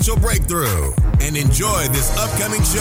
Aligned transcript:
breakthrough 0.00 0.92
and 1.20 1.36
enjoy 1.36 1.86
this 1.88 2.10
upcoming 2.16 2.64
show. 2.64 2.80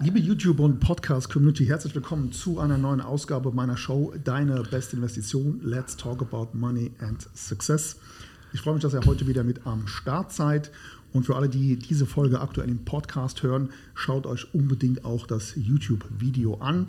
Liebe 0.00 0.20
YouTube- 0.20 0.60
und 0.60 0.78
Podcast-Community, 0.78 1.66
herzlich 1.66 1.96
willkommen 1.96 2.30
zu 2.30 2.60
einer 2.60 2.78
neuen 2.78 3.00
Ausgabe 3.00 3.50
meiner 3.50 3.76
Show 3.76 4.14
Deine 4.22 4.62
beste 4.62 4.94
Investition. 4.94 5.60
Let's 5.64 5.96
talk 5.96 6.22
about 6.22 6.56
money 6.56 6.92
and 7.00 7.26
success. 7.34 7.96
Ich 8.52 8.60
freue 8.60 8.74
mich, 8.74 8.82
dass 8.82 8.94
ihr 8.94 9.04
heute 9.04 9.26
wieder 9.26 9.42
mit 9.42 9.66
am 9.66 9.88
Start 9.88 10.32
seid. 10.32 10.70
Und 11.12 11.26
für 11.26 11.34
alle, 11.34 11.48
die 11.48 11.76
diese 11.76 12.06
Folge 12.06 12.40
aktuell 12.40 12.68
im 12.68 12.84
Podcast 12.84 13.42
hören, 13.42 13.70
schaut 13.94 14.26
euch 14.26 14.54
unbedingt 14.54 15.04
auch 15.04 15.26
das 15.26 15.54
YouTube-Video 15.56 16.58
an. 16.58 16.88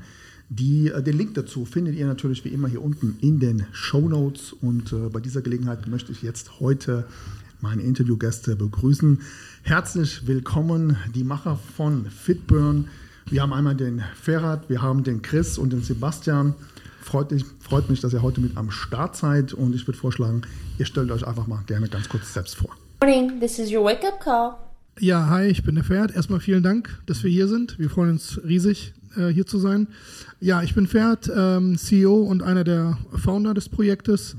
Die, 0.50 0.90
äh, 0.90 1.04
den 1.04 1.18
Link 1.18 1.34
dazu 1.34 1.66
findet 1.66 1.96
ihr 1.96 2.08
natürlich 2.08 2.46
wie 2.46 2.50
immer 2.50 2.68
hier 2.68 2.82
unten 2.82 3.18
in 3.22 3.40
den 3.40 3.66
Show 3.72 4.08
Notes. 4.08 4.54
Und 4.54 4.94
äh, 4.94 5.10
bei 5.10 5.20
dieser 5.20 5.42
Gelegenheit 5.42 5.88
möchte 5.88 6.12
ich 6.12 6.22
jetzt 6.22 6.60
heute 6.60 7.06
meine 7.60 7.82
Interviewgäste 7.82 8.56
begrüßen. 8.56 9.22
Herzlich 9.64 10.26
willkommen, 10.28 10.96
die 11.14 11.24
Macher 11.24 11.60
von 11.76 12.06
Fitburn. 12.10 12.88
Wir 13.30 13.42
haben 13.42 13.52
einmal 13.52 13.76
den 13.76 14.04
Ferhat, 14.16 14.70
wir 14.70 14.82
haben 14.82 15.04
den 15.04 15.22
Chris 15.22 15.58
und 15.58 15.74
den 15.74 15.82
Sebastian. 15.82 16.54
Freut 17.02 17.32
mich, 17.32 17.44
freut 17.60 17.90
mich, 17.90 18.00
dass 18.00 18.14
ihr 18.14 18.22
heute 18.22 18.40
mit 18.40 18.56
am 18.56 18.72
Start 18.72 19.18
seid 19.18 19.54
und 19.54 19.76
ich 19.76 19.86
würde 19.88 19.98
vorschlagen, 19.98 20.44
ihr 20.78 20.86
stellt 20.86 21.12
euch 21.12 21.28
einfach 21.28 21.48
mal 21.48 21.62
gerne 21.66 21.90
ganz 21.90 22.08
kurz 22.08 22.34
selbst 22.34 22.56
vor. 22.56 22.70
Morning, 23.02 23.40
this 23.40 23.60
is 23.60 23.72
your 23.72 23.84
wake 23.84 24.06
up 24.06 24.22
call. 24.22 24.56
Ja, 25.00 25.28
hi, 25.30 25.46
ich 25.46 25.64
bin 25.64 25.76
der 25.76 25.84
Ferhat. 25.84 26.16
Erstmal 26.16 26.40
vielen 26.40 26.64
Dank, 26.64 27.02
dass 27.06 27.24
wir 27.24 27.30
hier 27.30 27.48
sind. 27.48 27.78
Wir 27.80 27.90
freuen 27.90 28.12
uns 28.12 28.40
riesig, 28.44 28.94
äh, 29.18 29.30
hier 29.30 29.46
zu 29.46 29.60
sein. 29.60 29.88
Ja, 30.40 30.62
ich 30.64 30.76
bin 30.76 30.88
Ferhat, 30.88 31.32
ähm, 31.36 31.78
CEO 31.78 32.22
und 32.22 32.44
einer 32.44 32.64
der 32.64 32.98
Founder 33.16 33.54
des 33.54 33.70
Projektes 33.70 34.36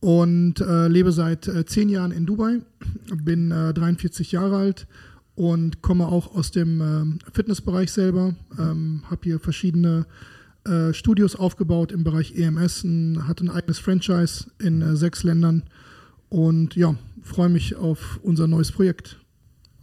und 0.00 0.60
äh, 0.60 0.88
lebe 0.88 1.12
seit 1.12 1.48
äh, 1.48 1.64
zehn 1.64 1.88
Jahren 1.88 2.10
in 2.10 2.26
Dubai. 2.26 2.60
Bin 3.22 3.50
äh, 3.50 3.72
43 3.72 4.32
Jahre 4.32 4.56
alt 4.56 4.86
und 5.34 5.82
komme 5.82 6.06
auch 6.06 6.34
aus 6.34 6.50
dem 6.50 6.80
ähm, 6.80 7.18
Fitnessbereich 7.32 7.90
selber. 7.92 8.34
Ähm, 8.58 9.02
Habe 9.08 9.20
hier 9.24 9.40
verschiedene 9.40 10.06
äh, 10.64 10.92
Studios 10.92 11.36
aufgebaut 11.36 11.92
im 11.92 12.04
Bereich 12.04 12.36
EMS, 12.36 12.84
hatte 13.26 13.44
ein 13.44 13.50
eigenes 13.50 13.78
Franchise 13.78 14.46
in 14.60 14.82
äh, 14.82 14.96
sechs 14.96 15.22
Ländern 15.22 15.64
und 16.28 16.76
ja, 16.76 16.94
freue 17.22 17.48
mich 17.48 17.76
auf 17.76 18.20
unser 18.22 18.46
neues 18.46 18.70
Projekt. 18.72 19.18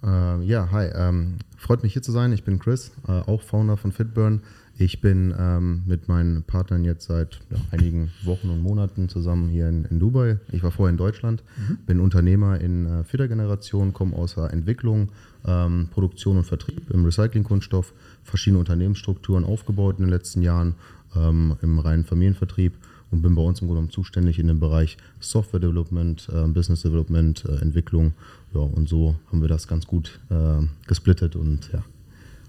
Äh, 0.03 0.43
ja, 0.43 0.69
hi. 0.71 0.89
Ähm, 0.93 1.37
freut 1.59 1.83
mich 1.83 1.93
hier 1.93 2.01
zu 2.01 2.11
sein. 2.11 2.33
Ich 2.33 2.43
bin 2.43 2.59
Chris, 2.59 2.91
äh, 3.07 3.11
auch 3.11 3.41
Founder 3.41 3.77
von 3.77 3.91
Fitburn. 3.91 4.41
Ich 4.77 5.01
bin 5.01 5.35
ähm, 5.37 5.83
mit 5.85 6.07
meinen 6.07 6.43
Partnern 6.43 6.85
jetzt 6.85 7.05
seit 7.05 7.41
ja, 7.51 7.57
einigen 7.71 8.11
Wochen 8.23 8.49
und 8.49 8.63
Monaten 8.63 9.09
zusammen 9.09 9.49
hier 9.49 9.67
in, 9.67 9.83
in 9.85 9.99
Dubai. 9.99 10.37
Ich 10.53 10.63
war 10.63 10.71
vorher 10.71 10.91
in 10.91 10.97
Deutschland, 10.97 11.43
bin 11.85 11.99
Unternehmer 11.99 12.61
in 12.61 12.85
äh, 12.85 13.03
vierter 13.03 13.27
Generation, 13.27 13.91
komme 13.91 14.15
aus 14.15 14.35
der 14.35 14.53
Entwicklung, 14.53 15.09
ähm, 15.45 15.89
Produktion 15.91 16.37
und 16.37 16.45
Vertrieb 16.45 16.89
im 16.91 17.03
Recyclingkunststoff, 17.03 17.93
verschiedene 18.23 18.59
Unternehmensstrukturen 18.59 19.43
aufgebaut 19.43 19.97
in 19.97 20.05
den 20.05 20.11
letzten 20.11 20.41
Jahren 20.41 20.75
ähm, 21.13 21.57
im 21.61 21.77
reinen 21.79 22.05
Familienvertrieb 22.05 22.73
und 23.11 23.21
bin 23.21 23.35
bei 23.35 23.41
uns 23.41 23.61
im 23.61 23.67
Grunde 23.67 23.81
genommen 23.81 23.91
zuständig 23.91 24.39
in 24.39 24.47
dem 24.47 24.59
Bereich 24.59 24.97
Software 25.19 25.59
Development, 25.59 26.27
äh, 26.31 26.47
Business 26.47 26.83
Development, 26.83 27.43
äh, 27.45 27.61
Entwicklung. 27.61 28.13
Ja, 28.53 28.61
und 28.61 28.89
so 28.89 29.15
haben 29.31 29.41
wir 29.41 29.47
das 29.47 29.67
ganz 29.67 29.85
gut 29.85 30.19
äh, 30.29 30.65
gesplittet 30.87 31.35
und 31.35 31.69
ja, 31.71 31.83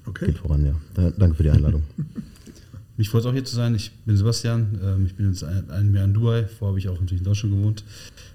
Okay. 0.07 0.27
geht 0.27 0.39
voran, 0.39 0.65
ja. 0.65 0.75
Da, 0.95 1.11
danke 1.11 1.37
für 1.37 1.43
die 1.43 1.51
Einladung. 1.51 1.83
Mich 2.97 3.09
freut 3.09 3.21
es 3.21 3.27
auch 3.27 3.33
hier 3.33 3.45
zu 3.45 3.55
sein. 3.57 3.75
Ich 3.75 3.93
bin 4.05 4.17
Sebastian. 4.17 4.79
Ähm, 4.83 5.07
ich 5.07 5.15
bin 5.15 5.29
jetzt 5.29 5.43
ein, 5.43 5.71
ein 5.71 5.95
Jahr 5.95 6.05
in 6.05 6.13
Dubai. 6.13 6.45
Vorher 6.47 6.69
habe 6.69 6.79
ich 6.79 6.89
auch 6.89 7.01
natürlich 7.01 7.21
in 7.23 7.25
Deutschland 7.25 7.55
gewohnt. 7.55 7.83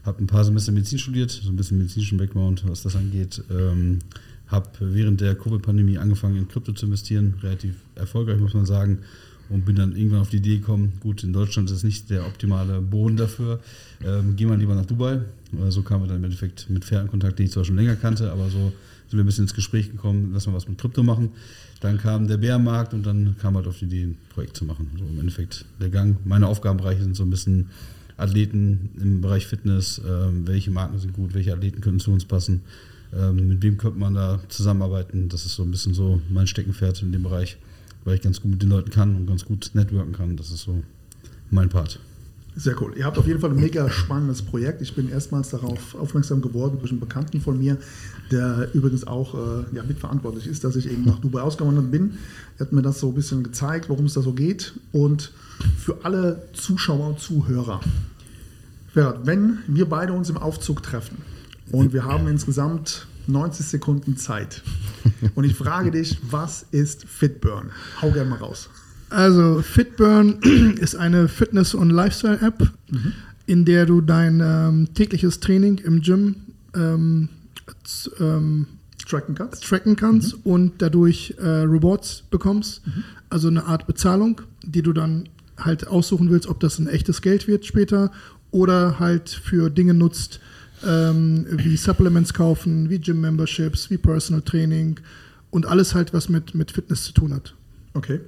Habe 0.03 0.23
ein 0.23 0.27
paar 0.27 0.43
Semester 0.43 0.71
Medizin 0.71 0.97
studiert, 0.97 1.29
so 1.29 1.49
ein 1.49 1.55
bisschen 1.55 1.77
medizinischen 1.77 2.17
Background, 2.17 2.63
was 2.67 2.81
das 2.81 2.95
angeht. 2.95 3.43
Ähm, 3.51 3.99
habe 4.47 4.69
während 4.79 5.21
der 5.21 5.35
Covid-Pandemie 5.35 5.97
angefangen, 5.97 6.37
in 6.37 6.47
Krypto 6.47 6.71
zu 6.71 6.85
investieren. 6.87 7.35
Relativ 7.43 7.75
erfolgreich, 7.95 8.39
muss 8.39 8.53
man 8.53 8.65
sagen. 8.65 8.99
Und 9.50 9.66
bin 9.66 9.75
dann 9.75 9.95
irgendwann 9.95 10.22
auf 10.22 10.29
die 10.29 10.38
Idee 10.38 10.57
gekommen, 10.57 10.94
gut, 11.01 11.23
in 11.23 11.31
Deutschland 11.31 11.69
ist 11.69 11.78
es 11.78 11.83
nicht 11.83 12.09
der 12.09 12.25
optimale 12.25 12.81
Boden 12.81 13.16
dafür. 13.16 13.59
Ähm, 14.03 14.35
gehen 14.35 14.50
wir 14.50 14.57
lieber 14.57 14.73
nach 14.75 14.85
Dubai. 14.85 15.22
Äh, 15.53 15.69
so 15.69 15.83
kamen 15.83 16.03
wir 16.03 16.07
dann 16.07 16.17
im 16.17 16.23
Endeffekt 16.23 16.69
mit 16.69 16.83
Fair 16.83 17.01
in 17.01 17.07
Kontakt, 17.07 17.38
den 17.38 17.45
ich 17.45 17.51
zwar 17.51 17.63
schon 17.63 17.75
länger 17.75 17.95
kannte, 17.95 18.31
aber 18.31 18.50
so 18.50 18.73
sind 19.07 19.19
wir 19.19 19.23
ein 19.23 19.25
bisschen 19.25 19.44
ins 19.44 19.53
Gespräch 19.53 19.91
gekommen, 19.91 20.31
lass 20.34 20.47
mal 20.47 20.53
was 20.53 20.67
mit 20.67 20.78
Krypto 20.79 21.03
machen. 21.03 21.29
Dann 21.81 21.97
kam 21.97 22.28
der 22.28 22.38
Bärmarkt 22.38 22.94
und 22.94 23.05
dann 23.05 23.35
kam 23.39 23.55
halt 23.55 23.67
auf 23.67 23.78
die 23.78 23.85
Idee, 23.85 24.03
ein 24.03 24.17
Projekt 24.29 24.57
zu 24.57 24.66
machen. 24.66 24.89
So 24.97 25.05
im 25.05 25.19
Endeffekt 25.19 25.66
der 25.79 25.89
Gang. 25.89 26.17
Meine 26.25 26.47
Aufgabenbereiche 26.47 27.03
sind 27.03 27.16
so 27.16 27.23
ein 27.23 27.29
bisschen 27.29 27.69
Athleten 28.17 28.89
im 29.00 29.22
Bereich 29.22 29.45
Fitness, 29.45 30.01
ähm, 30.07 30.47
welche 30.47 30.72
Marken 30.72 30.97
sind 31.00 31.13
gut, 31.13 31.34
welche 31.34 31.53
Athleten 31.53 31.81
können 31.81 32.00
zu 32.00 32.11
uns 32.11 32.25
passen, 32.25 32.61
ähm, 33.13 33.47
mit 33.50 33.61
wem 33.61 33.78
könnte 33.78 34.00
man 34.00 34.13
da 34.13 34.39
zusammenarbeiten. 34.47 35.29
Das 35.29 35.45
ist 35.45 35.55
so 35.55 35.63
ein 35.63 35.72
bisschen 35.72 35.94
so 35.94 36.22
mein 36.29 36.47
Steckenpferd 36.47 37.01
in 37.01 37.11
dem 37.11 37.23
Bereich, 37.23 37.57
weil 38.05 38.16
ich 38.16 38.21
ganz 38.21 38.41
gut 38.41 38.51
mit 38.51 38.61
den 38.61 38.69
Leuten 38.69 38.91
kann 38.91 39.16
und 39.16 39.27
ganz 39.27 39.43
gut 39.43 39.71
networken 39.73 40.13
kann. 40.13 40.38
Das 40.38 40.51
ist 40.51 40.61
so 40.61 40.81
mein 41.49 41.69
Part. 41.69 41.99
Sehr 42.57 42.81
cool. 42.81 42.93
Ihr 42.95 43.03
habt 43.03 43.17
auf 43.17 43.27
jeden 43.27 43.41
Fall 43.41 43.49
ein 43.49 43.57
mega 43.57 43.89
spannendes 43.89 44.41
Projekt. 44.41 44.81
Ich 44.81 44.95
bin 44.95 45.09
erstmals 45.09 45.49
darauf 45.49 45.93
aufmerksam 45.95 46.41
geworden 46.41 46.77
durch 46.79 46.91
einen 46.91 47.01
Bekannten 47.01 47.41
von 47.41 47.59
mir, 47.59 47.77
der 48.31 48.73
übrigens 48.73 49.05
auch 49.05 49.33
äh, 49.33 49.75
ja, 49.75 49.83
mitverantwortlich 49.83 50.47
ist, 50.47 50.63
dass 50.63 50.77
ich 50.77 50.89
eben 50.89 51.03
nach 51.03 51.19
Dubai 51.19 51.41
ausgewandert 51.41 51.91
bin. 51.91 52.17
Er 52.57 52.67
hat 52.67 52.71
mir 52.71 52.81
das 52.81 53.01
so 53.01 53.09
ein 53.09 53.16
bisschen 53.16 53.43
gezeigt, 53.43 53.89
worum 53.89 54.05
es 54.05 54.13
da 54.13 54.22
so 54.22 54.31
geht. 54.31 54.73
Und 54.93 55.33
für 55.77 56.05
alle 56.05 56.43
Zuschauer 56.53 57.09
und 57.09 57.19
Zuhörer, 57.19 57.81
Ferhat, 58.93 59.25
wenn 59.25 59.57
wir 59.67 59.89
beide 59.89 60.13
uns 60.13 60.29
im 60.29 60.37
Aufzug 60.37 60.81
treffen 60.81 61.17
und 61.73 61.91
wir 61.91 62.05
haben 62.05 62.29
insgesamt 62.29 63.05
90 63.27 63.65
Sekunden 63.65 64.17
Zeit 64.17 64.61
und 65.35 65.43
ich 65.43 65.55
frage 65.55 65.91
dich, 65.91 66.17
was 66.29 66.65
ist 66.71 67.05
Fitburn? 67.07 67.71
Hau 68.01 68.11
gerne 68.11 68.29
mal 68.31 68.39
raus. 68.39 68.69
Also 69.09 69.61
Fitburn 69.61 70.39
ist 70.79 70.95
eine 70.95 71.27
Fitness- 71.27 71.73
und 71.73 71.89
Lifestyle-App, 71.89 72.71
in 73.45 73.65
der 73.65 73.85
du 73.85 74.01
dein 74.01 74.41
ähm, 74.43 74.93
tägliches 74.93 75.39
Training 75.39 75.77
im 75.79 76.01
Gym 76.01 76.35
ähm, 76.75 77.29
ähm, 78.19 78.67
Tracken 79.07 79.35
kannst? 79.35 79.63
tracken 79.63 79.95
kannst 79.95 80.45
und 80.45 80.81
dadurch 80.81 81.35
äh, 81.37 81.43
Rewards 81.43 82.23
bekommst. 82.29 82.81
Also 83.29 83.47
eine 83.47 83.65
Art 83.65 83.87
Bezahlung, 83.87 84.41
die 84.63 84.81
du 84.81 84.93
dann 84.93 85.29
halt 85.57 85.87
aussuchen 85.87 86.29
willst, 86.29 86.47
ob 86.47 86.59
das 86.59 86.79
ein 86.79 86.87
echtes 86.87 87.21
Geld 87.21 87.47
wird 87.47 87.65
später 87.65 88.11
oder 88.51 88.99
halt 88.99 89.29
für 89.29 89.69
Dinge 89.69 89.93
nutzt, 89.93 90.39
ähm, 90.85 91.46
wie 91.50 91.78
Supplements 91.78 92.34
kaufen, 92.34 92.90
wie 92.90 93.00
Gym-Memberships, 93.00 93.90
wie 93.90 93.97
Personal 93.97 94.41
Training 94.41 95.00
und 95.50 95.66
alles 95.66 95.96
halt, 95.96 96.13
was 96.13 96.29
mit, 96.29 96.56
mit 96.56 96.72
Fitness 96.72 97.03
zu 97.03 97.13
tun 97.13 97.34
hat. 97.34 97.56
Okay. 97.94 98.19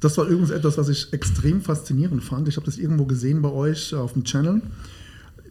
Das 0.00 0.16
war 0.16 0.26
übrigens 0.26 0.50
etwas, 0.50 0.78
was 0.78 0.88
ich 0.88 1.12
extrem 1.12 1.60
faszinierend 1.60 2.24
fand. 2.24 2.48
Ich 2.48 2.56
habe 2.56 2.64
das 2.64 2.78
irgendwo 2.78 3.04
gesehen 3.04 3.42
bei 3.42 3.50
euch 3.50 3.94
auf 3.94 4.14
dem 4.14 4.24
Channel. 4.24 4.62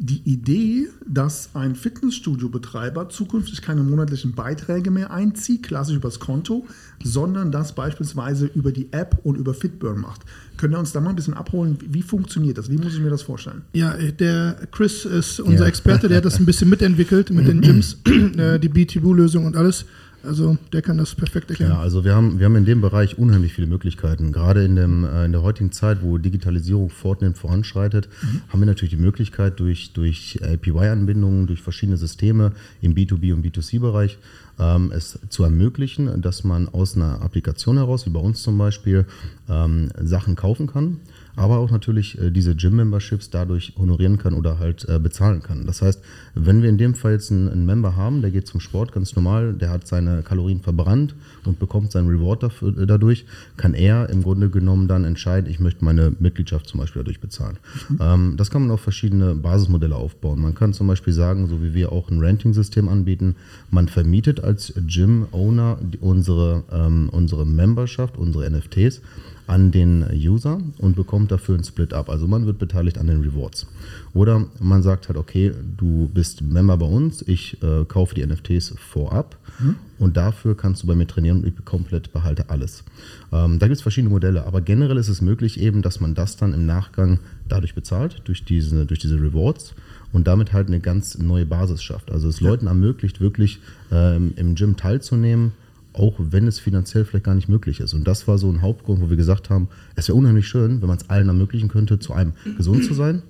Die 0.02 0.22
Idee, 0.24 0.88
dass 1.06 1.50
ein 1.56 1.76
Fitnessstudio-Betreiber 1.76 3.10
zukünftig 3.10 3.62
keine 3.62 3.84
monatlichen 3.84 4.34
Beiträge 4.34 4.92
mehr 4.92 5.12
einzieht, 5.12 5.64
klassisch 5.64 5.98
übers 5.98 6.20
Konto, 6.20 6.66
sondern 7.04 7.52
das 7.52 7.76
beispielsweise 7.76 8.50
über 8.56 8.72
die 8.72 8.88
App 8.94 9.18
und 9.24 9.36
über 9.36 9.54
Fitburn 9.54 10.00
macht. 10.00 10.22
Könnt 10.56 10.74
ihr 10.74 10.80
uns 10.80 10.94
da 10.94 11.02
mal 11.02 11.10
ein 11.10 11.18
bisschen 11.18 11.34
abholen? 11.34 11.78
Wie 11.86 12.02
funktioniert 12.02 12.58
das? 12.58 12.70
Wie 12.72 12.78
muss 12.78 12.94
ich 12.94 13.02
mir 13.02 13.10
das 13.10 13.24
vorstellen? 13.24 13.64
Ja, 13.74 13.94
der 13.96 14.56
Chris 14.72 15.04
ist 15.04 15.42
unser 15.42 15.64
Ja. 15.64 15.68
Experte, 15.68 16.08
der 16.08 16.18
hat 16.18 16.26
das 16.26 16.40
ein 16.40 16.46
bisschen 16.46 16.70
mitentwickelt 16.70 17.30
mit 17.32 17.48
den 17.50 17.60
Gyms, 17.62 17.98
äh, 18.38 18.58
die 18.58 18.70
BTV-Lösung 18.70 19.46
und 19.46 19.58
alles. 19.58 19.84
Also 20.24 20.58
der 20.74 20.82
kann 20.82 20.98
das 20.98 21.16
perfekt 21.16 21.50
erklären. 21.50 21.72
Ja, 21.72 21.80
also 21.80 22.04
wir 22.04 22.14
haben, 22.14 22.40
wir 22.40 22.46
haben 22.46 22.56
in 22.56 22.66
dem 22.66 22.82
Bereich 22.82 23.18
unheimlich 23.18 23.54
viele 23.54 23.68
Möglichkeiten. 23.68 24.32
Gerade 24.32 24.66
in, 24.66 24.76
dem, 24.76 25.06
äh, 25.06 25.26
in 25.26 25.32
der 25.32 25.42
heutigen 25.42 25.72
Zeit, 25.72 26.02
wo 26.02 26.18
Digitalisierung 26.18 26.90
fortnehmend 26.90 27.38
voranschreitet, 27.38 28.10
haben 28.50 28.60
wir 28.60 28.66
natürlich 28.66 28.96
die 28.96 29.02
Möglichkeit 29.02 29.60
durch, 29.60 29.94
durch 29.94 30.40
API-Anbindungen, 30.44 31.48
durch 31.48 31.62
verschiedene 31.62 31.98
Systeme 31.98 32.52
im 32.82 32.96
B2B- 32.96 33.34
und 33.34 33.46
B2C-Bereich 33.46 34.18
ähm, 34.60 34.92
es 34.94 35.20
zu 35.30 35.44
ermöglichen, 35.44 36.22
dass 36.22 36.44
man 36.44 36.68
aus 36.68 36.96
einer 36.96 37.22
Applikation 37.22 37.78
heraus, 37.78 38.06
wie 38.06 38.10
bei 38.10 38.20
uns 38.20 38.42
zum 38.42 38.58
Beispiel, 38.58 39.06
ähm, 39.48 39.90
Sachen 40.02 40.36
kaufen 40.36 40.68
kann 40.68 40.98
aber 41.40 41.60
auch 41.60 41.72
natürlich 41.72 42.20
äh, 42.20 42.32
diese 42.32 42.54
Gym-Memberships 42.54 43.30
dadurch 43.30 43.72
honorieren 43.78 44.18
kann 44.18 44.34
oder 44.34 44.60
halt 44.60 44.86
äh, 44.90 45.00
bezahlen 45.00 45.42
kann. 45.42 45.66
Das 45.66 45.82
heißt, 45.82 46.02
wenn 46.36 46.62
wir 46.62 46.70
in 46.70 46.78
dem 46.78 46.96
Fall 46.96 47.14
jetzt 47.14 47.32
einen, 47.32 47.48
einen, 47.48 47.66
Member 47.66 47.96
haben, 47.96 48.22
der 48.22 48.30
geht 48.30 48.46
zum 48.46 48.60
Sport 48.60 48.92
ganz 48.92 49.16
normal, 49.16 49.54
der 49.54 49.70
hat 49.70 49.88
seine 49.88 50.22
Kalorien 50.22 50.60
verbrannt 50.60 51.16
und 51.46 51.58
bekommt 51.58 51.94
seinen 51.94 52.10
Reward 52.10 52.44
dafür, 52.44 52.78
äh, 52.78 52.86
dadurch, 52.86 53.26
kann 53.56 53.74
er 53.74 54.10
im 54.10 54.22
Grunde 54.22 54.50
genommen 54.50 54.90
dann 54.90 55.06
entscheiden, 55.06 55.50
ich 55.50 55.62
möchte 55.62 55.86
meine 55.86 56.12
Mitgliedschaft 56.20 56.68
zum 56.68 56.82
Beispiel 56.82 57.04
dadurch 57.04 57.22
bezahlen. 57.22 57.58
Mhm. 57.88 57.98
Ähm, 58.02 58.34
das 58.36 58.52
kann 58.52 58.64
man 58.64 58.72
auf 58.72 58.82
verschiedene 58.82 59.34
Basismodelle 59.34 59.96
aufbauen. 59.96 60.42
Man 60.42 60.56
kann 60.56 60.74
zum 60.74 60.88
Beispiel 60.88 61.14
sagen, 61.14 61.48
so 61.48 61.64
wie 61.64 61.74
wir 61.74 61.94
auch 61.94 62.10
ein 62.10 62.20
Renting-System 62.20 62.90
anbieten, 62.90 63.38
man 63.72 63.88
vermietet 63.88 64.44
als 64.44 64.74
Gym-Owner 64.76 65.78
unsere, 66.02 66.66
ähm, 66.70 67.08
unsere 67.14 67.46
Memberschaft, 67.46 68.18
unsere 68.18 68.50
NFTs 68.50 69.02
an 69.50 69.72
den 69.72 70.06
User 70.14 70.60
und 70.78 70.96
bekommt 70.96 71.32
dafür 71.32 71.56
ein 71.56 71.64
Split-up. 71.64 72.10
Also 72.10 72.28
man 72.28 72.46
wird 72.46 72.60
beteiligt 72.60 73.00
an 73.00 73.08
den 73.08 73.22
Rewards. 73.22 73.66
Oder 74.14 74.46
man 74.60 74.84
sagt 74.84 75.08
halt, 75.08 75.18
okay, 75.18 75.52
du 75.76 76.08
bist 76.14 76.44
Member 76.44 76.78
bei 76.78 76.86
uns, 76.86 77.24
ich 77.28 77.62
äh, 77.64 77.84
kaufe 77.86 78.14
die 78.14 78.24
NFTs 78.24 78.76
vorab 78.78 79.38
mhm. 79.60 79.76
und 79.98 80.18
dafür 80.18 80.56
kannst 80.56 80.84
du 80.84 80.88
bei 80.88 80.94
mir 80.94 81.08
trainieren 81.08 81.40
und 81.40 81.48
ich 81.48 81.66
komplett 81.66 82.14
behalte 82.14 82.52
alles. 82.52 82.84
Ähm, 83.32 83.58
da 83.58 83.68
gibt 83.68 83.78
es 83.78 83.82
verschiedene 83.82 84.12
Modelle, 84.12 84.46
aber 84.46 84.62
generell 84.62 84.98
ist 84.98 85.10
es 85.10 85.20
möglich 85.20 85.60
eben, 85.60 85.82
dass 85.82 86.00
man 86.00 86.14
das 86.14 86.38
dann 86.38 86.54
im 86.54 86.68
Nachgang 86.68 87.20
dadurch 87.48 87.74
bezahlt, 87.74 88.22
durch 88.26 88.46
diese, 88.46 88.86
durch 88.86 89.00
diese 89.00 89.20
Rewards 89.20 89.74
und 90.12 90.28
damit 90.28 90.54
halt 90.54 90.68
eine 90.68 90.80
ganz 90.80 91.18
neue 91.18 91.48
Basis 91.48 91.82
schafft. 91.82 92.12
Also 92.12 92.30
es 92.30 92.40
ja. 92.40 92.50
Leuten 92.50 92.68
ermöglicht, 92.68 93.20
wirklich 93.20 93.62
ähm, 93.92 94.34
im 94.36 94.54
Gym 94.54 94.78
teilzunehmen, 94.78 95.54
auch 96.00 96.16
wenn 96.18 96.48
es 96.48 96.60
finanziell 96.60 97.04
vielleicht 97.04 97.26
gar 97.26 97.36
nicht 97.36 97.50
möglich 97.50 97.82
ist. 97.82 97.94
Und 97.94 98.06
das 98.06 98.28
war 98.28 98.38
so 98.38 98.50
ein 98.50 98.62
Hauptgrund, 98.62 99.02
wo 99.02 99.10
wir 99.10 99.18
gesagt 99.18 99.50
haben, 99.50 99.68
es 99.96 100.08
wäre 100.08 100.18
unheimlich 100.18 100.48
schön, 100.48 100.82
wenn 100.82 100.88
man 100.88 100.98
es 100.98 101.10
allen 101.10 101.28
ermöglichen 101.28 101.68
könnte, 101.68 102.00
zu 102.00 102.14
einem 102.14 102.34
gesund 102.58 102.86
zu 102.86 102.94
sein, 102.94 103.22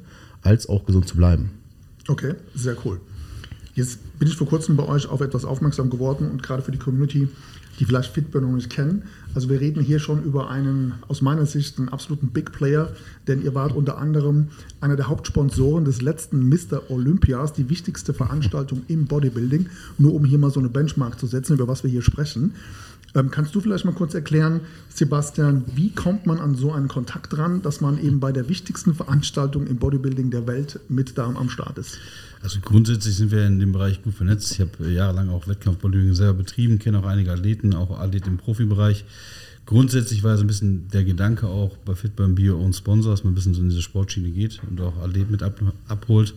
als 0.44 0.70
auch 0.70 0.86
gesund 0.86 1.08
zu 1.08 1.18
bleiben. 1.18 1.50
Okay, 2.08 2.36
sehr 2.54 2.78
cool. 2.86 3.02
Jetzt 3.74 4.20
bin 4.20 4.28
ich 4.28 4.36
vor 4.36 4.48
kurzem 4.48 4.76
bei 4.76 4.86
euch 4.88 5.08
auf 5.08 5.22
etwas 5.22 5.46
aufmerksam 5.46 5.90
geworden 5.90 6.30
und 6.30 6.44
gerade 6.44 6.62
für 6.62 6.72
die 6.72 6.78
Community 6.78 7.28
die 7.80 7.86
vielleicht 7.86 8.14
Fitbit 8.14 8.42
noch 8.42 8.52
nicht 8.52 8.70
kennen. 8.70 9.04
Also 9.34 9.50
wir 9.50 9.60
reden 9.60 9.82
hier 9.82 10.00
schon 10.00 10.24
über 10.24 10.50
einen, 10.50 10.94
aus 11.08 11.22
meiner 11.22 11.46
Sicht, 11.46 11.78
einen 11.78 11.90
absoluten 11.90 12.30
Big 12.30 12.52
Player, 12.52 12.92
denn 13.28 13.42
ihr 13.42 13.56
wart 13.56 13.76
unter 13.76 13.98
anderem 13.98 14.48
einer 14.82 14.96
der 14.96 15.08
Hauptsponsoren 15.08 15.86
des 15.86 16.02
letzten 16.02 16.50
Mr. 16.50 16.90
Olympias, 16.90 17.54
die 17.54 17.70
wichtigste 17.70 18.14
Veranstaltung 18.14 18.82
im 18.88 19.06
Bodybuilding, 19.06 19.68
nur 19.98 20.14
um 20.14 20.26
hier 20.26 20.40
mal 20.40 20.52
so 20.52 20.60
eine 20.60 20.70
Benchmark 20.70 21.20
zu 21.20 21.28
setzen, 21.28 21.54
über 21.54 21.68
was 21.68 21.84
wir 21.84 21.90
hier 21.90 22.02
sprechen. 22.02 22.54
Ähm, 23.16 23.32
kannst 23.32 23.56
du 23.56 23.62
vielleicht 23.62 23.86
mal 23.86 23.94
kurz 23.94 24.14
erklären, 24.14 24.62
Sebastian, 24.90 25.64
wie 25.76 25.92
kommt 25.92 26.26
man 26.26 26.40
an 26.40 26.56
so 26.56 26.72
einen 26.72 26.88
Kontakt 26.88 27.38
ran, 27.38 27.62
dass 27.62 27.82
man 27.82 28.00
eben 28.04 28.20
bei 28.20 28.32
der 28.32 28.50
wichtigsten 28.50 28.94
Veranstaltung 28.94 29.68
im 29.68 29.78
Bodybuilding 29.78 30.30
der 30.30 30.48
Welt 30.48 30.80
mit 30.90 31.18
da 31.18 31.26
am 31.26 31.50
Start 31.50 31.78
ist? 31.78 31.98
Also 32.42 32.60
grundsätzlich 32.62 33.16
sind 33.16 33.32
wir 33.32 33.46
in 33.46 33.60
dem 33.60 33.72
Bereich 33.72 34.02
gut 34.02 34.14
vernetzt. 34.14 34.52
Ich 34.54 34.62
habe 34.62 34.90
jahrelang 34.90 35.30
auch 35.30 35.48
Wettkampfbodybuilding 35.48 36.16
selber 36.16 36.36
betrieben, 36.36 36.80
kenne 36.80 37.00
auch 37.00 37.06
einige 37.06 37.32
Athleten, 37.32 37.74
auch 37.74 38.00
Athleten 38.00 38.30
im 38.30 38.38
Profibereich. 38.38 39.06
Grundsätzlich 39.66 40.24
war 40.24 40.36
so 40.38 40.44
ein 40.44 40.48
bisschen 40.48 40.88
der 40.90 41.04
Gedanke 41.04 41.48
auch 41.48 41.78
bei 41.78 41.94
Fitburn 41.94 42.36
Bio 42.36 42.58
und 42.58 42.74
Sponsor, 42.74 43.12
dass 43.12 43.24
man 43.24 43.34
ein 43.34 43.36
bisschen 43.36 43.54
so 43.54 43.62
in 43.62 43.70
diese 43.70 43.82
Sportschiene 43.82 44.32
geht 44.32 44.62
und 44.68 44.82
auch 44.82 44.98
Athleten 44.98 45.32
mit 45.32 45.44
ab, 45.44 45.60
abholt. 45.88 46.34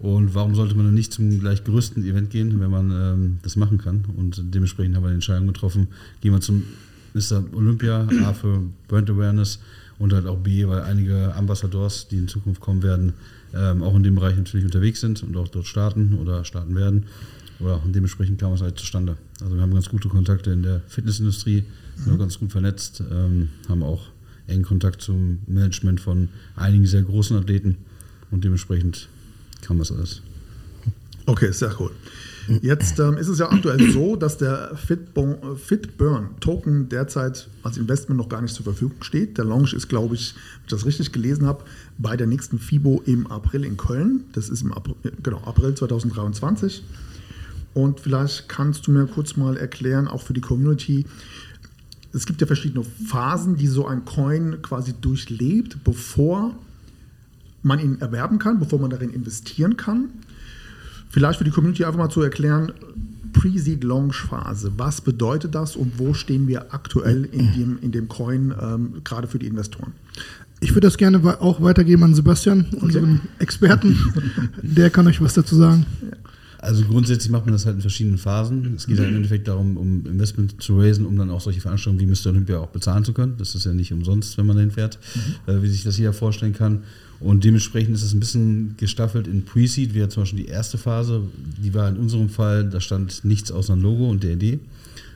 Und 0.00 0.34
warum 0.34 0.54
sollte 0.54 0.74
man 0.74 0.86
dann 0.86 0.94
nicht 0.94 1.12
zum 1.12 1.40
gleich 1.40 1.62
größten 1.62 2.04
Event 2.04 2.30
gehen, 2.30 2.58
wenn 2.58 2.70
man 2.70 2.90
ähm, 2.90 3.38
das 3.42 3.56
machen 3.56 3.76
kann? 3.76 4.04
Und 4.16 4.42
dementsprechend 4.54 4.96
haben 4.96 5.02
wir 5.02 5.10
die 5.10 5.14
Entscheidung 5.14 5.46
getroffen, 5.46 5.88
gehen 6.22 6.32
wir 6.32 6.40
zum 6.40 6.62
Mr. 7.12 7.44
Olympia, 7.54 8.08
A 8.24 8.32
für 8.32 8.62
Brand 8.88 9.10
Awareness 9.10 9.58
und 9.98 10.14
halt 10.14 10.26
auch 10.26 10.38
B, 10.38 10.66
weil 10.66 10.80
einige 10.82 11.34
Ambassadors, 11.34 12.08
die 12.08 12.16
in 12.16 12.28
Zukunft 12.28 12.62
kommen 12.62 12.82
werden, 12.82 13.12
ähm, 13.54 13.82
auch 13.82 13.94
in 13.94 14.02
dem 14.02 14.14
Bereich 14.14 14.36
natürlich 14.36 14.64
unterwegs 14.64 15.00
sind 15.00 15.22
und 15.22 15.36
auch 15.36 15.48
dort 15.48 15.66
starten 15.66 16.14
oder 16.14 16.46
starten 16.46 16.74
werden. 16.74 17.04
Oder 17.58 17.82
und 17.84 17.94
dementsprechend 17.94 18.40
kam 18.40 18.54
es 18.54 18.62
halt 18.62 18.78
zustande. 18.78 19.18
Also 19.42 19.54
wir 19.54 19.60
haben 19.60 19.74
ganz 19.74 19.90
gute 19.90 20.08
Kontakte 20.08 20.50
in 20.50 20.62
der 20.62 20.80
Fitnessindustrie, 20.88 21.64
sind 21.96 22.14
mhm. 22.14 22.18
ganz 22.18 22.38
gut 22.38 22.52
vernetzt, 22.52 23.02
ähm, 23.10 23.50
haben 23.68 23.82
auch 23.82 24.06
engen 24.46 24.62
Kontakt 24.62 25.02
zum 25.02 25.40
Management 25.46 26.00
von 26.00 26.30
einigen 26.56 26.86
sehr 26.86 27.02
großen 27.02 27.36
Athleten 27.36 27.76
und 28.30 28.44
dementsprechend 28.44 29.08
kam 29.62 29.78
das 29.78 29.92
alles. 29.92 30.22
Okay, 31.26 31.52
sehr 31.52 31.78
cool. 31.80 31.90
Jetzt 32.62 32.98
ähm, 32.98 33.16
ist 33.16 33.28
es 33.28 33.38
ja 33.38 33.50
aktuell 33.50 33.92
so, 33.92 34.16
dass 34.16 34.36
der 34.36 34.74
Fitburn, 34.74 35.56
Fitburn 35.56 36.30
Token 36.40 36.88
derzeit 36.88 37.48
als 37.62 37.76
Investment 37.76 38.18
noch 38.18 38.28
gar 38.28 38.42
nicht 38.42 38.54
zur 38.54 38.64
Verfügung 38.64 39.02
steht. 39.02 39.38
Der 39.38 39.44
Launch 39.44 39.72
ist, 39.72 39.88
glaube 39.88 40.16
ich, 40.16 40.34
wenn 40.34 40.64
ich 40.64 40.70
das 40.70 40.86
richtig 40.86 41.12
gelesen 41.12 41.46
habe, 41.46 41.62
bei 41.98 42.16
der 42.16 42.26
nächsten 42.26 42.58
FIBO 42.58 43.02
im 43.06 43.28
April 43.28 43.64
in 43.64 43.76
Köln. 43.76 44.24
Das 44.32 44.48
ist 44.48 44.62
im 44.62 44.72
April, 44.72 44.96
genau, 45.22 45.38
April 45.44 45.74
2023. 45.74 46.82
Und 47.74 48.00
vielleicht 48.00 48.48
kannst 48.48 48.86
du 48.86 48.90
mir 48.90 49.06
kurz 49.06 49.36
mal 49.36 49.56
erklären, 49.56 50.08
auch 50.08 50.22
für 50.22 50.32
die 50.32 50.40
Community, 50.40 51.06
es 52.12 52.26
gibt 52.26 52.40
ja 52.40 52.46
verschiedene 52.48 52.84
Phasen, 53.06 53.56
die 53.56 53.68
so 53.68 53.86
ein 53.86 54.04
Coin 54.04 54.60
quasi 54.62 54.94
durchlebt, 55.00 55.84
bevor 55.84 56.56
man 57.62 57.78
ihn 57.78 58.00
erwerben 58.00 58.38
kann, 58.38 58.58
bevor 58.58 58.78
man 58.78 58.90
darin 58.90 59.10
investieren 59.10 59.76
kann. 59.76 60.10
Vielleicht 61.10 61.38
für 61.38 61.44
die 61.44 61.50
Community 61.50 61.84
einfach 61.84 61.98
mal 61.98 62.08
zu 62.08 62.22
erklären, 62.22 62.72
Pre-Seed-Launch-Phase, 63.32 64.72
was 64.76 65.00
bedeutet 65.00 65.54
das 65.54 65.76
und 65.76 65.98
wo 65.98 66.14
stehen 66.14 66.48
wir 66.48 66.74
aktuell 66.74 67.24
in 67.24 67.52
dem, 67.52 67.78
in 67.80 67.92
dem 67.92 68.08
Coin, 68.08 68.54
ähm, 68.60 68.94
gerade 69.04 69.28
für 69.28 69.38
die 69.38 69.46
Investoren? 69.46 69.92
Ich 70.60 70.70
würde 70.70 70.86
das 70.86 70.98
gerne 70.98 71.22
auch 71.40 71.62
weitergeben 71.62 72.02
an 72.02 72.14
Sebastian, 72.14 72.66
unseren 72.80 73.16
okay. 73.16 73.28
Experten. 73.38 73.96
Der 74.62 74.90
kann 74.90 75.06
euch 75.06 75.20
was 75.20 75.34
dazu 75.34 75.56
sagen. 75.56 75.86
Also 76.58 76.84
grundsätzlich 76.84 77.30
macht 77.30 77.46
man 77.46 77.54
das 77.54 77.64
halt 77.64 77.76
in 77.76 77.80
verschiedenen 77.80 78.18
Phasen. 78.18 78.74
Es 78.76 78.86
geht 78.86 78.98
halt 78.98 79.08
im 79.08 79.16
Endeffekt 79.16 79.48
darum, 79.48 79.78
um 79.78 80.04
Investment 80.04 80.62
zu 80.62 80.78
raisen, 80.78 81.06
um 81.06 81.16
dann 81.16 81.30
auch 81.30 81.40
solche 81.40 81.62
Veranstaltungen 81.62 82.00
wie 82.00 82.06
Mr. 82.06 82.30
Olympia 82.30 82.58
auch 82.58 82.68
bezahlen 82.68 83.02
zu 83.04 83.14
können. 83.14 83.36
Das 83.38 83.54
ist 83.54 83.64
ja 83.64 83.72
nicht 83.72 83.92
umsonst, 83.94 84.36
wenn 84.36 84.44
man 84.44 84.56
dahin 84.56 84.70
fährt, 84.70 84.98
mhm. 85.14 85.50
äh, 85.52 85.62
wie 85.62 85.68
sich 85.68 85.84
das 85.84 85.96
jeder 85.96 86.12
vorstellen 86.12 86.52
kann. 86.52 86.82
Und 87.20 87.44
dementsprechend 87.44 87.94
ist 87.94 88.02
es 88.02 88.14
ein 88.14 88.20
bisschen 88.20 88.74
gestaffelt 88.78 89.26
in 89.26 89.44
Pre-Seed, 89.44 89.94
wie 89.94 90.08
zum 90.08 90.22
Beispiel 90.22 90.44
die 90.44 90.48
erste 90.48 90.78
Phase, 90.78 91.22
die 91.62 91.74
war 91.74 91.88
in 91.88 91.96
unserem 91.96 92.30
Fall, 92.30 92.68
da 92.68 92.80
stand 92.80 93.24
nichts 93.24 93.52
außer 93.52 93.74
ein 93.74 93.82
Logo 93.82 94.08
und 94.08 94.22
der 94.22 94.32
Idee. 94.32 94.58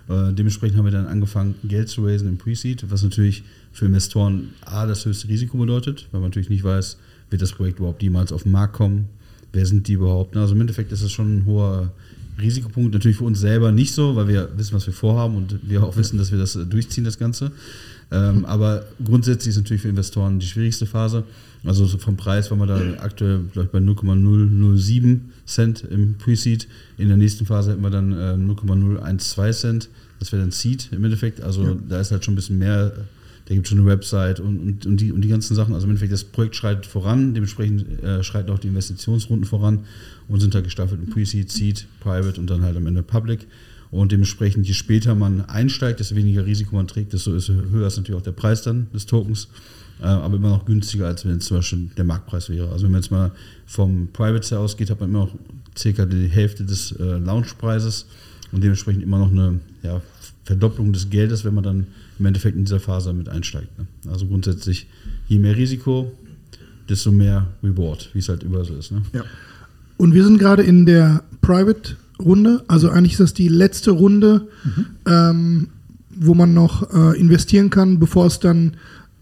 Äh, 0.09 0.35
dementsprechend 0.35 0.77
haben 0.77 0.85
wir 0.85 0.93
dann 0.93 1.07
angefangen, 1.07 1.55
Geld 1.65 1.89
zu 1.89 2.05
raisen 2.05 2.29
im 2.29 2.37
Pre-Seed, 2.37 2.91
was 2.91 3.03
natürlich 3.03 3.43
für 3.73 3.87
Investoren 3.87 4.51
A, 4.67 4.87
das 4.87 5.07
höchste 5.07 5.29
Risiko 5.29 5.57
bedeutet, 5.57 6.09
weil 6.13 6.21
man 6.21 6.29
natürlich 6.29 6.51
nicht 6.51 6.63
weiß, 6.63 6.99
wird 7.31 7.41
das 7.41 7.53
Projekt 7.53 7.79
überhaupt 7.79 8.03
jemals 8.03 8.33
auf 8.33 8.43
den 8.43 8.53
Markt 8.53 8.75
kommen, 8.75 9.09
wer 9.53 9.65
sind 9.65 9.89
die 9.89 9.95
überhaupt. 9.95 10.37
Also 10.37 10.55
im 10.55 10.61
Endeffekt 10.61 10.93
ist 10.93 11.03
das 11.03 11.11
schon 11.11 11.39
ein 11.39 11.47
hoher 11.47 11.91
Risikopunkt, 12.39 12.93
natürlich 12.93 13.17
für 13.17 13.25
uns 13.25 13.41
selber 13.41 13.73
nicht 13.73 13.95
so, 13.95 14.15
weil 14.17 14.29
wir 14.29 14.51
wissen, 14.57 14.75
was 14.75 14.87
wir 14.87 14.93
vorhaben 14.93 15.37
und 15.37 15.59
wir 15.63 15.83
auch 15.83 15.97
wissen, 15.97 16.19
dass 16.19 16.33
wir 16.33 16.39
das 16.39 16.59
durchziehen, 16.69 17.05
das 17.05 17.19
Ganze. 17.19 17.53
Ähm, 18.11 18.45
aber 18.45 18.85
grundsätzlich 19.05 19.51
ist 19.51 19.57
natürlich 19.57 19.83
für 19.83 19.89
Investoren 19.89 20.39
die 20.39 20.47
schwierigste 20.47 20.87
Phase. 20.87 21.25
Also 21.65 21.87
so 21.87 21.97
vom 21.99 22.17
Preis 22.17 22.51
waren 22.51 22.59
wir 22.59 22.67
da 22.67 22.81
aktuell 23.03 23.41
vielleicht 23.53 23.73
bei 23.73 23.81
0,007 23.81 25.33
Cent 25.47 25.83
im 25.85 26.17
Pre-Seed. 26.19 26.69
In 26.99 27.09
der 27.09 27.17
nächsten 27.17 27.47
Phase 27.47 27.73
hätten 27.73 27.83
wir 27.83 27.91
dann 27.91 28.13
äh, 28.13 28.37
0,012 28.37 29.57
Cent. 29.57 29.89
Das 30.19 30.33
wäre 30.33 30.43
dann 30.43 30.51
Seed 30.51 30.89
im 30.93 31.05
Endeffekt. 31.05 31.41
Also 31.41 31.65
ja. 31.65 31.77
da 31.89 32.01
ist 32.01 32.11
halt 32.11 32.25
schon 32.25 32.35
ein 32.35 32.37
bisschen 32.37 32.59
mehr. 32.59 32.93
Da 33.47 33.55
gibt 33.55 33.67
es 33.67 33.71
schon 33.71 33.79
eine 33.79 33.89
Website 33.89 34.41
und, 34.41 34.59
und, 34.59 34.87
und, 34.87 34.97
die, 34.99 35.13
und 35.13 35.21
die 35.23 35.29
ganzen 35.29 35.55
Sachen. 35.55 35.75
Also 35.75 35.85
im 35.85 35.91
Endeffekt, 35.91 36.13
das 36.13 36.25
Projekt 36.25 36.57
schreitet 36.57 36.87
voran, 36.87 37.35
dementsprechend 37.35 38.03
äh, 38.03 38.23
schreiten 38.23 38.51
auch 38.51 38.59
die 38.59 38.69
Investitionsrunden 38.69 39.47
voran 39.47 39.81
und 40.29 40.41
sind 40.41 40.55
da 40.55 40.63
gestaffelt 40.63 41.01
in 41.03 41.11
Pre-Seed, 41.11 41.51
Seed, 41.51 41.87
Private 42.01 42.41
und 42.41 42.49
dann 42.49 42.63
halt 42.63 42.77
am 42.77 42.87
Ende 42.87 43.03
Public. 43.03 43.47
Und 43.95 44.11
dementsprechend, 44.11 44.67
je 44.67 44.75
später 44.75 45.15
man 45.15 45.43
einsteigt, 45.43 46.01
desto 46.01 46.17
weniger 46.17 46.45
Risiko 46.45 46.75
man 46.75 46.89
trägt, 46.89 47.13
desto 47.13 47.31
höher 47.31 47.87
ist 47.87 47.97
natürlich 47.97 48.19
auch 48.21 48.25
der 48.25 48.33
Preis 48.33 48.63
dann 48.63 48.89
des 48.93 49.07
Tokens. 49.07 49.47
Äh, 50.01 50.07
aber 50.07 50.35
immer 50.35 50.49
noch 50.49 50.65
günstiger, 50.65 51.07
als 51.07 51.25
wenn 51.25 51.37
es 51.37 51.45
zum 51.45 51.59
Beispiel 51.59 51.91
der 51.97 52.03
Marktpreis 52.03 52.51
wäre. 52.51 52.71
Also 52.73 52.87
wenn 52.87 52.91
man 52.91 53.03
jetzt 53.03 53.13
mal 53.13 53.31
vom 53.67 54.09
Private 54.13 54.45
Sale 54.45 54.63
ausgeht, 54.63 54.91
hat 54.91 54.99
man 54.99 55.11
immer 55.11 55.21
noch 55.21 55.35
circa 55.79 56.07
die 56.07 56.27
Hälfte 56.27 56.65
des 56.65 56.91
äh, 56.91 57.19
Launchpreises 57.19 58.07
und 58.51 58.65
dementsprechend 58.65 59.05
immer 59.05 59.19
noch 59.19 59.31
eine 59.31 59.61
ja, 59.85 60.03
Verdopplung 60.43 60.93
des 60.93 61.11
Geldes, 61.11 61.45
wenn 61.45 61.55
man 61.55 61.63
dann 61.63 61.87
im 62.19 62.27
Endeffekt 62.27 62.57
in 62.57 62.65
dieser 62.65 62.81
Phase 62.81 63.13
mit 63.13 63.29
einsteigt. 63.29 63.79
Ne? 63.79 63.87
Also 64.11 64.27
grundsätzlich, 64.27 64.89
je 65.29 65.39
mehr 65.39 65.57
Risiko, 65.57 66.11
desto 66.89 67.13
mehr 67.13 67.47
Reward, 67.63 68.11
wie 68.13 68.19
es 68.19 68.29
halt 68.29 68.43
überall 68.43 68.65
so 68.65 68.75
ist. 68.75 68.91
Ne? 68.91 69.03
Ja. 69.13 69.23
Und 69.99 70.15
wir 70.15 70.25
sind 70.25 70.39
gerade 70.39 70.65
in 70.65 70.85
der 70.85 71.23
Private-Runde, 72.19 72.65
also 72.69 72.91
eigentlich 72.91 73.13
ist 73.13 73.21
das 73.21 73.35
die 73.35 73.49
letzte 73.49 73.91
Runde, 73.91 74.49
mhm. 74.65 74.87
ähm, 75.07 75.69
wo 76.17 76.35
man 76.35 76.55
noch 76.55 76.95
äh, 76.95 77.19
investieren 77.19 77.71
kann, 77.71 77.99
bevor 77.99 78.27
es 78.27 78.41
dann 78.41 78.77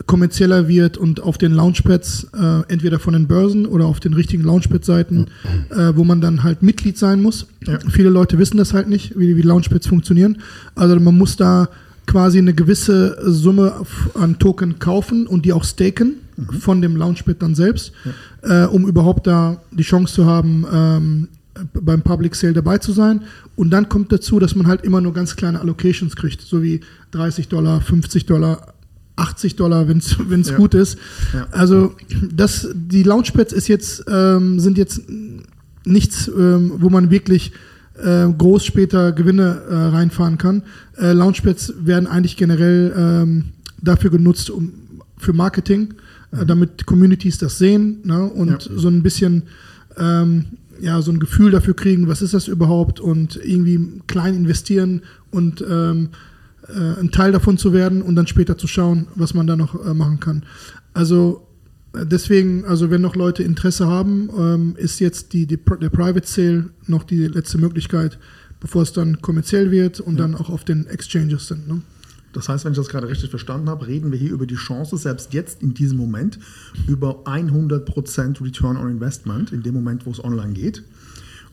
kommerzieller 0.07 0.67
wird 0.67 0.99
und 0.99 1.21
auf 1.21 1.39
den 1.39 1.53
Launchpads, 1.53 2.29
äh, 2.35 2.63
entweder 2.69 2.99
von 2.99 3.13
den 3.13 3.29
Börsen 3.29 3.67
oder 3.67 3.87
auf 3.87 4.01
den 4.01 4.15
richtigen 4.15 4.43
Launchpad-Seiten, 4.43 5.27
äh, 5.71 5.93
wo 5.95 6.03
man 6.03 6.21
dann 6.21 6.43
halt 6.43 6.63
Mitglied 6.63 6.99
sein 6.99 7.23
muss. 7.23 7.47
Ja. 7.67 7.79
Viele 7.89 8.11
Leute 8.11 8.39
wissen 8.39 8.57
das 8.57 8.75
halt 8.75 8.89
nicht, 8.89 9.19
wie, 9.19 9.37
wie 9.37 9.43
Launchpads 9.43 9.87
funktionieren. 9.87 10.39
Also 10.75 10.99
man 10.99 11.17
muss 11.17 11.37
da 11.37 11.69
quasi 12.07 12.39
eine 12.39 12.53
gewisse 12.53 13.17
Summe 13.25 13.75
an 14.15 14.41
Token 14.41 14.81
kaufen 14.81 15.29
und 15.29 15.45
die 15.45 15.53
auch 15.53 15.65
staken 15.65 16.17
von 16.59 16.83
dem 16.83 16.97
Launchpad 16.97 17.41
dann 17.41 17.55
selbst, 17.55 17.93
äh, 18.43 18.65
um 18.65 18.89
überhaupt 18.89 19.29
da 19.29 19.61
die 19.71 19.85
Chance 19.85 20.15
zu 20.15 20.27
haben, 20.27 20.67
ähm, 20.73 21.29
beim 21.75 22.03
Public 22.03 22.35
Sale 22.35 22.53
dabei 22.55 22.79
zu 22.79 22.93
sein. 22.93 23.23
Und 23.57 23.71
dann 23.71 23.89
kommt 23.89 24.11
dazu, 24.13 24.39
dass 24.39 24.55
man 24.55 24.67
halt 24.67 24.83
immer 24.85 25.01
nur 25.01 25.13
ganz 25.13 25.37
kleine 25.37 25.61
Allocations 25.61 26.17
kriegt, 26.17 26.41
so 26.41 26.63
wie 26.63 26.81
30 27.13 27.49
Dollar, 27.49 27.81
50 27.81 28.27
Dollar, 28.27 28.75
80 29.17 29.57
Dollar, 29.57 29.89
wenn 29.89 29.99
es 29.99 30.17
Ja. 30.51 30.57
gut 30.57 30.75
ist. 30.75 30.99
Ja. 31.35 31.47
Also 31.51 31.95
das, 32.33 32.69
die 32.75 33.03
Launchpads 33.03 33.53
ist 33.53 33.69
jetzt, 33.69 34.05
ähm, 34.09 34.59
sind 34.61 34.79
jetzt 34.79 35.03
nichts, 35.85 36.29
ähm, 36.29 36.73
wo 36.79 36.89
man 36.89 37.11
wirklich 37.11 37.53
äh, 38.03 38.27
groß 38.27 38.65
später 38.65 39.13
Gewinne 39.13 39.63
äh, 39.69 39.75
reinfahren 39.75 40.39
kann. 40.39 40.63
Äh, 40.97 41.13
Launchpads 41.13 41.75
werden 41.85 42.07
eigentlich 42.07 42.37
generell 42.39 42.95
ähm, 42.97 43.45
dafür 43.83 44.11
genutzt, 44.11 44.49
um 44.49 44.73
für 45.19 45.35
Marketing, 45.35 45.95
äh, 46.33 46.47
damit 46.47 46.87
Communities 46.87 47.37
das 47.39 47.59
sehen 47.59 47.99
ne, 48.05 48.25
und 48.25 48.49
Ja. 48.49 48.59
so 48.61 48.89
ein 48.89 49.03
bisschen 49.03 49.43
ähm, 49.99 50.47
ja, 50.83 51.01
so 51.01 51.13
ein 51.13 51.21
Gefühl 51.21 51.53
dafür 51.53 51.75
kriegen, 51.75 52.09
was 52.09 52.23
ist 52.23 52.35
das 52.35 52.49
überhaupt 52.49 52.99
und 52.99 53.37
irgendwie 53.37 54.01
klein 54.09 54.35
investieren 54.35 55.03
und 55.31 55.65
ähm, 55.69 56.09
äh, 56.69 57.01
ein 57.01 57.13
Teil 57.13 57.31
davon 57.31 57.57
zu 57.57 57.73
werden 57.73 58.03
und 58.03 58.17
dann 58.17 58.27
später 58.27 58.59
zu 58.59 58.67
schauen, 58.67 59.07
was 59.15 59.33
man 59.33 59.47
da 59.47 59.55
noch 59.55 59.87
äh, 59.87 59.95
machen 59.95 60.19
kann. 60.19 60.43
Also 60.93 61.47
äh, 61.95 62.05
deswegen, 62.05 62.65
also 62.65 62.91
wenn 62.91 63.01
noch 63.01 63.15
Leute 63.15 63.45
Interesse 63.45 63.87
haben, 63.87 64.29
ähm, 64.37 64.75
ist 64.77 64.99
jetzt 64.99 65.33
die, 65.33 65.47
die, 65.47 65.57
der 65.57 65.91
Private 65.91 66.27
Sale 66.27 66.71
noch 66.89 67.05
die 67.05 67.29
letzte 67.29 67.59
Möglichkeit, 67.59 68.19
bevor 68.59 68.83
es 68.83 68.93
dann 68.93 69.23
kommerziell 69.23 69.71
wird 69.71 70.01
und 70.01 70.19
dann 70.19 70.35
auch 70.35 70.51
auf 70.51 70.65
den 70.65 70.87
Exchanges 70.89 71.47
sind. 71.47 71.69
Ne? 71.69 71.81
Das 72.33 72.49
heißt, 72.49 72.65
wenn 72.65 72.73
ich 72.73 72.79
das 72.79 72.89
gerade 72.89 73.09
richtig 73.09 73.31
verstanden 73.31 73.69
habe, 73.69 73.87
reden 73.87 74.11
wir 74.11 74.19
hier 74.19 74.33
über 74.33 74.47
die 74.47 74.55
Chance, 74.55 74.97
selbst 74.97 75.33
jetzt 75.35 75.63
in 75.63 75.75
diesem 75.75 75.99
Moment, 75.99 76.39
über 76.87 77.25
100% 77.25 78.43
Return 78.43 78.77
on 78.77 78.91
Investment, 78.91 79.53
in 79.53 79.63
dem 79.63 79.75
Moment, 79.75 80.07
wo 80.07 80.11
es 80.11 80.23
online 80.23 80.53
geht. 80.53 80.83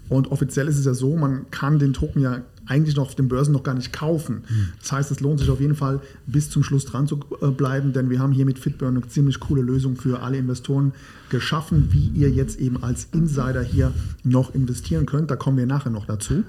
Und 0.08 0.32
offiziell 0.32 0.68
ist 0.68 0.78
es 0.78 0.86
ja 0.86 0.94
so, 0.94 1.16
man 1.16 1.52
kann 1.52 1.78
den 1.78 1.94
Token 1.94 2.22
ja 2.22 2.42
eigentlich 2.66 2.96
noch 2.96 3.08
auf 3.08 3.16
den 3.16 3.28
Börsen 3.28 3.52
noch 3.52 3.64
gar 3.64 3.76
nicht 3.76 3.94
kaufen. 3.94 4.44
Das 4.80 4.92
heißt, 4.92 5.12
es 5.12 5.20
lohnt 5.20 5.40
sich 5.40 5.50
auf 5.50 5.60
jeden 5.60 5.76
Fall 5.76 6.02
bis 6.28 6.50
zum 6.50 6.64
Schluss 6.64 6.86
dran 6.86 7.08
zu 7.08 7.20
äh, 7.42 7.48
bleiben, 7.48 7.94
denn 7.94 8.10
wir 8.10 8.20
haben 8.20 8.32
hier 8.32 8.46
mit 8.46 8.60
Fitburn 8.60 8.98
eine 8.98 9.08
ziemlich 9.08 9.40
coole 9.40 9.62
Lösung 9.62 9.96
für 9.96 10.22
alle 10.22 10.38
Investoren 10.38 10.94
geschaffen, 11.30 11.90
wie 11.92 12.08
ihr 12.20 12.30
jetzt 12.30 12.60
eben 12.60 12.84
als 12.84 13.08
Insider 13.12 13.62
hier 13.62 13.92
noch 14.24 14.54
investieren 14.54 15.06
könnt. 15.06 15.32
Da 15.32 15.36
kommen 15.36 15.58
wir 15.58 15.66
nachher 15.66 15.92
noch 15.92 16.06
dazu. 16.06 16.44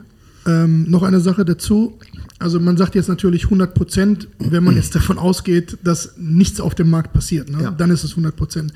Ähm, 0.47 0.91
noch 0.91 1.03
eine 1.03 1.21
Sache 1.21 1.45
dazu. 1.45 1.99
Also 2.39 2.59
man 2.59 2.77
sagt 2.77 2.95
jetzt 2.95 3.09
natürlich 3.09 3.45
100 3.45 3.75
Prozent, 3.75 4.29
wenn 4.39 4.65
man 4.65 4.75
jetzt 4.75 4.95
davon 4.95 5.19
ausgeht, 5.19 5.77
dass 5.85 6.15
nichts 6.17 6.61
auf 6.61 6.75
dem 6.75 6.89
Markt 6.89 7.13
passiert. 7.13 7.51
Ne? 7.51 7.63
Ja. 7.63 7.71
Dann 7.71 7.91
ist 7.91 8.05
es 8.05 8.13
100 8.13 8.35
Prozent. 8.35 8.73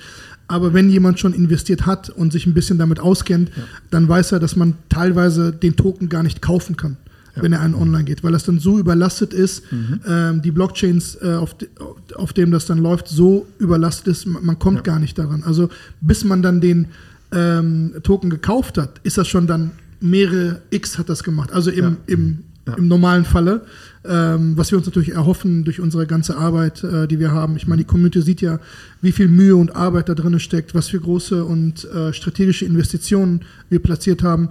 Aber 0.47 0.75
wenn 0.75 0.91
jemand 0.91 1.19
schon 1.19 1.33
investiert 1.33 1.87
hat 1.87 2.11
und 2.11 2.33
sich 2.33 2.47
ein 2.47 2.53
bisschen 2.53 2.77
damit 2.77 3.01
auskennt, 3.01 3.51
dann 3.91 4.09
weiß 4.09 4.33
er, 4.33 4.41
dass 4.41 4.57
man 4.57 4.75
teilweise 4.91 5.53
den 5.53 5.77
Token 5.77 6.11
gar 6.11 6.23
nicht 6.23 6.43
kaufen 6.43 6.77
kann, 6.77 6.99
wenn 7.35 7.55
er 7.55 7.63
einen 7.63 7.75
online 7.75 8.05
geht, 8.05 8.23
weil 8.23 8.33
das 8.33 8.45
dann 8.45 8.59
so 8.59 8.79
überlastet 8.79 9.33
ist, 9.33 9.63
ähm, 10.07 10.43
die 10.43 10.51
Blockchains, 10.51 11.17
äh, 11.23 11.33
auf, 11.33 11.57
de, 11.57 11.69
auf 12.15 12.35
dem 12.35 12.51
das 12.51 12.67
dann 12.67 12.77
läuft, 12.77 13.09
so 13.09 13.47
überlastet 13.59 14.09
ist, 14.09 14.27
man, 14.27 14.45
man 14.45 14.59
kommt 14.59 14.85
gar 14.85 14.99
nicht 14.99 15.19
daran. 15.19 15.43
Also 15.45 15.71
bis 16.03 16.25
man 16.25 16.43
dann 16.43 16.61
den 16.61 16.89
ähm, 17.33 17.95
Token 18.03 18.29
gekauft 18.29 18.77
hat, 18.77 19.01
ist 19.03 19.17
das 19.17 19.27
schon 19.27 19.47
dann 19.47 19.71
mehrere 20.01 20.63
X 20.71 20.99
hat 20.99 21.09
das 21.09 21.23
gemacht. 21.25 21.53
Also 21.53 21.71
im, 21.71 21.85
Ja. 21.85 21.97
im, 22.07 22.39
Ja. 22.67 22.75
im 22.75 22.89
normalen 22.89 23.25
Falle, 23.25 23.63
ähm, 24.05 24.57
was 24.57 24.71
wir 24.71 24.79
uns 24.79 24.87
natürlich 24.87 25.13
erhoffen 25.13 25.65
durch 25.65 25.81
unsere 25.81 26.07
ganze 26.07 26.37
Arbeit, 26.39 26.83
äh, 26.83 27.07
die 27.07 27.19
wir 27.19 27.31
haben. 27.33 27.57
Ich 27.57 27.67
meine, 27.67 27.83
die 27.83 27.87
Community 27.87 28.23
sieht 28.23 28.41
ja, 28.41 28.59
wie 29.03 29.13
viel 29.13 29.29
Mühe 29.29 29.55
und 29.57 29.77
Arbeit 29.77 30.09
da 30.09 30.15
drin 30.15 30.39
steckt, 30.41 30.75
was 30.75 30.89
für 30.89 30.99
große 31.01 31.45
und 31.45 31.85
äh, 31.85 32.13
strategische 32.15 32.65
Investitionen 32.65 33.43
wir 33.69 33.81
platziert 33.81 34.23
haben. 34.23 34.49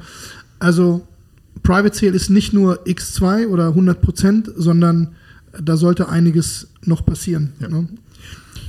Also 0.59 1.07
Private 1.63 1.95
Sale 1.97 2.11
ist 2.13 2.29
nicht 2.29 2.53
nur 2.53 2.85
X2 2.85 3.47
oder 3.47 3.69
100 3.69 4.01
Prozent, 4.01 4.51
sondern 4.55 5.09
da 5.59 5.77
sollte 5.77 6.09
einiges 6.09 6.67
noch 6.83 7.05
passieren. 7.05 7.53
Ja. 7.59 7.67
Ne? 7.67 7.87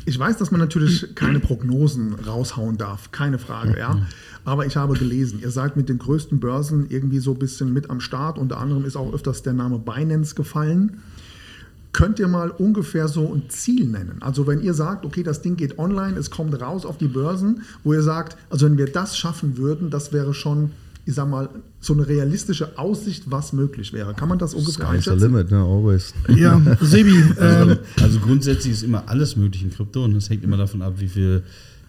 Ich 0.06 0.18
weiß, 0.18 0.36
dass 0.36 0.50
man 0.50 0.60
natürlich 0.60 1.06
keine 1.14 1.40
Prognosen 1.40 2.14
raushauen 2.14 2.76
darf, 2.76 3.10
keine 3.10 3.38
Frage, 3.38 3.78
ja. 3.78 4.06
Aber 4.44 4.66
ich 4.66 4.76
habe 4.76 4.94
gelesen, 4.94 5.40
ihr 5.40 5.50
seid 5.50 5.76
mit 5.76 5.88
den 5.88 5.98
größten 5.98 6.38
Börsen 6.40 6.86
irgendwie 6.90 7.18
so 7.18 7.32
ein 7.32 7.38
bisschen 7.38 7.72
mit 7.72 7.88
am 7.90 8.00
Start. 8.00 8.38
Unter 8.38 8.58
anderem 8.58 8.84
ist 8.84 8.96
auch 8.96 9.12
öfters 9.12 9.42
der 9.42 9.54
Name 9.54 9.78
Binance 9.78 10.34
gefallen. 10.34 10.98
Könnt 11.92 12.18
ihr 12.18 12.26
mal 12.28 12.50
ungefähr 12.50 13.06
so 13.06 13.32
ein 13.32 13.44
Ziel 13.48 13.86
nennen? 13.86 14.16
Also 14.20 14.46
wenn 14.48 14.60
ihr 14.60 14.74
sagt, 14.74 15.04
okay, 15.06 15.22
das 15.22 15.42
Ding 15.42 15.56
geht 15.56 15.78
online, 15.78 16.18
es 16.18 16.30
kommt 16.30 16.60
raus 16.60 16.84
auf 16.84 16.98
die 16.98 17.06
Börsen, 17.06 17.62
wo 17.84 17.92
ihr 17.94 18.02
sagt, 18.02 18.36
also 18.50 18.66
wenn 18.66 18.76
wir 18.76 18.86
das 18.86 19.16
schaffen 19.16 19.56
würden, 19.56 19.90
das 19.90 20.12
wäre 20.12 20.34
schon, 20.34 20.72
ich 21.06 21.14
sag 21.14 21.30
mal, 21.30 21.48
so 21.80 21.92
eine 21.92 22.06
realistische 22.08 22.76
Aussicht, 22.78 23.30
was 23.30 23.52
möglich 23.52 23.92
wäre. 23.92 24.12
Kann 24.12 24.28
man 24.28 24.38
das 24.40 24.54
ungefähr 24.54 24.86
Sky's 24.86 25.04
the 25.04 25.10
einschätzen? 25.10 25.20
limit, 25.32 25.50
ne? 25.52 25.58
Always. 25.58 26.12
Ja, 26.28 26.60
Sebi, 26.80 27.14
ähm, 27.40 27.78
Also 28.02 28.18
grundsätzlich 28.18 28.72
ist 28.72 28.82
immer 28.82 29.04
alles 29.08 29.36
möglich 29.36 29.62
in 29.62 29.70
Krypto 29.70 30.04
und 30.04 30.14
das 30.14 30.28
hängt 30.28 30.42
immer 30.42 30.56
davon 30.56 30.82
ab, 30.82 30.94
wie 30.98 31.08
viel 31.08 31.44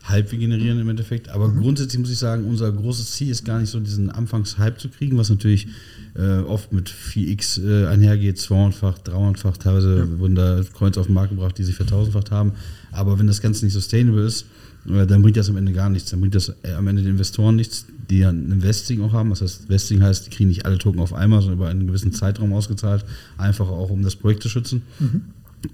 Hype 0.08 0.32
wir 0.32 0.40
generieren 0.40 0.80
im 0.80 0.90
Endeffekt. 0.90 1.30
Aber 1.30 1.52
grundsätzlich 1.52 2.00
muss 2.00 2.12
ich 2.12 2.20
sagen, 2.20 2.46
unser 2.46 2.72
großes 2.72 3.12
Ziel 3.14 3.30
ist 3.30 3.44
gar 3.44 3.60
nicht 3.60 3.70
so 3.70 3.80
diesen 3.80 4.12
Anfangs-Hype 4.12 4.80
zu 4.80 4.90
kriegen, 4.90 5.18
was 5.18 5.30
natürlich 5.30 5.68
äh, 6.16 6.40
oft 6.40 6.72
mit 6.72 6.90
4x 6.90 7.66
äh, 7.66 7.88
einhergeht, 7.88 8.38
200-fach, 8.38 9.00
300-fach, 9.00 9.58
teilweise 9.58 10.20
wurden 10.20 10.36
da 10.36 10.62
Coins 10.74 10.98
auf 10.98 11.08
den 11.08 11.16
Markt 11.16 11.32
gebracht, 11.32 11.58
die 11.58 11.64
sich 11.64 11.76
vertausendfacht 11.76 12.32
haben. 12.32 12.54
Aber 12.92 13.18
wenn 13.18 13.28
das 13.28 13.42
Ganze 13.42 13.66
nicht 13.66 13.74
sustainable 13.74 14.26
ist, 14.26 14.46
äh, 14.88 15.08
dann 15.08 15.22
bringt 15.22 15.38
das 15.38 15.50
am 15.50 15.58
Ende 15.58 15.74
gar 15.74 15.90
nichts. 15.90 16.12
Dann 16.12 16.20
bringt 16.20 16.36
das 16.36 16.50
äh, 16.50 16.74
am 16.78 16.88
Ende 16.88 17.02
den 17.02 17.12
Investoren 17.12 17.56
nichts, 17.56 17.88
die 18.10 18.20
ja 18.20 18.30
ein 18.30 18.52
Investing 18.52 19.02
auch 19.02 19.14
haben. 19.14 19.32
Das 19.32 19.42
heißt, 19.42 19.70
Vesting 19.70 20.04
heißt, 20.04 20.28
die 20.28 20.30
kriegen 20.30 20.50
nicht 20.50 20.66
alle 20.66 20.78
Token 20.78 21.00
auf 21.00 21.14
einmal, 21.14 21.42
sondern 21.42 21.58
über 21.58 21.70
einen 21.70 21.88
gewissen 21.88 22.14
Zeitraum 22.14 22.54
ausgezahlt. 22.54 23.04
Einfach 23.38 23.68
auch, 23.68 23.90
um 23.90 24.04
das 24.04 24.16
Projekt 24.16 24.44
zu 24.44 24.50
schützen. 24.50 24.84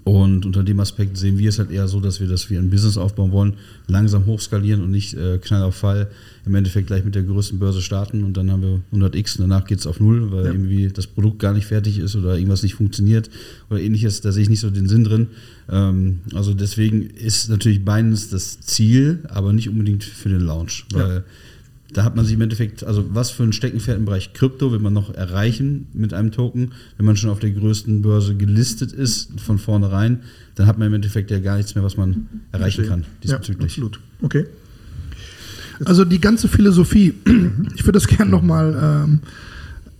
Und 0.04 0.46
unter 0.46 0.62
dem 0.62 0.80
Aspekt 0.80 1.18
sehen 1.18 1.36
wir 1.38 1.50
es 1.50 1.58
halt 1.58 1.70
eher 1.70 1.86
so, 1.86 2.00
dass 2.00 2.18
wir, 2.18 2.26
dass 2.26 2.48
wir 2.48 2.58
ein 2.58 2.70
Business 2.70 2.96
aufbauen 2.96 3.30
wollen, 3.30 3.54
langsam 3.88 4.24
hochskalieren 4.24 4.82
und 4.82 4.90
nicht 4.90 5.12
äh, 5.14 5.36
knall 5.38 5.62
auf 5.64 5.74
Fall 5.76 6.08
im 6.46 6.54
Endeffekt 6.54 6.86
gleich 6.86 7.04
mit 7.04 7.14
der 7.14 7.22
größten 7.24 7.58
Börse 7.58 7.82
starten 7.82 8.24
und 8.24 8.36
dann 8.36 8.50
haben 8.50 8.62
wir 8.62 8.80
100x 8.98 9.36
und 9.36 9.48
danach 9.50 9.66
geht 9.66 9.80
es 9.80 9.86
auf 9.86 10.00
Null, 10.00 10.32
weil 10.32 10.46
Ja. 10.46 10.52
irgendwie 10.52 10.88
das 10.88 11.06
Produkt 11.06 11.40
gar 11.40 11.52
nicht 11.52 11.66
fertig 11.66 11.98
ist 11.98 12.16
oder 12.16 12.36
irgendwas 12.36 12.62
nicht 12.62 12.74
funktioniert 12.74 13.28
oder 13.68 13.80
ähnliches. 13.80 14.22
Da 14.22 14.32
sehe 14.32 14.42
ich 14.44 14.48
nicht 14.48 14.60
so 14.60 14.70
den 14.70 14.88
Sinn 14.88 15.04
drin. 15.04 15.26
Ähm, 15.68 16.20
also 16.34 16.54
deswegen 16.54 17.02
ist 17.10 17.50
natürlich 17.50 17.84
Binance 17.84 18.30
das 18.30 18.60
Ziel, 18.60 19.20
aber 19.28 19.52
nicht 19.52 19.68
unbedingt 19.68 20.04
für 20.04 20.30
den 20.30 20.40
Launch, 20.40 20.86
weil 20.92 21.24
da 21.92 22.04
hat 22.04 22.16
man 22.16 22.24
sich 22.24 22.34
im 22.34 22.40
Endeffekt, 22.40 22.84
also 22.84 23.04
was 23.14 23.30
für 23.30 23.42
ein 23.42 23.52
Steckenpferd 23.52 23.98
im 23.98 24.04
Bereich 24.04 24.32
Krypto 24.32 24.72
will 24.72 24.78
man 24.78 24.92
noch 24.92 25.14
erreichen 25.14 25.86
mit 25.92 26.14
einem 26.14 26.30
Token, 26.32 26.72
wenn 26.96 27.06
man 27.06 27.16
schon 27.16 27.30
auf 27.30 27.38
der 27.40 27.50
größten 27.50 28.02
Börse 28.02 28.34
gelistet 28.34 28.92
ist 28.92 29.40
von 29.40 29.58
vornherein, 29.58 30.20
dann 30.54 30.66
hat 30.66 30.78
man 30.78 30.88
im 30.88 30.94
Endeffekt 30.94 31.30
ja 31.30 31.38
gar 31.38 31.56
nichts 31.56 31.74
mehr, 31.74 31.84
was 31.84 31.96
man 31.96 32.28
erreichen 32.52 32.86
kann 32.86 33.00
Ja, 33.02 33.06
diesbezüglich. 33.22 33.72
absolut. 33.72 34.00
Okay. 34.22 34.46
Also 35.84 36.04
die 36.04 36.20
ganze 36.20 36.48
Philosophie, 36.48 37.14
ich 37.74 37.84
würde 37.84 37.92
das 37.92 38.06
gerne 38.06 38.30
nochmal 38.30 39.04
ähm, 39.06 39.20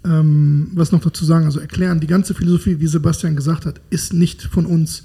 ähm, 0.04 0.68
was 0.75 0.92
noch 0.92 1.00
dazu 1.00 1.25
sagen, 1.25 1.44
also 1.46 1.61
erklären, 1.61 2.00
die 2.00 2.06
ganze 2.06 2.34
Philosophie, 2.34 2.80
wie 2.80 2.87
Sebastian 2.87 3.37
gesagt 3.37 3.66
hat, 3.66 3.80
ist 3.90 4.12
nicht 4.12 4.42
von 4.42 4.66
uns 4.66 5.04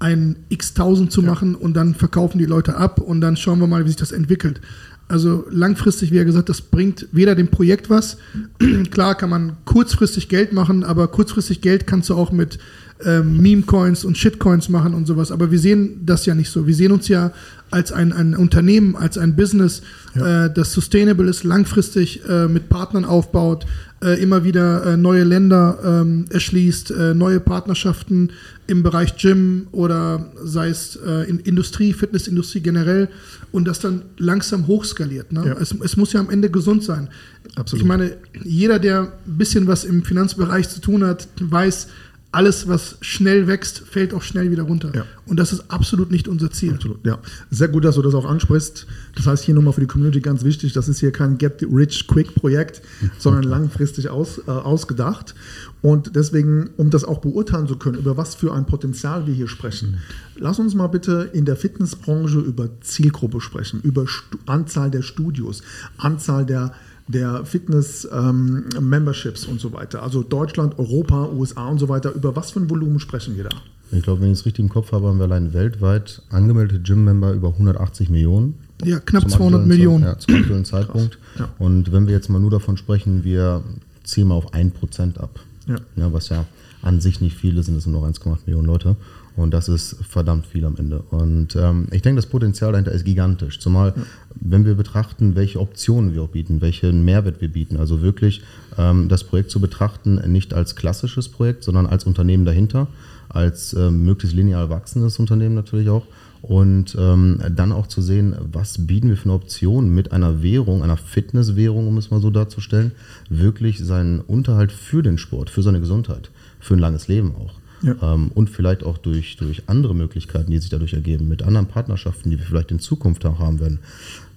ein 0.00 0.36
x-tausend 0.48 1.12
zu 1.12 1.22
machen 1.22 1.54
und 1.54 1.74
dann 1.74 1.94
verkaufen 1.94 2.38
die 2.38 2.44
Leute 2.44 2.76
ab 2.76 3.00
und 3.00 3.20
dann 3.20 3.36
schauen 3.36 3.60
wir 3.60 3.66
mal, 3.66 3.84
wie 3.84 3.88
sich 3.88 3.96
das 3.96 4.12
entwickelt. 4.12 4.60
Also 5.06 5.44
langfristig, 5.50 6.12
wie 6.12 6.18
er 6.18 6.24
gesagt, 6.24 6.48
das 6.48 6.62
bringt 6.62 7.08
weder 7.12 7.34
dem 7.34 7.48
Projekt 7.48 7.90
was. 7.90 8.16
Klar 8.90 9.14
kann 9.14 9.30
man 9.30 9.56
kurzfristig 9.64 10.28
Geld 10.28 10.52
machen, 10.52 10.82
aber 10.82 11.08
kurzfristig 11.08 11.60
Geld 11.60 11.86
kannst 11.86 12.08
du 12.08 12.14
auch 12.14 12.32
mit 12.32 12.58
ähm, 13.04 13.40
Meme-Coins 13.40 14.04
und 14.04 14.16
Shitcoins 14.16 14.68
machen 14.68 14.94
und 14.94 15.06
sowas. 15.06 15.30
Aber 15.30 15.50
wir 15.50 15.58
sehen 15.58 16.00
das 16.06 16.26
ja 16.26 16.34
nicht 16.34 16.50
so. 16.50 16.66
Wir 16.66 16.74
sehen 16.74 16.92
uns 16.92 17.08
ja 17.08 17.32
als 17.74 17.90
ein, 17.90 18.12
ein 18.12 18.36
Unternehmen, 18.36 18.94
als 18.94 19.18
ein 19.18 19.34
Business, 19.34 19.82
äh, 20.14 20.48
das 20.48 20.72
sustainable 20.72 21.28
ist, 21.28 21.42
langfristig 21.42 22.22
äh, 22.28 22.46
mit 22.46 22.68
Partnern 22.68 23.04
aufbaut, 23.04 23.66
äh, 24.00 24.22
immer 24.22 24.44
wieder 24.44 24.86
äh, 24.86 24.96
neue 24.96 25.24
Länder 25.24 25.78
ähm, 25.84 26.26
erschließt, 26.30 26.92
äh, 26.92 27.14
neue 27.14 27.40
Partnerschaften 27.40 28.30
im 28.68 28.84
Bereich 28.84 29.16
Gym 29.16 29.66
oder 29.72 30.30
sei 30.44 30.68
es 30.68 30.96
äh, 31.04 31.28
in 31.28 31.40
Industrie, 31.40 31.92
Fitnessindustrie 31.92 32.60
generell 32.60 33.08
und 33.50 33.66
das 33.66 33.80
dann 33.80 34.02
langsam 34.18 34.68
hochskaliert. 34.68 35.32
Ne? 35.32 35.44
Ja. 35.44 35.54
Es, 35.54 35.74
es 35.82 35.96
muss 35.96 36.12
ja 36.12 36.20
am 36.20 36.30
Ende 36.30 36.50
gesund 36.50 36.84
sein. 36.84 37.08
Absolut. 37.56 37.82
Ich 37.82 37.88
meine, 37.88 38.16
jeder, 38.44 38.78
der 38.78 39.12
ein 39.26 39.38
bisschen 39.38 39.66
was 39.66 39.84
im 39.84 40.04
Finanzbereich 40.04 40.68
zu 40.68 40.80
tun 40.80 41.04
hat, 41.04 41.26
weiß, 41.40 41.88
alles, 42.34 42.66
was 42.66 42.96
schnell 43.00 43.46
wächst, 43.46 43.78
fällt 43.78 44.12
auch 44.12 44.22
schnell 44.22 44.50
wieder 44.50 44.64
runter. 44.64 44.90
Ja. 44.94 45.04
Und 45.26 45.38
das 45.38 45.52
ist 45.52 45.70
absolut 45.70 46.10
nicht 46.10 46.26
unser 46.26 46.50
Ziel. 46.50 46.74
Absolut, 46.74 47.06
ja. 47.06 47.18
Sehr 47.50 47.68
gut, 47.68 47.84
dass 47.84 47.94
du 47.94 48.02
das 48.02 48.14
auch 48.14 48.24
ansprichst. 48.24 48.86
Das 49.14 49.26
heißt 49.26 49.44
hier 49.44 49.54
nochmal 49.54 49.72
für 49.72 49.80
die 49.80 49.86
Community 49.86 50.20
ganz 50.20 50.42
wichtig, 50.42 50.72
das 50.72 50.88
ist 50.88 50.98
hier 50.98 51.12
kein 51.12 51.38
Get-Rich-Quick-Projekt, 51.38 52.82
sondern 53.18 53.44
langfristig 53.44 54.08
aus, 54.08 54.38
äh, 54.46 54.50
ausgedacht. 54.50 55.34
Und 55.80 56.16
deswegen, 56.16 56.70
um 56.76 56.90
das 56.90 57.04
auch 57.04 57.20
beurteilen 57.20 57.68
zu 57.68 57.76
können, 57.76 57.98
über 57.98 58.16
was 58.16 58.34
für 58.34 58.52
ein 58.52 58.66
Potenzial 58.66 59.26
wir 59.26 59.34
hier 59.34 59.48
sprechen, 59.48 59.98
lass 60.34 60.58
uns 60.58 60.74
mal 60.74 60.88
bitte 60.88 61.30
in 61.32 61.44
der 61.44 61.56
Fitnessbranche 61.56 62.40
über 62.40 62.68
Zielgruppe 62.80 63.40
sprechen, 63.40 63.80
über 63.82 64.08
Stu 64.08 64.38
Anzahl 64.46 64.90
der 64.90 65.02
Studios, 65.02 65.62
Anzahl 65.98 66.46
der 66.46 66.72
der 67.06 67.44
Fitness-Memberships 67.44 69.44
ähm, 69.44 69.50
und 69.50 69.60
so 69.60 69.72
weiter. 69.72 70.02
Also 70.02 70.22
Deutschland, 70.22 70.78
Europa, 70.78 71.28
USA 71.28 71.68
und 71.68 71.78
so 71.78 71.88
weiter. 71.88 72.12
Über 72.12 72.34
was 72.34 72.52
für 72.52 72.60
ein 72.60 72.70
Volumen 72.70 73.00
sprechen 73.00 73.36
wir 73.36 73.44
da? 73.44 73.50
Ich 73.92 74.02
glaube, 74.02 74.22
wenn 74.22 74.32
ich 74.32 74.40
es 74.40 74.46
richtig 74.46 74.64
im 74.64 74.70
Kopf 74.70 74.92
habe, 74.92 75.08
haben 75.08 75.18
wir 75.18 75.24
allein 75.24 75.52
weltweit 75.52 76.22
angemeldete 76.30 76.80
Gym-Member 76.80 77.32
über 77.32 77.48
180 77.48 78.10
Millionen. 78.10 78.54
Ja, 78.82 78.98
knapp 78.98 79.22
Zum 79.22 79.30
200 79.30 79.60
aktuellen 79.60 79.68
Millionen. 79.68 80.04
Ja, 80.04 80.18
zum 80.18 80.34
aktuellen 80.34 80.64
Zeitpunkt. 80.64 81.18
Ja. 81.38 81.48
Und 81.58 81.92
wenn 81.92 82.06
wir 82.06 82.14
jetzt 82.14 82.28
mal 82.28 82.40
nur 82.40 82.50
davon 82.50 82.76
sprechen, 82.76 83.24
wir 83.24 83.62
ziehen 84.02 84.28
mal 84.28 84.34
auf 84.34 84.52
1% 84.52 85.18
ab. 85.18 85.40
Ja. 85.66 85.78
was 86.12 86.28
ja 86.28 86.44
an 86.82 87.00
sich 87.00 87.22
nicht 87.22 87.36
viele 87.36 87.62
sind, 87.62 87.76
es 87.76 87.84
sind 87.84 87.94
noch 87.94 88.06
1,8 88.06 88.40
Millionen 88.46 88.66
Leute. 88.66 88.96
Und 89.36 89.52
das 89.52 89.68
ist 89.68 89.96
verdammt 90.08 90.46
viel 90.46 90.64
am 90.64 90.76
Ende. 90.76 91.00
Und 91.10 91.56
ähm, 91.56 91.88
ich 91.90 92.02
denke, 92.02 92.16
das 92.16 92.26
Potenzial 92.26 92.70
dahinter 92.70 92.92
ist 92.92 93.04
gigantisch. 93.04 93.58
Zumal, 93.58 93.92
wenn 94.36 94.64
wir 94.64 94.74
betrachten, 94.74 95.34
welche 95.34 95.60
Optionen 95.60 96.14
wir 96.14 96.22
auch 96.22 96.28
bieten, 96.28 96.60
welchen 96.60 97.04
Mehrwert 97.04 97.40
wir 97.40 97.48
bieten. 97.48 97.76
Also 97.76 98.00
wirklich 98.00 98.42
ähm, 98.78 99.08
das 99.08 99.24
Projekt 99.24 99.50
zu 99.50 99.60
betrachten, 99.60 100.20
nicht 100.30 100.54
als 100.54 100.76
klassisches 100.76 101.28
Projekt, 101.28 101.64
sondern 101.64 101.86
als 101.86 102.04
Unternehmen 102.04 102.44
dahinter, 102.44 102.86
als 103.28 103.74
ähm, 103.74 104.04
möglichst 104.04 104.36
linear 104.36 104.70
wachsendes 104.70 105.18
Unternehmen 105.18 105.56
natürlich 105.56 105.88
auch. 105.88 106.06
Und 106.42 106.94
ähm, 106.96 107.40
dann 107.56 107.72
auch 107.72 107.86
zu 107.86 108.02
sehen, 108.02 108.36
was 108.52 108.86
bieten 108.86 109.08
wir 109.08 109.16
für 109.16 109.24
eine 109.24 109.32
Option 109.32 109.88
mit 109.88 110.12
einer 110.12 110.42
Währung, 110.42 110.82
einer 110.82 110.98
Fitnesswährung, 110.98 111.88
um 111.88 111.96
es 111.96 112.10
mal 112.10 112.20
so 112.20 112.30
darzustellen, 112.30 112.92
wirklich 113.30 113.78
seinen 113.78 114.20
Unterhalt 114.20 114.70
für 114.70 115.02
den 115.02 115.18
Sport, 115.18 115.48
für 115.50 115.62
seine 115.62 115.80
Gesundheit, 115.80 116.30
für 116.60 116.74
ein 116.74 116.80
langes 116.80 117.08
Leben 117.08 117.34
auch. 117.34 117.63
Ja. 117.84 118.14
Ähm, 118.14 118.30
und 118.34 118.50
vielleicht 118.50 118.82
auch 118.82 118.98
durch, 118.98 119.36
durch 119.36 119.68
andere 119.68 119.94
Möglichkeiten, 119.94 120.50
die 120.50 120.58
sich 120.58 120.70
dadurch 120.70 120.94
ergeben, 120.94 121.28
mit 121.28 121.42
anderen 121.42 121.66
Partnerschaften, 121.66 122.30
die 122.30 122.38
wir 122.38 122.46
vielleicht 122.46 122.70
in 122.70 122.80
Zukunft 122.80 123.24
auch 123.26 123.38
haben 123.38 123.60
werden, 123.60 123.78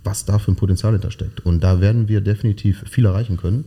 was 0.04 0.26
da 0.26 0.40
für 0.40 0.52
ein 0.52 0.56
Potenzial 0.56 0.94
hintersteckt. 0.94 1.46
Und 1.46 1.64
da 1.64 1.82
werden 1.82 2.08
wir 2.08 2.22
definitiv 2.22 2.84
viel 2.90 3.06
erreichen 3.06 3.38
können, 3.38 3.66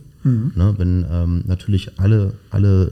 ne, 0.55 0.73
wenn 0.77 1.05
ähm, 1.11 1.43
natürlich 1.47 1.99
alle, 1.99 2.33
alle 2.49 2.91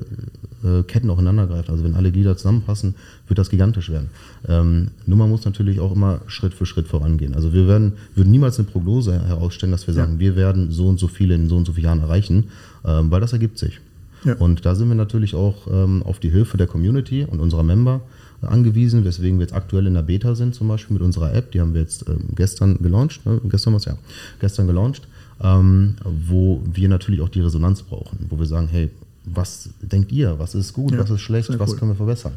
äh, 0.64 0.84
Ketten 0.84 1.10
auch 1.10 1.20
ineinander 1.20 1.48
greifen. 1.48 1.72
Also 1.72 1.84
wenn 1.84 1.96
alle 1.96 2.12
Glieder 2.12 2.36
zusammenpassen, 2.38 2.96
wird 3.28 3.38
das 3.38 3.50
gigantisch 3.50 3.90
werden. 3.90 4.10
Ähm, 4.48 4.90
nur 5.06 5.18
man 5.18 5.30
muss 5.30 5.46
natürlich 5.46 5.80
auch 5.80 5.92
immer 5.92 6.22
Schritt 6.28 6.54
für 6.54 6.66
Schritt 6.66 6.88
vorangehen. 6.88 7.36
Also 7.36 7.54
wir 7.54 7.68
werden, 7.68 7.94
würden 8.16 8.32
niemals 8.32 8.60
eine 8.60 8.68
Prognose 8.68 9.14
herausstellen, 9.28 9.72
dass 9.72 9.88
wir 9.88 9.94
sagen, 9.94 10.20
wir 10.20 10.36
werden 10.36 10.72
so 10.72 10.88
und 10.88 11.00
so 11.00 11.08
viele 11.08 11.36
in 11.36 11.50
so 11.50 11.58
und 11.58 11.66
so 11.66 11.74
vielen 11.74 11.86
Jahren 11.86 12.02
erreichen, 12.02 12.46
ähm, 12.86 13.12
weil 13.12 13.22
das 13.22 13.34
ergibt 13.34 13.58
sich. 13.58 13.80
Ja. 14.24 14.36
Und 14.36 14.66
da 14.66 14.76
sind 14.76 14.90
wir 14.90 14.96
natürlich 14.96 15.36
auch 15.36 15.68
ähm, 15.72 16.04
auf 16.04 16.20
die 16.20 16.30
Hilfe 16.30 16.58
der 16.58 16.68
Community 16.68 17.26
und 17.26 17.40
unserer 17.40 17.64
Member 17.64 18.02
äh, 18.42 18.48
angewiesen, 18.48 19.06
weswegen 19.06 19.40
wir 19.40 19.46
jetzt 19.46 19.54
aktuell 19.54 19.88
in 19.88 19.94
der 19.94 20.02
Beta 20.04 20.36
sind, 20.36 20.56
zum 20.56 20.68
Beispiel 20.68 20.96
mit 20.96 21.04
unserer 21.04 21.34
App. 21.34 21.52
Die 21.52 21.62
haben 21.62 21.74
wir 21.74 21.82
jetzt 21.82 22.08
ähm, 22.08 22.26
gestern 22.36 22.78
gelauncht, 22.80 23.26
ne? 23.26 23.40
gestern 23.46 23.74
was 23.74 23.86
ja, 23.86 23.98
gestern 24.40 24.68
gelauncht, 24.68 25.08
ähm, 25.42 25.96
wo 26.04 26.62
wir 26.72 26.90
natürlich 26.90 27.22
auch 27.22 27.30
die 27.30 27.42
Resonanz 27.42 27.84
brauchen, 27.84 28.26
wo 28.30 28.38
wir 28.40 28.46
sagen, 28.46 28.68
hey, 28.68 28.90
was 29.26 29.70
denkt 29.82 30.12
ihr, 30.12 30.40
was 30.40 30.56
ist 30.56 30.74
gut, 30.74 30.92
Ja, 30.92 31.00
was 31.00 31.10
ist 31.10 31.22
schlecht, 31.22 31.58
was 31.60 31.72
cool. 31.72 31.78
können 31.78 31.92
wir 31.92 31.96
verbessern? 31.96 32.34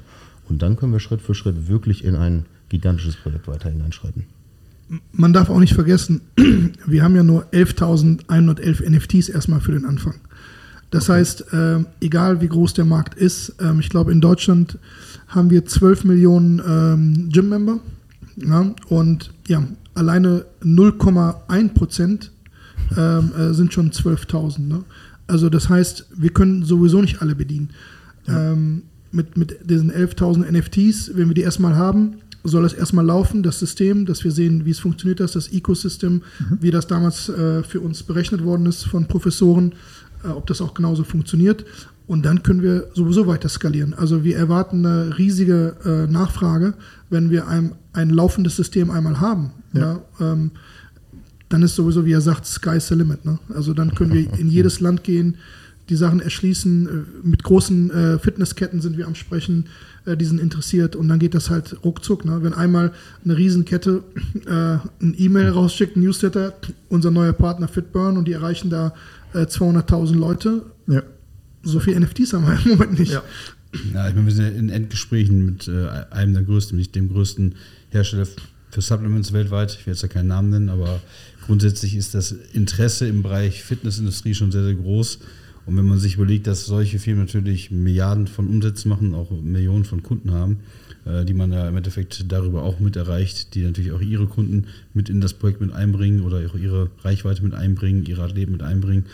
Und 0.49 0.63
dann 0.63 0.77
können 0.77 0.93
wir 0.93 1.01
Schritt 1.01 1.23
für 1.23 1.35
Schritt 1.35 1.69
wirklich 1.69 2.05
in 2.05 2.17
ein 2.17 2.45
gigantisches 2.69 3.17
Projekt 3.17 3.49
weiter 3.49 3.71
hineinschreiten. 3.71 4.25
Man 5.13 5.33
darf 5.33 5.49
auch 5.49 5.59
nicht 5.59 5.75
vergessen, 5.75 6.21
wir 6.87 7.03
haben 7.03 7.17
ja 7.17 7.23
nur 7.23 7.47
11.111 7.53 8.91
NFTs 8.91 9.29
erstmal 9.29 9.61
für 9.61 9.73
den 9.73 9.87
Anfang. 9.87 10.15
Das 10.93 11.09
heißt, 11.09 11.47
ähm, 11.55 11.87
egal 12.01 12.43
wie 12.43 12.49
groß 12.49 12.75
der 12.75 12.85
Markt 12.85 13.15
ist, 13.15 13.55
ähm, 13.61 13.81
ich 13.81 13.89
glaube 13.89 14.13
in 14.13 14.21
Deutschland 14.21 14.79
haben 15.27 15.49
wir 15.49 15.65
12 15.65 16.05
Millionen 16.05 16.61
ähm, 16.65 17.31
Gym-Member 17.33 17.81
ja, 18.37 18.75
und 18.89 19.31
ja, 19.49 19.65
alleine 19.95 20.45
0,1 20.63 21.69
Prozent 21.71 22.31
ähm, 22.97 23.33
äh, 23.37 23.55
sind 23.55 23.73
schon 23.73 23.91
12.000. 23.91 24.61
Ne? 24.61 24.85
Also 25.27 25.49
das 25.49 25.71
heißt, 25.71 26.09
wir 26.15 26.31
können 26.31 26.63
sowieso 26.63 27.01
nicht 27.01 27.23
alle 27.23 27.35
bedienen. 27.35 27.71
Ähm, 28.29 28.83
mit, 29.13 29.39
mit 29.39 29.71
diesen 29.71 29.91
11.000 29.91 30.51
NFTs, 30.53 31.13
wenn 31.17 31.29
wir 31.29 31.35
die 31.35 31.41
erstmal 31.41 31.75
haben, 31.75 32.17
soll 32.45 32.65
das 32.65 32.73
erstmal 32.75 33.07
laufen, 33.07 33.43
das 33.43 33.59
System, 33.59 34.05
dass 34.05 34.25
wir 34.25 34.33
sehen, 34.33 34.65
wie 34.65 34.71
es 34.71 34.81
funktioniert, 34.81 35.21
das, 35.21 35.33
das 35.33 35.53
Ecosystem, 35.53 36.23
wie 36.61 36.71
das 36.71 36.87
damals 36.87 37.29
äh, 37.29 37.63
für 37.63 37.81
uns 37.81 38.03
berechnet 38.03 38.45
worden 38.45 38.67
ist 38.67 38.85
von 38.85 39.07
Professoren, 39.07 39.73
äh, 39.73 39.75
ob 40.29 40.47
das 40.47 40.61
auch 40.61 40.75
genauso 40.75 41.05
funktioniert. 41.05 41.65
Und 42.07 42.25
dann 42.25 42.43
können 42.43 42.63
wir 42.63 42.89
sowieso 42.95 43.27
weiter 43.27 43.49
skalieren. 43.49 43.95
Also 43.95 44.25
wir 44.25 44.37
erwarten 44.37 44.85
eine 44.85 45.19
riesige 45.19 45.77
äh, 45.85 46.13
Nachfrage, 46.13 46.75
wenn 47.11 47.31
wir 47.31 47.49
ein, 47.49 47.73
ein 47.93 48.11
laufendes 48.11 48.57
System 48.57 48.91
einmal 48.91 49.21
haben. 49.21 49.53
Ja. 49.73 50.01
ähm, 50.21 50.51
dann 51.53 51.63
ist 51.63 51.75
sowieso, 51.75 52.07
wie 52.07 52.13
er 52.13 52.21
sagt, 52.21 52.47
sky's 52.47 52.89
the 52.89 52.95
limit. 52.95 53.25
Ne? 53.25 53.39
Also 53.55 53.75
dann 53.75 53.95
können 53.95 54.13
wir 54.13 54.39
in 54.39 54.49
jedes 54.51 54.81
Land 54.81 55.05
gehen, 55.05 55.37
die 55.89 55.97
Sachen 55.97 56.21
erschließen. 56.21 56.87
Äh, 56.87 57.27
Mit 57.27 57.43
großen 57.43 57.91
äh, 57.91 58.19
Fitnessketten 58.19 58.81
sind 58.81 58.97
wir 58.97 59.07
am 59.07 59.15
Sprechen, 59.15 59.67
äh, 60.07 60.17
die 60.17 60.25
sind 60.25 60.41
interessiert 60.41 60.97
und 60.97 61.09
dann 61.09 61.19
geht 61.19 61.35
das 61.35 61.51
halt 61.51 61.77
ruckzuck. 61.85 62.25
Ne? 62.25 62.43
Wenn 62.43 62.55
einmal 62.55 62.93
eine 63.25 63.37
Riesenkette 63.37 64.03
äh, 64.47 65.05
ein 65.05 65.15
E-Mail 65.17 65.51
rausschickt, 65.51 65.97
ein 65.97 66.03
Newsletter, 66.03 66.55
unser 66.89 67.11
neuer 67.11 67.35
Partner 67.35 67.69
FitBurn 67.69 68.17
und 68.17 68.27
die 68.27 68.33
erreichen 68.33 68.71
da 68.71 68.95
äh, 69.35 69.45
200.000 69.47 70.15
Leute, 70.15 70.63
Ja. 70.87 71.03
so 71.63 71.81
viel 71.81 71.99
NFTs 71.99 72.33
haben 72.33 72.47
wir 72.47 72.59
im 72.65 72.79
Moment 72.79 72.99
nicht. 72.99 73.13
Ja. 73.13 73.23
Ja, 73.95 74.09
ich 74.09 74.15
meine, 74.15 74.27
wir 74.27 74.35
sind 74.35 74.55
in 74.55 74.69
Endgesprächen 74.69 75.47
mit 75.47 75.67
äh, 75.67 75.87
einem 76.11 76.35
der 76.35 76.43
größten, 76.43 76.77
nicht 76.77 76.95
dem 76.95 77.09
größten 77.09 77.55
Hersteller 77.89 78.27
für 78.71 78.83
Supplements 78.83 79.33
weltweit. 79.33 79.73
Ich 79.81 79.87
will 79.87 79.95
jetzt 79.95 80.03
ja 80.03 80.09
keinen 80.09 80.29
Namen 80.29 80.51
nennen, 80.51 80.69
aber 80.69 81.01
grundsätzlich 81.47 81.97
ist 81.97 82.15
das 82.15 82.33
Interesse 82.53 83.07
im 83.09 83.23
Bereich 83.23 83.63
Fitnessindustrie 83.63 84.35
schon 84.35 84.53
sehr, 84.53 84.65
sehr 84.65 84.75
groß. 84.75 85.21
Und 85.65 85.77
wenn 85.77 85.87
man 85.87 85.99
sich 85.99 86.17
überlegt, 86.17 86.47
dass 86.49 86.67
solche 86.67 86.99
Firmen 86.99 87.25
natürlich 87.25 87.71
Milliarden 87.71 88.27
von 88.27 88.47
Umsätzen 88.49 88.89
machen, 88.91 89.15
auch 89.15 89.31
Millionen 89.31 89.85
von 89.85 90.03
Kunden 90.03 90.33
haben, 90.33 90.59
die 91.05 91.35
man 91.35 91.53
ja 91.53 91.69
im 91.69 91.77
Endeffekt 91.77 92.31
darüber 92.31 92.63
auch 92.63 92.79
mit 92.79 92.97
erreicht, 92.97 93.55
die 93.55 93.63
natürlich 93.63 93.93
auch 93.93 94.01
ihre 94.01 94.27
Kunden 94.27 94.67
mit 94.95 95.09
in 95.09 95.21
das 95.21 95.35
Projekt 95.35 95.61
mit 95.61 95.73
einbringen 95.73 96.23
oder 96.23 96.39
auch 96.47 96.55
ihre 96.55 96.91
Reichweite 97.03 97.43
mit 97.43 97.55
einbringen, 97.55 98.07
ihre 98.07 98.23
Athleten 98.23 98.53
mit 98.53 98.63
einbringen, 98.63 99.07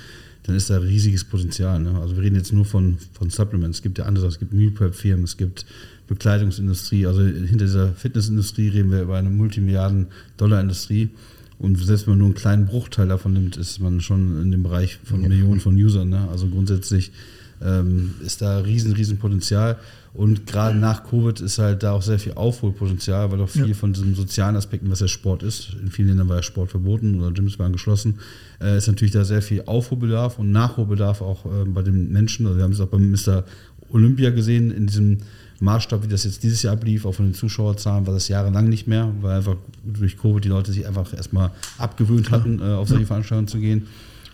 dann 0.42 0.57
ist 0.57 0.70
da 0.70 0.79
riesiges 0.79 1.24
Potenzial. 1.24 1.81
Ne? 1.81 1.98
Also 2.01 2.16
wir 2.16 2.22
reden 2.22 2.37
jetzt 2.37 2.53
nur 2.53 2.64
von, 2.64 2.96
von 3.12 3.31
Supplements. 3.31 3.79
Es 3.79 3.83
gibt 3.83 3.98
ja 3.98 4.07
andere, 4.07 4.27
es 4.27 4.38
gibt 4.38 4.53
Meal 4.53 4.70
Prep 4.70 4.94
Firmen, 4.94 5.24
es 5.24 5.37
gibt 5.37 5.66
Bekleidungsindustrie. 6.09 7.07
Also 7.07 7.22
hinter 7.22 7.66
dieser 7.66 7.92
Fitnessindustrie 7.92 8.68
reden 8.68 8.90
wir 8.90 9.03
über 9.03 9.16
eine 9.16 9.31
Multimilliarden-Dollar-Industrie. 9.31 11.11
Und 11.59 11.77
selbst 11.77 12.07
wenn 12.07 12.12
man 12.12 12.18
nur 12.18 12.29
einen 12.29 12.35
kleinen 12.35 12.66
Bruchteil 12.66 13.09
davon 13.09 13.33
nimmt, 13.33 13.57
ist 13.57 13.81
man 13.81 14.01
schon 14.01 14.40
in 14.40 14.51
dem 14.51 14.62
Bereich 14.62 14.98
von 15.05 15.20
Millionen 15.20 15.61
von 15.61 15.74
Usern. 15.74 16.09
Ne? 16.09 16.29
Also 16.31 16.48
grundsätzlich 16.48 17.12
ähm, 17.64 18.14
ist 18.24 18.40
da 18.42 18.58
riesen, 18.58 18.92
riesen 18.92 19.18
Potenzial. 19.18 19.76
Und 20.14 20.46
gerade 20.46 20.76
nach 20.76 21.04
Covid 21.08 21.40
ist 21.40 21.58
halt 21.58 21.82
da 21.82 21.92
auch 21.92 22.02
sehr 22.02 22.18
viel 22.18 22.32
Aufholpotenzial, 22.32 23.30
weil 23.30 23.40
auch 23.40 23.48
viel 23.48 23.68
Ja. 23.68 23.74
von 23.74 23.92
diesen 23.92 24.14
sozialen 24.14 24.56
Aspekten, 24.56 24.90
was 24.90 25.00
ja 25.00 25.06
Sport 25.08 25.42
ist, 25.42 25.76
in 25.80 25.90
vielen 25.90 26.08
Ländern 26.08 26.28
war 26.28 26.36
ja 26.36 26.42
Sport 26.42 26.70
verboten 26.70 27.20
oder 27.20 27.30
Gyms 27.30 27.58
waren 27.58 27.72
geschlossen, 27.72 28.18
äh, 28.60 28.78
ist 28.78 28.88
natürlich 28.88 29.12
da 29.12 29.24
sehr 29.24 29.42
viel 29.42 29.62
Aufholbedarf 29.66 30.38
und 30.38 30.50
Nachholbedarf 30.50 31.20
auch 31.20 31.44
äh, 31.46 31.64
bei 31.66 31.82
den 31.82 32.10
Menschen. 32.12 32.46
Also 32.46 32.56
wir 32.58 32.64
haben 32.64 32.72
es 32.72 32.80
auch 32.80 32.88
beim 32.88 33.10
Mr. 33.10 33.44
Olympia 33.90 34.30
gesehen, 34.30 34.70
in 34.70 34.86
diesem 34.86 35.18
Maßstab, 35.60 36.02
wie 36.04 36.08
das 36.08 36.24
jetzt 36.24 36.42
dieses 36.42 36.62
Jahr 36.62 36.74
ablief, 36.74 37.04
auch 37.04 37.14
von 37.14 37.26
den 37.26 37.34
Zuschauerzahlen, 37.34 38.06
war 38.06 38.14
das 38.14 38.28
jahrelang 38.28 38.68
nicht 38.68 38.86
mehr, 38.86 39.12
weil 39.20 39.36
einfach 39.38 39.56
durch 39.84 40.16
Covid 40.16 40.44
die 40.44 40.48
Leute 40.48 40.72
sich 40.72 40.86
einfach 40.86 41.12
erstmal 41.14 41.50
abgewöhnt 41.78 42.30
hatten, 42.30 42.60
äh, 42.60 42.64
auf 42.64 42.88
solche 42.88 43.06
Veranstaltungen 43.06 43.48
zu 43.48 43.58
gehen. 43.58 43.86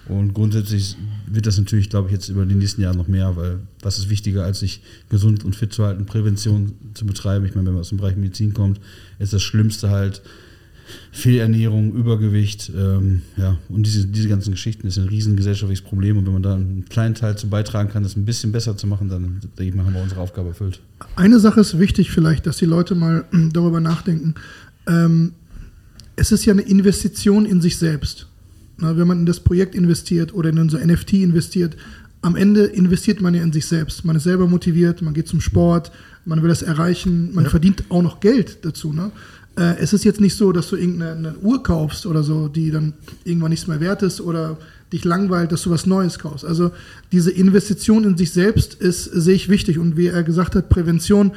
Und 0.09 0.35
grundsätzlich 0.35 0.97
wird 1.27 1.47
das 1.47 1.57
natürlich, 1.59 1.88
glaube 1.88 2.09
ich, 2.09 2.12
jetzt 2.12 2.29
über 2.29 2.45
die 2.45 2.55
nächsten 2.55 2.83
Jahre 2.83 2.97
noch 2.97 3.09
mehr, 3.09 3.37
weil 3.37 3.61
was 3.81 3.99
ist 3.99 4.11
wichtiger, 4.11 4.45
als 4.45 4.61
sich 4.61 4.83
gesund 5.09 5.45
und 5.45 5.57
fit 5.57 5.73
zu 5.73 5.85
halten, 5.85 6.05
Prävention 6.05 6.73
zu 6.93 7.07
betreiben. 7.07 7.45
Ich 7.47 7.55
meine, 7.55 7.67
wenn 7.69 7.75
man 7.75 7.81
aus 7.81 7.88
dem 7.88 7.99
Bereich 7.99 8.17
Medizin 8.17 8.53
kommt, 8.53 8.81
ist 9.19 9.33
das 9.33 9.43
Schlimmste 9.43 9.90
halt 9.90 10.23
Fehlernährung, 11.12 11.95
Übergewicht, 11.95 12.71
ähm, 12.77 13.23
ja, 13.37 13.57
und 13.69 13.87
diese, 13.87 14.07
diese 14.07 14.29
ganzen 14.29 14.51
Geschichten 14.51 14.87
ist 14.87 14.99
ein 14.99 15.09
riesen 15.09 15.37
gesellschaftliches 15.37 15.85
Problem. 15.85 16.19
Und 16.19 16.27
wenn 16.27 16.35
man 16.35 16.43
da 16.43 16.55
einen 16.55 16.85
kleinen 16.88 17.14
Teil 17.14 17.38
zu 17.38 17.49
beitragen 17.49 17.88
kann, 17.88 18.03
das 18.03 18.17
ein 18.17 18.25
bisschen 18.25 18.53
besser 18.53 18.77
zu 18.77 18.87
machen, 18.87 19.09
dann 19.09 19.40
denke 19.59 19.64
ich 19.64 19.75
mal, 19.75 19.87
haben 19.87 19.95
wir 19.95 20.03
unsere 20.03 20.21
Aufgabe 20.21 20.49
erfüllt. 20.49 20.81
Eine 21.17 21.40
Sache 21.40 21.61
ist 21.61 21.79
wichtig 21.79 22.11
vielleicht, 22.11 22.47
dass 22.47 22.59
die 22.59 22.67
Leute 22.67 22.95
mal 22.95 23.25
darüber 23.53 23.81
nachdenken. 23.81 24.35
Ähm, 24.87 25.33
es 26.17 26.33
ist 26.33 26.45
ja 26.45 26.53
eine 26.53 26.62
Investition 26.62 27.47
in 27.47 27.61
sich 27.61 27.79
selbst. 27.79 28.27
Na, 28.85 28.99
wenn 28.99 29.07
man 29.09 29.20
in 29.20 29.27
das 29.27 29.40
Projekt 29.40 29.75
investiert 29.75 30.35
oder 30.35 30.51
in 30.51 30.59
unser 30.59 30.85
NFT 30.85 31.14
investiert, 31.14 31.75
am 32.20 32.37
Ende 32.37 32.64
investiert 32.64 33.23
man 33.23 33.35
ja 33.35 33.42
in 33.42 33.51
sich 33.51 33.66
selbst. 33.66 34.05
Man 34.05 34.14
ist 34.16 34.25
selber 34.25 34.47
motiviert, 34.47 35.01
man 35.01 35.14
geht 35.14 35.27
zum 35.27 35.40
Sport, 35.40 35.90
man 36.27 36.42
will 36.42 36.51
das 36.51 36.61
erreichen, 36.61 37.31
man 37.35 37.44
Ja. 37.44 37.51
verdient 37.51 37.85
auch 37.88 38.03
noch 38.03 38.20
Geld 38.20 38.59
dazu. 38.62 38.92
Ne? 38.92 39.11
Äh, 39.57 39.79
es 39.79 39.94
ist 39.94 40.05
jetzt 40.05 40.20
nicht 40.20 40.37
so, 40.37 40.53
dass 40.53 40.68
du 40.68 40.77
irgendeine 40.77 41.12
eine 41.31 41.38
Uhr 41.38 41.62
kaufst 41.62 42.05
oder 42.05 42.23
so, 42.23 42.49
die 42.49 42.70
dann 42.70 42.92
irgendwann 43.25 43.51
nichts 43.51 43.66
mehr 43.66 43.81
wert 43.81 44.03
ist 44.03 44.20
oder 44.20 44.59
dich 44.92 45.05
langweilt, 45.05 45.51
dass 45.51 45.62
du 45.62 45.70
was 45.70 45.87
Neues 45.87 46.18
kaufst. 46.18 46.44
Also 46.44 46.70
diese 47.11 47.31
Investition 47.31 48.05
in 48.05 48.18
sich 48.18 48.33
selbst 48.33 48.75
ist, 48.75 49.05
sehe 49.05 49.35
ich 49.35 49.49
wichtig. 49.49 49.79
Und 49.79 49.97
wie 49.97 50.09
er 50.09 50.23
gesagt 50.25 50.55
hat, 50.57 50.68
Prävention, 50.68 51.33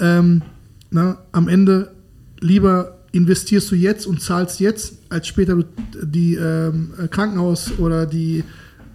ähm, 0.00 0.42
na, 0.90 1.16
am 1.32 1.48
Ende 1.48 1.92
lieber 2.40 2.98
investierst 3.12 3.70
du 3.70 3.74
jetzt 3.76 4.06
und 4.06 4.20
zahlst 4.22 4.60
jetzt, 4.60 4.94
als 5.08 5.26
später 5.26 5.64
die 6.02 6.34
ähm, 6.34 6.90
Krankenhaus- 7.10 7.72
oder 7.78 8.06
die 8.06 8.44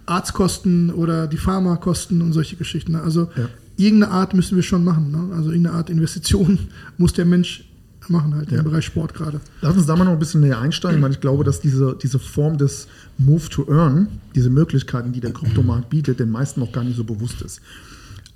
Arztkosten 0.06 0.90
oder 0.92 1.26
die 1.26 1.36
Pharmakosten 1.36 2.22
und 2.22 2.32
solche 2.32 2.56
Geschichten. 2.56 2.92
Ne? 2.92 3.02
Also 3.02 3.28
Ja. 3.36 3.48
irgendeine 3.76 4.12
Art 4.12 4.34
müssen 4.34 4.56
wir 4.56 4.62
schon 4.62 4.84
machen. 4.84 5.10
Ne? 5.10 5.34
Also 5.34 5.50
irgendeine 5.50 5.76
Art 5.76 5.90
Investition 5.90 6.58
muss 6.98 7.12
der 7.12 7.24
Mensch 7.24 7.64
machen 8.08 8.34
halt 8.36 8.52
Ja. 8.52 8.58
im 8.58 8.64
Bereich 8.64 8.84
Sport 8.84 9.14
gerade. 9.14 9.40
Lass 9.62 9.76
uns 9.76 9.86
da 9.86 9.96
mal 9.96 10.04
noch 10.04 10.12
ein 10.12 10.18
bisschen 10.20 10.40
näher 10.40 10.60
einsteigen, 10.60 11.02
weil 11.02 11.10
ich 11.10 11.20
glaube, 11.20 11.42
dass 11.42 11.60
diese, 11.60 11.98
diese 12.00 12.20
Form 12.20 12.56
des 12.56 12.86
Move 13.18 13.48
to 13.50 13.66
Earn, 13.68 14.06
diese 14.34 14.48
Möglichkeiten, 14.48 15.12
die 15.12 15.18
der 15.20 15.32
Kryptomarkt 15.32 15.90
bietet, 15.90 16.20
den 16.20 16.30
meisten 16.30 16.60
noch 16.60 16.70
gar 16.70 16.84
nicht 16.84 16.96
so 16.96 17.02
bewusst 17.02 17.42
ist. 17.42 17.60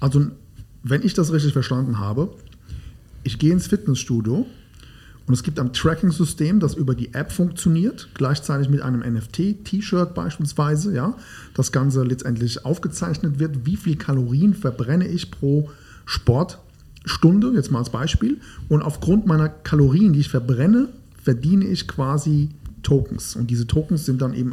Also, 0.00 0.26
wenn 0.82 1.02
ich 1.04 1.14
das 1.14 1.32
richtig 1.32 1.52
verstanden 1.52 2.00
habe, 2.00 2.30
ich 3.22 3.38
gehe 3.38 3.52
ins 3.52 3.68
Fitnessstudio 3.68 4.44
und 5.30 5.34
es 5.34 5.44
gibt 5.44 5.60
ein 5.60 5.72
Tracking-System, 5.72 6.58
das 6.58 6.74
über 6.74 6.96
die 6.96 7.14
App 7.14 7.30
funktioniert, 7.30 8.08
gleichzeitig 8.14 8.68
mit 8.68 8.82
einem 8.82 8.98
NFT-T-Shirt 8.98 10.12
beispielsweise, 10.12 10.92
ja, 10.92 11.16
das 11.54 11.70
Ganze 11.70 12.02
letztendlich 12.02 12.64
aufgezeichnet 12.64 13.38
wird, 13.38 13.64
wie 13.64 13.76
viel 13.76 13.94
Kalorien 13.94 14.54
verbrenne 14.54 15.06
ich 15.06 15.30
pro 15.30 15.70
Sportstunde, 16.04 17.52
jetzt 17.54 17.70
mal 17.70 17.78
als 17.78 17.90
Beispiel, 17.90 18.40
und 18.68 18.82
aufgrund 18.82 19.28
meiner 19.28 19.48
Kalorien, 19.48 20.14
die 20.14 20.18
ich 20.18 20.30
verbrenne, 20.30 20.88
verdiene 21.22 21.66
ich 21.66 21.86
quasi 21.86 22.48
Tokens. 22.82 23.36
Und 23.36 23.52
diese 23.52 23.68
Tokens 23.68 24.06
sind 24.06 24.20
dann 24.22 24.34
eben 24.34 24.52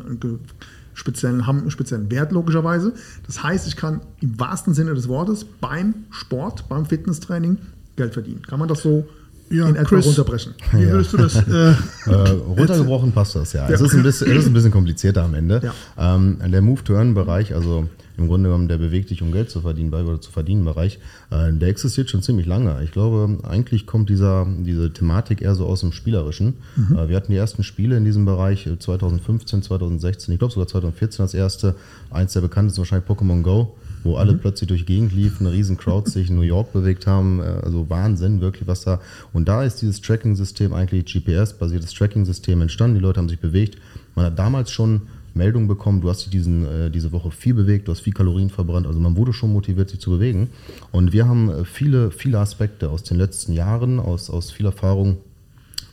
speziellen, 0.94 1.48
haben 1.48 1.62
einen 1.62 1.72
speziellen 1.72 2.12
Wert 2.12 2.32
logischerweise. 2.32 2.94
Das 3.26 3.42
heißt, 3.42 3.68
ich 3.68 3.78
kann 3.78 4.02
im 4.22 4.40
wahrsten 4.40 4.76
Sinne 4.76 4.94
des 4.94 5.08
Wortes 5.08 5.44
beim 5.44 6.06
Sport, 6.12 6.70
beim 6.70 6.86
Fitnesstraining 6.86 7.58
Geld 7.96 8.14
verdienen. 8.14 8.44
Kann 8.44 8.60
man 8.60 8.68
das 8.68 8.84
so 8.84 9.08
Ja, 9.50 9.68
in 9.70 9.76
etwa 9.76 9.86
Chris. 9.86 10.06
runterbrechen? 10.06 10.54
Wie 10.72 10.88
würdest 10.88 11.14
du 11.14 11.18
das? 11.18 11.36
Äh, 11.36 11.74
Äh, 12.08 12.30
runtergebrochen 12.30 13.12
passt 13.12 13.36
das, 13.36 13.52
ja. 13.52 13.68
Es, 13.68 13.82
ist 13.82 13.94
ein 13.94 14.02
bisschen, 14.02 14.32
es 14.32 14.38
ist 14.38 14.48
ein 14.48 14.54
bisschen 14.54 14.72
komplizierter 14.72 15.24
am 15.24 15.34
Ende. 15.34 15.62
Ja. 15.62 16.16
Ähm, 16.16 16.38
der 16.46 16.62
Move-to-Earn-Bereich, 16.62 17.54
also 17.54 17.90
im 18.18 18.28
Grunde 18.28 18.50
genommen 18.50 18.68
der 18.68 18.78
bewegt 18.78 19.10
dich, 19.10 19.22
um 19.22 19.32
Geld 19.32 19.50
zu 19.50 19.62
verdienen 19.62 19.94
oder 19.94 20.22
zu 20.22 20.32
verdienen 20.32 20.66
Bereich, 20.66 21.00
äh, 21.30 21.52
der 21.52 21.68
existiert 21.70 22.10
schon 22.10 22.22
ziemlich 22.24 22.48
lange. 22.48 22.82
Ich 22.84 22.92
glaube, 22.92 23.40
eigentlich 23.44 23.86
kommt 23.86 24.10
dieser, 24.10 24.48
diese 24.60 24.92
Thematik 24.92 25.42
eher 25.42 25.54
so 25.54 25.66
aus 25.66 25.82
dem 25.82 25.92
Spielerischen. 25.92 26.56
Äh, 26.96 27.10
wir 27.10 27.16
hatten 27.18 27.32
die 27.32 27.38
ersten 27.38 27.64
Spiele 27.64 27.98
in 27.98 28.06
diesem 28.06 28.26
Bereich 28.26 28.66
äh, 28.66 28.80
2015, 28.80 29.62
2016, 29.64 30.34
ich 30.34 30.40
glaube 30.40 30.54
sogar 30.54 30.68
2014 30.68 31.24
das 31.24 31.34
erste. 31.34 31.76
Eins 32.10 32.34
der 32.34 32.42
bekanntesten 32.42 32.80
wahrscheinlich 32.80 33.10
Pokémon 33.10 33.42
Go 33.44 33.76
wo 34.04 34.16
alle 34.16 34.34
plötzlich 34.36 34.68
durch 34.68 34.82
die 34.86 34.94
Gegend 34.94 35.14
liefen, 35.14 35.46
eine 35.48 35.56
riesen 35.56 35.78
Crowd 35.78 36.10
sich 36.12 36.30
in 36.30 36.36
New 36.36 36.42
York 36.42 36.74
bewegt 36.74 37.08
haben. 37.08 37.40
äh, 37.40 37.44
Also 37.64 37.90
Wahnsinn, 37.90 38.42
wirklich, 38.42 38.68
was 38.68 38.82
da. 38.82 39.00
Und 39.34 39.48
da 39.48 39.64
ist 39.64 39.82
dieses 39.82 40.02
Tracking-System, 40.02 40.74
eigentlich 40.74 41.06
GPS-basiertes 41.06 41.94
Tracking-System 41.94 42.62
entstanden. 42.62 42.96
Die 42.98 43.02
Leute 43.02 43.20
haben 43.20 43.30
sich 43.30 43.40
bewegt. 43.40 43.78
Man 44.16 44.26
hat 44.26 44.40
damals 44.40 44.72
schon 44.72 45.02
Meldungen 45.34 45.68
bekommen, 45.68 46.02
du 46.02 46.10
hast 46.10 46.22
dich 46.22 46.30
diesen, 46.32 46.66
äh, 46.66 46.90
diese 46.90 47.12
Woche 47.12 47.30
viel 47.30 47.54
bewegt, 47.54 47.88
du 47.88 47.92
hast 47.92 48.00
viel 48.02 48.14
Kalorien 48.14 48.50
verbrannt. 48.50 48.88
Also 48.88 49.00
man 49.00 49.16
wurde 49.16 49.34
schon 49.34 49.54
motiviert, 49.54 49.90
sich 49.90 50.00
zu 50.00 50.10
bewegen. 50.10 50.50
Und 50.92 51.14
wir 51.14 51.28
haben 51.28 51.50
äh, 51.50 51.64
viele, 51.66 52.10
viele 52.10 52.40
Aspekte 52.40 52.90
aus 52.90 53.04
den 53.04 53.18
letzten 53.18 53.54
Jahren, 53.54 54.00
aus, 54.00 54.30
aus 54.32 54.50
viel 54.52 54.66
Erfahrung 54.66 55.18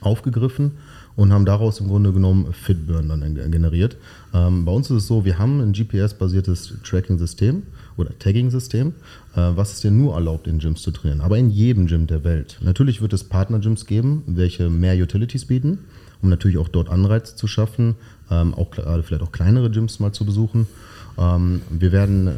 aufgegriffen 0.01 0.73
und 1.17 1.33
haben 1.33 1.45
daraus 1.45 1.79
im 1.81 1.89
Grunde 1.89 2.13
genommen 2.13 2.53
Fitburn 2.53 3.09
dann 3.09 3.35
gen- 3.35 3.51
generiert. 3.53 3.97
Ähm, 4.33 4.65
bei 4.65 4.73
uns 4.73 4.91
ist 4.91 4.97
es 4.97 5.07
so, 5.07 5.25
wir 5.25 5.39
haben 5.39 5.61
ein 5.61 5.73
GPS-basiertes 5.73 6.75
Tracking-System 6.83 7.63
oder 7.97 8.19
Tagging-System, 8.19 8.95
äh, 9.35 9.41
was 9.55 9.73
es 9.73 9.81
dir 9.81 9.91
nur 9.91 10.15
erlaubt, 10.15 10.47
in 10.47 10.59
Gyms 10.59 10.83
zu 10.83 10.91
trainieren, 10.91 11.21
aber 11.21 11.39
in 11.39 11.51
jedem 11.51 11.87
Gym 11.87 12.07
der 12.07 12.25
Welt. 12.25 12.59
Natürlich 12.63 13.01
wird 13.01 13.13
es 13.13 13.25
Partner-Gyms 13.25 13.87
geben, 13.87 14.23
welche 14.27 14.71
mehr 14.71 14.95
Utilities 14.95 15.47
bieten, 15.47 15.79
um 16.23 16.29
natürlich 16.29 16.59
auch 16.59 16.69
dort 16.69 16.89
Anreize 16.89 17.37
zu 17.37 17.47
schaffen, 17.47 17.97
ähm, 18.31 18.55
auch 18.55 18.71
gerade 18.71 19.03
vielleicht 19.03 19.23
auch 19.23 19.33
kleinere 19.33 19.71
Gyms 19.71 20.01
mal 20.01 20.13
zu 20.13 20.25
besuchen. 20.25 20.67
Ähm, 21.19 21.61
wir 21.71 21.93
werden 21.93 22.31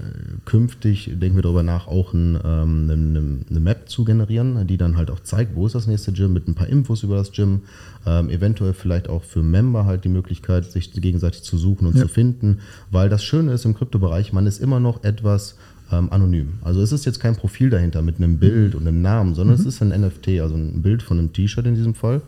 künftig, 0.44 1.10
denken 1.14 1.36
wir 1.36 1.42
darüber 1.42 1.62
nach, 1.62 1.86
auch 1.86 2.12
ein, 2.12 2.38
ähm, 2.44 2.90
eine, 2.90 3.38
eine 3.50 3.60
Map 3.60 3.88
zu 3.88 4.04
generieren, 4.04 4.66
die 4.66 4.76
dann 4.76 4.96
halt 4.96 5.10
auch 5.10 5.20
zeigt, 5.20 5.54
wo 5.56 5.66
ist 5.66 5.74
das 5.74 5.86
nächste 5.86 6.12
Gym, 6.12 6.32
mit 6.32 6.46
ein 6.48 6.54
paar 6.54 6.68
Infos 6.68 7.02
über 7.02 7.16
das 7.16 7.32
Gym. 7.32 7.62
Ähm, 8.06 8.28
eventuell 8.30 8.74
vielleicht 8.74 9.08
auch 9.08 9.24
für 9.24 9.42
Member 9.42 9.84
halt 9.86 10.04
die 10.04 10.08
Möglichkeit, 10.08 10.64
sich 10.70 10.92
gegenseitig 10.92 11.42
zu 11.42 11.56
suchen 11.56 11.86
und 11.86 11.96
Ja. 11.96 12.02
zu 12.02 12.08
finden. 12.08 12.58
Weil 12.90 13.08
das 13.08 13.24
Schöne 13.24 13.52
ist 13.52 13.64
im 13.64 13.74
Kryptobereich, 13.74 14.32
man 14.32 14.46
ist 14.46 14.60
immer 14.60 14.78
noch 14.80 15.02
etwas 15.04 15.56
ähm, 15.92 16.12
anonym. 16.12 16.54
Also 16.62 16.82
es 16.82 16.92
ist 16.92 17.04
jetzt 17.04 17.20
kein 17.20 17.36
Profil 17.36 17.70
dahinter 17.70 18.02
mit 18.02 18.16
einem 18.16 18.38
Bild 18.38 18.74
und 18.74 18.86
einem 18.86 19.02
Namen, 19.02 19.34
sondern 19.34 19.54
es 19.56 19.64
ist 19.64 19.80
ein 19.82 19.88
NFT, 19.88 20.40
also 20.40 20.54
ein 20.56 20.82
Bild 20.82 21.02
von 21.02 21.18
einem 21.18 21.32
T-Shirt 21.32 21.64
in 21.66 21.74
diesem 21.76 21.94
Fall, 21.94 22.22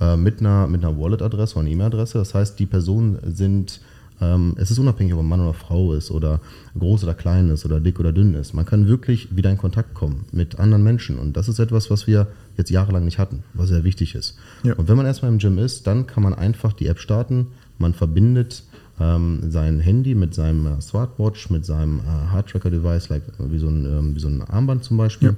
äh, 0.00 0.16
mit 0.16 0.40
einer, 0.40 0.66
mit 0.66 0.84
einer 0.84 0.98
Wallet-Adresse 0.98 1.58
einer 1.58 1.68
E-Mail-Adresse. 1.68 2.18
Das 2.18 2.34
heißt, 2.34 2.58
die 2.58 2.66
Personen 2.66 3.18
sind 3.32 3.80
ähm, 4.20 4.54
es 4.58 4.70
ist 4.70 4.78
unabhängig, 4.78 5.12
ob 5.12 5.18
man 5.18 5.28
Mann 5.28 5.40
oder 5.40 5.54
Frau 5.54 5.92
ist 5.92 6.10
oder 6.10 6.40
groß 6.78 7.04
oder 7.04 7.14
klein 7.14 7.50
ist 7.50 7.64
oder 7.64 7.80
dick 7.80 7.98
oder 7.98 8.12
dünn 8.12 8.34
ist. 8.34 8.54
Man 8.54 8.64
kann 8.64 8.86
wirklich 8.86 9.34
wieder 9.34 9.50
in 9.50 9.58
Kontakt 9.58 9.94
kommen 9.94 10.24
mit 10.32 10.58
anderen 10.58 10.82
Menschen. 10.84 11.18
Und 11.18 11.36
das 11.36 11.48
ist 11.48 11.58
etwas, 11.58 11.90
was 11.90 12.06
wir 12.06 12.28
jetzt 12.56 12.70
jahrelang 12.70 13.04
nicht 13.04 13.18
hatten, 13.18 13.42
was 13.54 13.68
sehr 13.68 13.84
wichtig 13.84 14.14
ist. 14.14 14.36
Ja. 14.62 14.74
Und 14.74 14.88
wenn 14.88 14.96
man 14.96 15.06
erstmal 15.06 15.32
im 15.32 15.38
Gym 15.38 15.58
ist, 15.58 15.86
dann 15.86 16.06
kann 16.06 16.22
man 16.22 16.34
einfach 16.34 16.72
die 16.72 16.86
App 16.86 16.98
starten. 16.98 17.48
Man 17.78 17.92
verbindet 17.92 18.62
ähm, 19.00 19.50
sein 19.50 19.80
Handy 19.80 20.14
mit 20.14 20.34
seinem 20.34 20.66
äh, 20.66 20.80
Smartwatch, 20.80 21.50
mit 21.50 21.64
seinem 21.66 22.00
äh, 22.00 22.32
Heart-Tracker-Device, 22.32 23.08
like, 23.08 23.22
wie, 23.38 23.58
so 23.58 23.68
ein, 23.68 23.84
ähm, 23.84 24.14
wie 24.14 24.20
so 24.20 24.28
ein 24.28 24.42
Armband 24.42 24.84
zum 24.84 24.96
Beispiel. 24.96 25.30
Ja. 25.30 25.34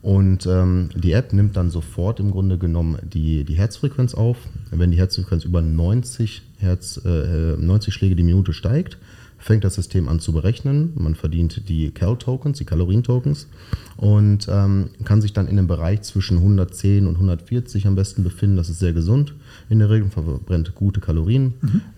Und 0.00 0.46
ähm, 0.46 0.90
die 0.94 1.12
App 1.12 1.32
nimmt 1.32 1.56
dann 1.56 1.70
sofort 1.70 2.20
im 2.20 2.30
Grunde 2.30 2.58
genommen 2.58 2.98
die, 3.02 3.44
die 3.44 3.54
Herzfrequenz 3.54 4.14
auf. 4.14 4.36
Wenn 4.70 4.90
die 4.90 4.98
Herzfrequenz 4.98 5.44
über 5.44 5.60
90, 5.60 6.42
Herz, 6.58 7.00
äh, 7.04 7.56
90 7.56 7.92
Schläge 7.92 8.14
die 8.14 8.22
Minute 8.22 8.52
steigt, 8.52 8.98
fängt 9.38 9.64
das 9.64 9.74
System 9.74 10.08
an 10.08 10.20
zu 10.20 10.32
berechnen. 10.32 10.92
Man 10.96 11.14
verdient 11.14 11.68
die 11.68 11.90
Cal-Tokens, 11.90 12.58
die 12.58 12.64
Kalorien-Tokens 12.64 13.46
und 13.96 14.48
ähm, 14.48 14.90
kann 15.04 15.20
sich 15.20 15.32
dann 15.32 15.46
in 15.46 15.58
einem 15.58 15.68
Bereich 15.68 16.02
zwischen 16.02 16.38
110 16.38 17.06
und 17.06 17.14
140 17.14 17.86
am 17.86 17.94
besten 17.94 18.24
befinden. 18.24 18.56
Das 18.56 18.68
ist 18.68 18.80
sehr 18.80 18.92
gesund. 18.92 19.34
In 19.68 19.78
der 19.78 19.90
Regel 19.90 20.10
verbrennt 20.10 20.74
gute 20.74 21.00
Kalorien. 21.00 21.54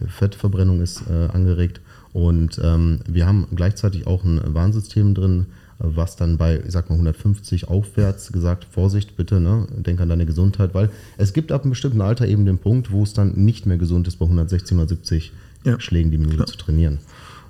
Fettverbrennung 0.07 0.81
ist 0.81 1.03
äh, 1.09 1.29
angeregt. 1.33 1.81
Und 2.13 2.61
ähm, 2.63 3.01
wir 3.09 3.27
haben 3.27 3.47
gleichzeitig 3.55 4.07
auch 4.07 4.25
ein 4.25 4.41
Warnsystem 4.45 5.15
drin, 5.15 5.47
was 5.81 6.17
dann 6.17 6.37
bei, 6.37 6.61
ich 6.65 6.73
sag 6.73 6.89
mal, 6.91 6.95
150 6.95 7.69
aufwärts 7.69 8.33
gesagt, 8.33 8.67
Vorsicht 8.71 9.17
bitte, 9.17 9.41
ne, 9.41 9.67
denk 9.79 10.01
an 10.01 10.09
deine 10.09 10.27
Gesundheit, 10.27 10.75
weil 10.75 10.91
es 11.17 11.33
gibt 11.33 11.51
ab 11.53 11.63
einem 11.63 11.71
bestimmten 11.71 12.01
Alter 12.01 12.29
eben 12.29 12.45
den 12.47 12.59
Punkt, 12.59 12.93
wo 12.93 13.03
es 13.03 13.15
dann 13.15 13.33
nicht 13.35 13.67
mehr 13.67 13.79
gesund 13.79 14.07
ist, 14.07 14.17
bei 14.17 14.27
160, 14.27 14.73
170 14.73 15.33
Ja. 15.65 15.81
Schlägen 15.81 16.11
die 16.11 16.19
Minute 16.19 16.37
Klar. 16.37 16.47
zu 16.49 16.57
trainieren. 16.57 16.99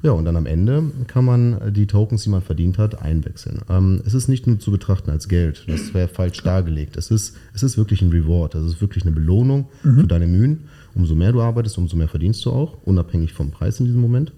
Ja, 0.03 0.13
und 0.13 0.25
dann 0.25 0.37
am 0.37 0.47
Ende 0.47 0.85
kann 1.09 1.27
man 1.27 1.75
die 1.75 1.87
Tokens, 1.87 2.23
die 2.23 2.31
man 2.31 2.41
verdient 2.41 2.79
hat, 2.79 3.03
einwechseln. 3.03 3.61
Ähm, 3.69 4.01
es 4.07 4.15
ist 4.15 4.29
nicht 4.29 4.47
nur 4.47 4.59
zu 4.59 4.71
betrachten 4.71 5.11
als 5.11 5.29
Geld, 5.29 5.65
das 5.69 5.93
wäre 5.93 6.09
falsch 6.09 6.43
dargelegt. 6.43 6.97
Es 6.97 7.11
ist, 7.11 7.37
es 7.53 7.63
ist 7.63 7.77
wirklich 7.77 8.01
ein 8.01 8.11
Reward, 8.11 8.55
es 8.55 8.65
ist 8.65 8.81
wirklich 8.81 9.05
eine 9.05 9.13
Belohnung 9.13 9.67
für 9.83 10.07
deine 10.07 10.27
Mühen. 10.27 10.61
Umso 10.95 11.15
mehr 11.15 11.33
du 11.33 11.43
arbeitest, 11.43 11.77
umso 11.77 11.97
mehr 11.97 12.09
verdienst 12.09 12.45
du 12.47 12.51
auch, 12.51 12.79
unabhängig 12.85 13.33
vom 13.35 13.51
Preis 13.51 13.79
in 13.79 13.87
diesem 13.87 14.01
Moment 14.01 14.33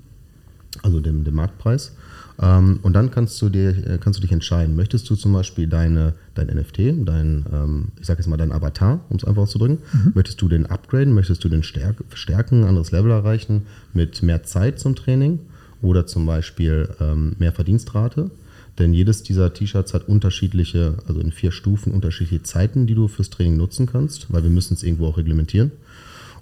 also 0.82 1.00
dem, 1.00 1.24
dem 1.24 1.34
Marktpreis. 1.34 1.92
Ähm, 2.40 2.80
und 2.82 2.94
dann 2.94 3.10
kannst 3.10 3.40
du, 3.42 3.48
dir, 3.48 3.70
äh, 3.70 3.98
kannst 3.98 4.18
du 4.18 4.22
dich 4.22 4.32
entscheiden, 4.32 4.74
möchtest 4.74 5.08
du 5.10 5.14
zum 5.14 5.32
Beispiel 5.32 5.66
deine, 5.66 6.14
dein 6.34 6.46
NFT, 6.46 7.06
dein, 7.06 7.44
ähm, 7.52 7.88
ich 8.00 8.06
sage 8.06 8.20
jetzt 8.20 8.28
mal 8.28 8.36
dein 8.36 8.52
Avatar, 8.52 9.00
um 9.10 9.16
es 9.16 9.24
einfach 9.24 9.42
auszudrücken, 9.42 9.78
möchtest 10.14 10.40
du 10.40 10.48
den 10.48 10.66
upgraden, 10.66 11.12
möchtest 11.12 11.44
du 11.44 11.48
den 11.48 11.62
stärk, 11.62 11.96
stärken, 12.14 12.62
ein 12.62 12.68
anderes 12.68 12.90
Level 12.90 13.10
erreichen 13.10 13.66
mit 13.92 14.22
mehr 14.22 14.42
Zeit 14.44 14.78
zum 14.78 14.96
Training 14.96 15.40
oder 15.82 16.06
zum 16.06 16.26
Beispiel 16.26 16.88
ähm, 17.00 17.36
mehr 17.38 17.52
Verdienstrate. 17.52 18.30
Denn 18.78 18.94
jedes 18.94 19.22
dieser 19.22 19.52
T-Shirts 19.52 19.92
hat 19.92 20.08
unterschiedliche, 20.08 20.94
also 21.06 21.20
in 21.20 21.30
vier 21.30 21.52
Stufen 21.52 21.92
unterschiedliche 21.92 22.42
Zeiten, 22.42 22.86
die 22.86 22.94
du 22.94 23.06
fürs 23.06 23.28
Training 23.28 23.58
nutzen 23.58 23.86
kannst, 23.86 24.32
weil 24.32 24.42
wir 24.42 24.50
müssen 24.50 24.74
es 24.74 24.82
irgendwo 24.82 25.06
auch 25.06 25.18
reglementieren. 25.18 25.72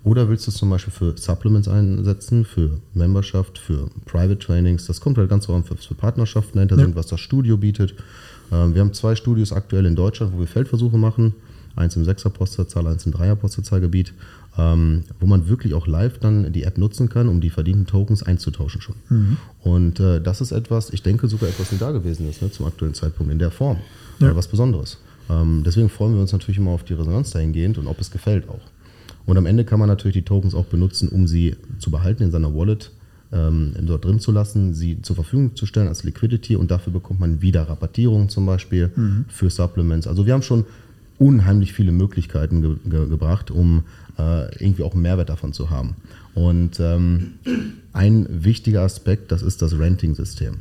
Oder 0.02 0.28
willst 0.28 0.46
du 0.46 0.50
es 0.50 0.56
zum 0.56 0.70
Beispiel 0.70 0.92
für 0.92 1.14
Supplements 1.18 1.68
einsetzen, 1.68 2.44
für 2.46 2.80
Memberschaft, 2.94 3.58
für 3.58 3.88
Private 4.06 4.38
Trainings? 4.38 4.86
Das 4.86 5.00
kommt 5.00 5.18
halt 5.18 5.28
ganz 5.28 5.46
drauf 5.46 5.56
an, 5.56 5.64
für, 5.64 5.94
Partnerschaften 5.94 6.56
dahinter 6.56 6.76
Ja. 6.78 6.84
sind, 6.84 6.96
was 6.96 7.06
das 7.06 7.20
Studio 7.20 7.56
bietet. 7.58 7.94
Ähm, 8.50 8.74
wir 8.74 8.80
haben 8.80 8.94
zwei 8.94 9.14
Studios 9.14 9.52
aktuell 9.52 9.84
in 9.86 9.96
Deutschland, 9.96 10.32
wo 10.34 10.40
wir 10.40 10.46
Feldversuche 10.46 10.96
machen. 10.96 11.34
eins 11.76 11.94
im 11.96 12.02
6er 12.04 12.30
Postleitzahl, 12.30 12.86
eins 12.88 13.06
im 13.06 13.12
3er 13.12 13.36
Postleitzahlgebiet, 13.36 14.12
ähm, 14.58 15.04
wo 15.20 15.26
man 15.26 15.48
wirklich 15.48 15.72
auch 15.72 15.86
live 15.86 16.18
dann 16.18 16.52
die 16.52 16.64
App 16.64 16.78
nutzen 16.78 17.08
kann, 17.08 17.28
um 17.28 17.40
die 17.40 17.48
verdienten 17.48 17.86
Tokens 17.86 18.24
einzutauschen 18.24 18.80
schon. 18.80 18.96
Und 19.62 20.00
äh, 20.00 20.20
das 20.20 20.40
ist 20.40 20.50
etwas, 20.50 20.90
ich 20.90 21.02
denke 21.04 21.28
sogar 21.28 21.48
etwas 21.48 21.70
nicht 21.70 21.80
da 21.80 21.92
gewesen 21.92 22.28
ist 22.28 22.42
ne, 22.42 22.50
zum 22.50 22.66
aktuellen 22.66 22.94
Zeitpunkt 22.94 23.30
in 23.32 23.38
der 23.38 23.52
Form. 23.52 23.78
Ja. 24.18 24.34
Was 24.34 24.48
Besonderes. 24.48 24.98
Ähm, 25.30 25.62
deswegen 25.64 25.88
freuen 25.88 26.14
wir 26.14 26.20
uns 26.20 26.32
natürlich 26.32 26.58
immer 26.58 26.72
auf 26.72 26.82
die 26.82 26.94
Resonanz 26.94 27.30
dahingehend 27.30 27.78
und 27.78 27.86
ob 27.86 28.00
es 28.00 28.10
gefällt 28.10 28.48
auch. 28.48 28.60
Und 29.26 29.36
am 29.36 29.46
Ende 29.46 29.64
kann 29.64 29.78
man 29.78 29.88
natürlich 29.88 30.16
die 30.16 30.22
Tokens 30.22 30.54
auch 30.54 30.66
benutzen, 30.66 31.08
um 31.08 31.26
sie 31.26 31.56
zu 31.78 31.90
behalten 31.90 32.22
in 32.22 32.30
seiner 32.30 32.54
Wallet, 32.54 32.90
ähm, 33.32 33.74
dort 33.82 34.04
drin 34.04 34.18
zu 34.18 34.32
lassen, 34.32 34.74
sie 34.74 35.02
zur 35.02 35.14
Verfügung 35.14 35.54
zu 35.54 35.66
stellen 35.66 35.88
als 35.88 36.02
Liquidity 36.02 36.56
und 36.56 36.70
dafür 36.70 36.92
bekommt 36.92 37.20
man 37.20 37.42
wieder 37.42 37.68
Rabattierungen 37.68 38.28
zum 38.28 38.44
Beispiel 38.46 38.90
für 39.28 39.50
Supplements. 39.50 40.08
Also 40.08 40.26
wir 40.26 40.32
haben 40.32 40.42
schon 40.42 40.64
unheimlich 41.20 41.74
viele 41.74 41.92
Möglichkeiten 41.92 42.62
ge 42.62 42.76
ge 42.86 43.08
gebracht, 43.08 43.50
um 43.50 43.84
äh, 44.18 44.52
irgendwie 44.62 44.82
auch 44.82 44.94
einen 44.94 45.02
Mehrwert 45.02 45.28
davon 45.28 45.52
zu 45.52 45.70
haben. 45.70 45.94
Und 46.34 46.80
ähm, 46.80 47.34
ein 47.92 48.26
wichtiger 48.44 48.82
Aspekt, 48.82 49.30
das 49.30 49.42
ist 49.42 49.62
das 49.62 49.78
Renting-System. 49.78 50.56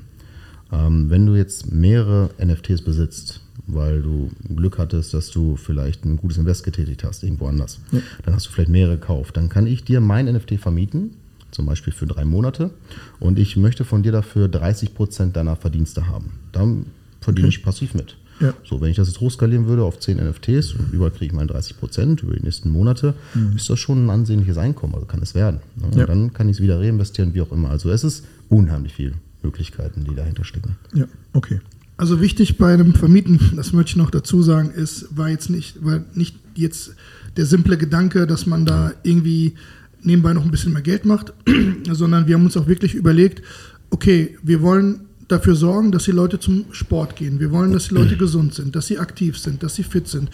Ähm, 0.72 1.10
wenn 1.10 1.26
du 1.26 1.36
jetzt 1.36 1.72
mehrere 1.72 2.30
NFTs 2.44 2.82
besitzt, 2.82 3.42
weil 3.74 4.02
du 4.02 4.30
Glück 4.56 4.78
hattest, 4.78 5.14
dass 5.14 5.32
du 5.32 5.56
vielleicht 5.56 6.06
ein 6.06 6.18
gutes 6.18 6.38
Invest 6.38 6.64
getätigt 6.64 7.04
hast, 7.04 7.24
irgendwo 7.24 7.48
anders, 7.48 7.80
dann 8.24 8.34
hast 8.34 8.48
du 8.48 8.52
vielleicht 8.52 8.70
mehrere 8.70 8.98
gekauft, 8.98 9.38
dann 9.38 9.50
kann 9.50 9.68
ich 9.68 9.84
dir 9.84 10.02
mein 10.02 10.26
NFT 10.26 10.60
vermieten, 10.60 11.12
zum 11.52 11.66
Beispiel 11.66 11.94
für 11.94 12.06
drei 12.06 12.26
Monate, 12.26 12.72
und 13.20 13.40
ich 13.40 13.58
möchte 13.58 13.84
von 13.86 14.04
dir 14.04 14.12
dafür 14.12 14.48
30% 14.48 15.32
deiner 15.32 15.56
Verdienste 15.56 16.08
haben. 16.08 16.34
Dann 16.52 16.86
verdiene 17.22 17.48
ich 17.50 17.64
passiv 17.64 17.94
mit. 17.94 18.16
Ja. 18.40 18.54
So, 18.64 18.80
wenn 18.80 18.90
ich 18.90 18.96
das 18.96 19.10
jetzt 19.10 19.20
hochskalieren 19.20 19.68
würde 19.68 19.84
auf 19.84 20.00
10 20.00 20.18
NFTs 20.18 20.74
und 20.74 20.94
überall 20.94 21.12
kriege 21.12 21.26
ich 21.26 21.34
meine 21.34 21.52
30% 21.52 22.24
über 22.24 22.36
die 22.36 22.44
nächsten 22.44 22.70
Monate, 22.70 23.14
ist 23.56 23.70
das 23.70 23.80
schon 23.80 24.06
ein 24.06 24.10
ansehnliches 24.10 24.58
Einkommen, 24.58 24.94
also 24.94 25.06
kann 25.06 25.22
es 25.22 25.36
werden. 25.36 25.60
Ne? 25.76 25.88
Und 25.88 25.96
Ja. 25.98 26.06
dann 26.06 26.32
kann 26.32 26.48
ich 26.48 26.58
es 26.58 26.64
wieder 26.64 26.80
reinvestieren, 26.80 27.34
wie 27.34 27.42
auch 27.42 27.52
immer. 27.52 27.70
Also 27.70 27.90
es 27.90 28.04
ist 28.06 28.26
unheimlich 28.48 28.94
viel 28.94 29.14
Möglichkeiten, 29.44 30.06
die 30.10 30.16
dahinter 30.16 30.46
stecken. 30.46 30.78
Ja, 30.94 31.06
okay. 31.34 31.60
Also 32.00 32.22
wichtig 32.22 32.58
bei 32.58 32.74
einem 32.74 32.94
Vermieten, 32.94 33.58
das 33.58 33.74
möchte 33.74 33.90
ich 33.90 33.96
noch 33.98 34.10
dazu 34.10 34.42
sagen, 34.42 34.72
ist, 34.72 35.18
war 35.18 35.28
jetzt 35.28 35.50
nicht, 35.50 35.84
war 35.84 36.00
nicht 36.14 36.34
jetzt 36.56 36.96
der 37.36 37.46
simple 37.46 37.78
Gedanke, 37.78 38.26
dass 38.26 38.46
man 38.46 38.66
da 38.66 38.94
irgendwie 39.04 39.56
nebenbei 40.02 40.32
noch 40.32 40.46
ein 40.46 40.50
bisschen 40.50 40.72
mehr 40.72 40.82
Geld 40.82 41.04
macht, 41.04 41.34
sondern 41.92 42.26
wir 42.26 42.36
haben 42.36 42.46
uns 42.46 42.56
auch 42.56 42.68
wirklich 42.68 42.96
überlegt, 42.96 43.44
okay, 43.90 44.38
wir 44.42 44.62
wollen 44.62 45.02
dafür 45.28 45.56
sorgen, 45.56 45.92
dass 45.92 46.06
die 46.06 46.14
Leute 46.14 46.40
zum 46.40 46.68
Sport 46.72 47.18
gehen. 47.18 47.42
Wir 47.42 47.52
wollen, 47.52 47.74
dass 47.74 47.90
die 47.90 47.96
Leute 47.96 48.16
gesund 48.18 48.54
sind, 48.54 48.78
dass 48.78 48.88
sie 48.88 48.98
aktiv 48.98 49.38
sind, 49.38 49.62
dass 49.62 49.76
sie 49.76 49.84
fit 49.84 50.08
sind. 50.08 50.30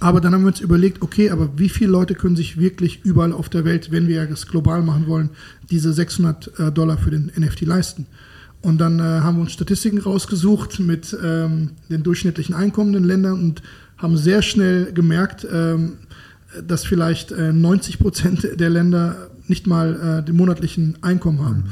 Aber 0.00 0.20
dann 0.20 0.34
haben 0.34 0.42
wir 0.42 0.48
uns 0.48 0.60
überlegt, 0.60 1.00
okay, 1.00 1.30
aber 1.30 1.48
wie 1.58 1.70
viele 1.70 1.92
Leute 1.92 2.14
können 2.14 2.36
sich 2.36 2.60
wirklich 2.60 3.00
überall 3.04 3.32
auf 3.32 3.48
der 3.48 3.64
Welt, 3.64 3.90
wenn 3.90 4.06
wir 4.06 4.20
es 4.30 4.48
global 4.48 4.82
machen 4.82 5.06
wollen, 5.06 5.30
diese 5.70 5.94
600 5.94 6.58
äh, 6.58 6.72
Dollar 6.72 6.98
für 6.98 7.10
den 7.10 7.32
NFT 7.34 7.62
leisten? 7.62 8.04
Und 8.62 8.78
dann 8.78 8.98
äh, 8.98 9.02
haben 9.02 9.36
wir 9.36 9.42
uns 9.42 9.52
Statistiken 9.52 9.98
rausgesucht 9.98 10.80
mit 10.80 11.16
ähm, 11.22 11.72
den 11.88 12.02
durchschnittlichen 12.02 12.54
Einkommen 12.54 12.94
in 12.94 13.02
den 13.02 13.08
Ländern 13.08 13.34
und 13.34 13.62
haben 13.96 14.16
sehr 14.16 14.42
schnell 14.42 14.92
gemerkt, 14.92 15.46
ähm, 15.50 15.98
dass 16.66 16.84
vielleicht 16.84 17.32
äh, 17.32 17.52
90 17.52 17.98
Prozent 17.98 18.48
der 18.58 18.70
Länder 18.70 19.30
nicht 19.46 19.66
mal 19.66 20.20
äh, 20.20 20.24
den 20.24 20.36
monatlichen 20.36 20.98
Einkommen 21.02 21.44
haben. 21.44 21.64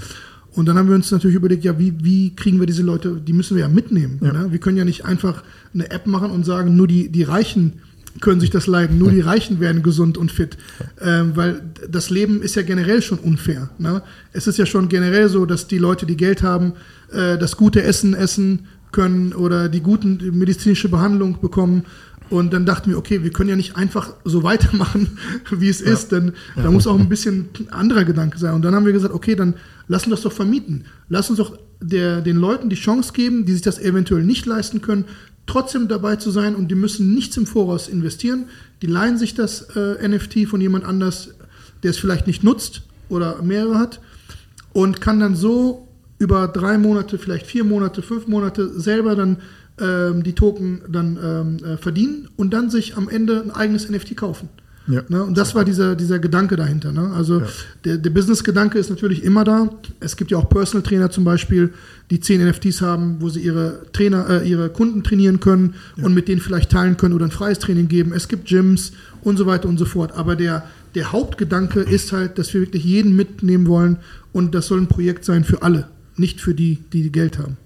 Und 0.53 0.67
dann 0.67 0.79
haben 0.79 0.89
wir 0.89 0.95
uns 0.95 1.11
natürlich 1.11 1.37
überlegt, 1.37 1.65
ja, 1.65 1.79
wie, 1.79 1.93
wie 2.05 2.37
kriegen 2.37 2.61
wir 2.61 2.67
diese 2.67 2.83
Leute, 2.83 3.21
die 3.21 3.33
müssen 3.33 3.57
wir 3.57 3.63
ja 3.63 3.69
mitnehmen. 3.69 4.19
Ne? 4.21 4.47
Wir 4.51 4.61
können 4.61 4.77
ja 4.77 4.85
nicht 4.85 5.05
einfach 5.05 5.43
eine 5.73 5.91
App 5.91 6.07
machen 6.07 6.31
und 6.31 6.45
sagen, 6.45 6.77
nur 6.77 6.87
die, 6.87 7.09
die 7.09 7.25
Reichen 7.25 7.81
können 8.21 8.41
sich 8.41 8.51
das 8.51 8.67
leiden, 8.67 8.99
nur 8.99 9.11
die 9.11 9.21
Reichen 9.21 9.61
werden 9.61 9.83
gesund 9.83 10.17
und 10.17 10.31
fit. 10.31 10.57
Ähm, 11.01 11.33
weil 11.35 11.63
das 11.89 12.11
Leben 12.11 12.43
ist 12.43 12.55
ja 12.55 12.63
generell 12.63 13.03
schon 13.03 13.19
unfair. 13.19 13.71
Ne? 13.79 14.03
Es 14.33 14.47
ist 14.47 14.59
ja 14.59 14.67
schon 14.67 14.89
generell 14.89 15.29
so, 15.29 15.47
dass 15.47 15.67
die 15.67 15.79
Leute, 15.79 16.07
die 16.07 16.17
Geld 16.17 16.43
haben, 16.43 16.75
äh, 17.13 17.39
das 17.39 17.57
gute 17.57 17.83
Essen 17.83 18.15
essen 18.15 18.67
können 18.93 19.33
oder 19.33 19.69
die 19.69 19.81
guten 19.81 20.19
die 20.19 20.31
medizinische 20.31 20.89
Behandlung 20.89 21.41
bekommen. 21.41 21.85
Und 22.31 22.53
dann 22.55 22.65
dachten 22.65 22.91
wir, 22.91 22.97
okay, 22.97 23.23
wir 23.23 23.31
können 23.31 23.51
ja 23.51 23.57
nicht 23.57 23.77
einfach 23.77 24.15
so 24.25 24.43
weitermachen, 24.43 25.19
wie 25.51 25.69
es 25.69 25.81
ist, 25.81 26.11
denn 26.11 26.33
da 26.57 26.71
muss 26.71 26.87
auch 26.87 26.99
ein 26.99 27.09
bisschen 27.09 27.49
ein 27.59 27.69
anderer 27.71 28.05
Gedanke 28.05 28.39
sein. 28.39 28.55
Und 28.55 28.63
dann 28.63 28.75
haben 28.75 28.87
wir 28.87 28.93
gesagt, 28.93 29.15
okay, 29.15 29.35
dann 29.35 29.55
lass 29.89 30.05
uns 30.05 30.13
das 30.13 30.23
doch 30.23 30.33
vermieten. 30.33 30.85
Lass 31.09 31.29
uns 31.29 31.39
doch 31.39 31.59
der, 31.81 32.23
den 32.23 32.37
Leuten 32.37 32.71
die 32.71 32.77
Chance 32.77 33.13
geben, 33.13 33.45
die 33.45 33.53
sich 33.53 33.63
das 33.63 33.79
eventuell 33.79 34.25
nicht 34.25 34.47
leisten 34.47 34.81
können, 34.81 35.05
trotzdem 35.47 35.89
dabei 35.89 36.17
zu 36.17 36.31
sein 36.31 36.55
und 36.55 36.71
die 36.71 36.75
müssen 36.75 37.15
nichts 37.15 37.37
im 37.37 37.47
Voraus 37.47 37.89
investieren. 37.89 38.47
Die 38.83 38.87
leihen 38.87 39.19
sich 39.19 39.35
das 39.35 39.63
äh, 39.77 40.09
NFT 40.09 40.47
von 40.49 40.61
jemand 40.61 40.85
anders, 40.85 41.31
der 41.83 41.91
es 41.91 41.99
vielleicht 41.99 42.27
nicht 42.27 42.43
nutzt 42.43 42.83
oder 43.09 43.43
mehrere 43.43 43.79
hat 43.79 44.01
und 44.73 45.01
kann 45.01 45.21
dann 45.21 45.37
so 45.37 45.89
über 46.19 46.49
drei 46.49 46.79
Monate, 46.79 47.19
vielleicht 47.19 47.47
vier 47.47 47.65
Monate, 47.65 48.03
fünf 48.03 48.27
Monate 48.27 48.81
selber 48.81 49.17
dann 49.17 49.39
ähm, 49.81 50.23
die 50.23 50.35
Token 50.35 50.83
dann 50.89 51.19
ähm, 51.23 51.65
äh, 51.65 51.77
verdienen 51.77 52.29
und 52.37 52.53
dann 52.53 52.71
sich 52.71 52.97
am 52.97 53.09
Ende 53.09 53.43
ein 53.43 53.51
eigenes 53.51 53.91
NFT 53.91 54.17
kaufen. 54.17 54.49
Ja. 54.87 55.03
Ne? 55.09 55.23
Und 55.25 55.39
das 55.39 55.55
war 55.55 55.65
dieser, 55.65 55.97
dieser 55.97 56.19
Gedanke 56.19 56.57
dahinter. 56.57 56.93
Ne? 56.93 57.11
Also 57.15 57.43
der, 57.85 57.97
der 57.97 58.11
Business-Gedanke 58.11 58.79
ist 58.79 58.91
natürlich 58.91 59.23
immer 59.23 59.45
da. 59.45 59.71
Es 60.01 60.17
gibt 60.17 60.31
ja 60.31 60.39
auch 60.39 60.49
Personal 60.49 60.83
Trainer 60.83 61.11
zum 61.11 61.25
Beispiel, 61.25 61.73
die 62.11 62.21
zehn 62.21 62.47
NFTs 62.47 62.83
haben, 62.83 63.17
wo 63.21 63.31
sie 63.31 63.41
ihre 63.41 63.87
Trainer, 63.93 64.29
äh, 64.29 64.49
ihre 64.49 64.69
Kunden 64.69 65.03
trainieren 65.03 65.41
können 65.41 65.75
und 65.97 66.13
mit 66.13 66.29
denen 66.29 66.41
vielleicht 66.41 66.71
teilen 66.71 66.97
können 66.97 67.15
oder 67.15 67.25
ein 67.25 67.31
freies 67.31 67.59
Training 67.59 67.89
geben. 67.89 68.13
Es 68.13 68.29
gibt 68.29 68.49
Gyms 68.49 68.93
und 69.23 69.39
so 69.39 69.47
weiter 69.47 69.69
und 69.69 69.79
so 69.79 69.87
fort. 69.87 70.13
Aber 70.13 70.37
der, 70.37 70.65
der 70.95 71.13
Hauptgedanke 71.13 71.81
ist 71.81 72.13
halt, 72.13 72.39
dass 72.39 72.53
wir 72.53 72.61
wirklich 72.61 72.85
jeden 72.85 73.17
mitnehmen 73.17 73.67
wollen 73.67 73.99
und 74.33 74.55
das 74.55 74.67
soll 74.67 74.81
ein 74.81 74.89
Projekt 74.89 75.25
sein 75.25 75.45
für 75.45 75.63
alle, 75.63 75.89
nicht 76.17 76.41
für 76.41 76.55
die, 76.55 76.81
die 76.93 77.11
Geld 77.11 77.39
haben. 77.39 77.57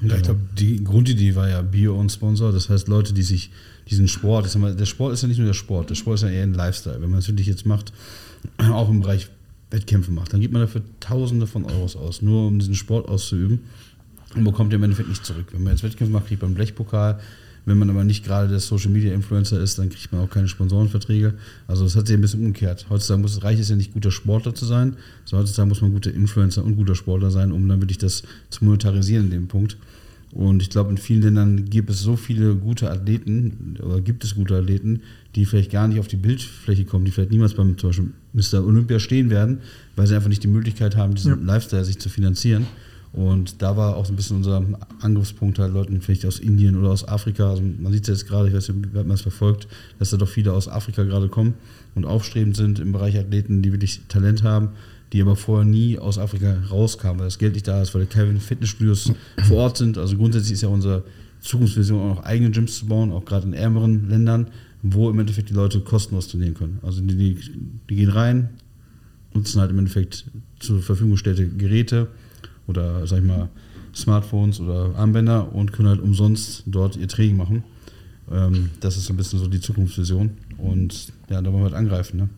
Ja, 0.00 0.16
ich 0.16 0.22
glaube, 0.22 0.40
die 0.58 0.82
Grundidee 0.82 1.34
war 1.34 1.48
ja 1.48 1.60
Bio 1.62 1.98
und 1.98 2.10
Sponsor. 2.10 2.50
Das 2.50 2.70
heißt, 2.70 2.88
Leute, 2.88 3.12
die 3.12 3.22
sich 3.22 3.50
diesen 3.88 4.08
Sport, 4.08 4.52
der 4.54 4.86
Sport 4.86 5.12
ist 5.12 5.22
ja 5.22 5.28
nicht 5.28 5.38
nur 5.38 5.46
der 5.46 5.54
Sport, 5.54 5.90
der 5.90 5.94
Sport 5.94 6.16
ist 6.16 6.22
ja 6.22 6.28
eher 6.28 6.42
ein 6.42 6.54
Lifestyle. 6.54 7.00
Wenn 7.00 7.10
man 7.10 7.20
es 7.20 7.28
wirklich 7.28 7.46
jetzt 7.46 7.66
macht, 7.66 7.92
auch 8.58 8.88
im 8.88 9.00
Bereich 9.00 9.28
Wettkämpfe 9.70 10.10
macht, 10.10 10.32
dann 10.32 10.40
gibt 10.40 10.52
man 10.52 10.62
dafür 10.62 10.82
Tausende 11.00 11.46
von 11.46 11.64
Euros 11.64 11.96
aus, 11.96 12.22
nur 12.22 12.46
um 12.48 12.58
diesen 12.58 12.74
Sport 12.74 13.08
auszuüben 13.08 13.60
und 14.34 14.44
bekommt 14.44 14.72
im 14.72 14.82
Endeffekt 14.82 15.08
nicht 15.08 15.24
zurück. 15.24 15.46
Wenn 15.52 15.62
man 15.62 15.72
jetzt 15.72 15.82
Wettkämpfe 15.82 16.12
macht, 16.12 16.26
kriegt 16.26 16.42
man 16.42 16.48
einen 16.48 16.56
Blechpokal. 16.56 17.20
Wenn 17.64 17.78
man 17.78 17.90
aber 17.90 18.04
nicht 18.04 18.24
gerade 18.24 18.48
der 18.48 18.60
Social 18.60 18.92
Media 18.92 19.12
Influencer 19.12 19.60
ist, 19.60 19.76
dann 19.78 19.90
kriegt 19.90 20.12
man 20.12 20.20
auch 20.22 20.30
keine 20.30 20.46
Sponsorenverträge. 20.46 21.34
Also 21.66 21.82
das 21.82 21.96
hat 21.96 22.06
sich 22.06 22.16
ein 22.16 22.20
bisschen 22.20 22.40
umgekehrt. 22.40 22.86
Heutzutage 22.90 23.20
muss 23.20 23.32
es 23.32 23.42
reicht 23.42 23.60
es 23.60 23.68
ja 23.68 23.74
nicht 23.74 23.92
guter 23.92 24.12
Sportler 24.12 24.54
zu 24.54 24.64
sein, 24.64 24.96
sondern 25.24 25.44
heutzutage 25.44 25.68
muss 25.68 25.80
man 25.80 25.92
guter 25.92 26.14
Influencer 26.14 26.64
und 26.64 26.76
guter 26.76 26.94
Sportler 26.94 27.32
sein, 27.32 27.50
um 27.50 27.68
dann 27.68 27.80
wirklich 27.80 27.98
das 27.98 28.22
zu 28.50 28.64
monetarisieren 28.64 29.26
in 29.26 29.30
dem 29.32 29.48
Punkt. 29.48 29.78
Und 30.36 30.60
ich 30.62 30.68
glaube, 30.68 30.90
in 30.90 30.98
vielen 30.98 31.22
Ländern 31.22 31.64
gibt 31.70 31.88
es 31.88 32.00
so 32.00 32.14
viele 32.14 32.56
gute 32.56 32.90
Athleten 32.90 33.78
oder 33.82 34.02
gibt 34.02 34.22
es 34.22 34.34
gute 34.34 34.54
Athleten, 34.58 35.00
die 35.34 35.46
vielleicht 35.46 35.70
gar 35.70 35.88
nicht 35.88 35.98
auf 35.98 36.08
die 36.08 36.16
Bildfläche 36.16 36.84
kommen, 36.84 37.06
die 37.06 37.10
vielleicht 37.10 37.30
niemals 37.30 37.54
beim 37.54 37.78
zum 37.78 37.88
Beispiel 37.88 38.12
Mr. 38.34 38.62
Olympia 38.62 38.98
stehen 38.98 39.30
werden, 39.30 39.60
weil 39.96 40.06
sie 40.06 40.14
einfach 40.14 40.28
nicht 40.28 40.42
die 40.42 40.48
Möglichkeit 40.48 40.94
haben, 40.94 41.14
diesen 41.14 41.46
Lifestyle 41.46 41.86
sich 41.86 41.98
zu 41.98 42.10
finanzieren. 42.10 42.66
Und 43.14 43.62
da 43.62 43.78
war 43.78 43.96
auch 43.96 44.04
so 44.04 44.12
ein 44.12 44.16
bisschen 44.16 44.36
unser 44.36 44.62
Angriffspunkt 45.00 45.58
halt 45.58 45.72
Leuten 45.72 46.02
vielleicht 46.02 46.26
aus 46.26 46.38
Indien 46.38 46.76
oder 46.76 46.90
aus 46.90 47.08
Afrika. 47.08 47.48
Also 47.48 47.62
man 47.62 47.90
sieht 47.90 48.06
es 48.06 48.08
jetzt 48.08 48.28
gerade, 48.28 48.48
ich 48.48 48.54
weiß 48.54 48.68
nicht, 48.68 48.92
wie 48.92 48.98
man 48.98 49.12
es 49.12 49.22
verfolgt, 49.22 49.68
dass 49.98 50.10
da 50.10 50.18
doch 50.18 50.28
viele 50.28 50.52
aus 50.52 50.68
Afrika 50.68 51.02
gerade 51.04 51.28
kommen 51.28 51.54
und 51.94 52.04
aufstrebend 52.04 52.56
sind 52.56 52.78
im 52.78 52.92
Bereich 52.92 53.16
Athleten, 53.16 53.62
die 53.62 53.72
wirklich 53.72 54.02
Talent 54.08 54.42
haben, 54.42 54.68
die 55.12 55.22
aber 55.22 55.36
vorher 55.36 55.64
nie 55.64 55.98
aus 55.98 56.18
Afrika 56.18 56.56
rauskamen, 56.70 57.20
weil 57.20 57.26
das 57.26 57.38
Geld 57.38 57.54
nicht 57.54 57.68
da 57.68 57.80
ist, 57.82 57.94
weil 57.94 58.06
keine 58.06 58.38
Fitnessstudios 58.40 59.12
vor 59.48 59.58
Ort 59.58 59.76
sind. 59.76 59.98
Also 59.98 60.16
grundsätzlich 60.16 60.54
ist 60.54 60.62
ja 60.62 60.68
unsere 60.68 61.04
Zukunftsvision 61.40 62.00
auch 62.00 62.16
noch 62.16 62.24
eigene 62.24 62.50
Gyms 62.50 62.78
zu 62.78 62.86
bauen, 62.86 63.12
auch 63.12 63.24
gerade 63.24 63.46
in 63.46 63.54
ärmeren 63.54 64.08
Ländern, 64.08 64.48
wo 64.82 65.10
im 65.10 65.18
Endeffekt 65.18 65.50
die 65.50 65.54
Leute 65.54 65.80
kostenlos 65.80 66.28
trainieren 66.28 66.54
können. 66.54 66.78
Also 66.82 67.00
die, 67.00 67.16
die, 67.16 67.38
die 67.88 67.96
gehen 67.96 68.10
rein, 68.10 68.50
nutzen 69.32 69.60
halt 69.60 69.70
im 69.70 69.78
Endeffekt 69.78 70.26
zur 70.58 70.82
Verfügung 70.82 71.12
gestellte 71.12 71.48
Geräte 71.48 72.08
oder 72.66 73.06
sag 73.06 73.18
ich 73.18 73.24
mal 73.24 73.48
Smartphones 73.94 74.60
oder 74.60 74.94
Armbänder 74.96 75.54
und 75.54 75.72
können 75.72 75.88
halt 75.88 76.00
umsonst 76.00 76.64
dort 76.66 76.96
ihr 76.96 77.08
Training 77.08 77.36
machen. 77.36 77.64
Ähm, 78.30 78.70
das 78.80 78.96
ist 78.96 79.06
so 79.06 79.12
ein 79.12 79.16
bisschen 79.16 79.38
so 79.38 79.46
die 79.46 79.60
Zukunftsvision 79.60 80.30
und 80.58 81.12
ja, 81.30 81.40
da 81.40 81.52
wollen 81.52 81.62
wir 81.62 81.70
halt 81.70 81.74
angreifen. 81.74 82.18
Ne? 82.18 82.28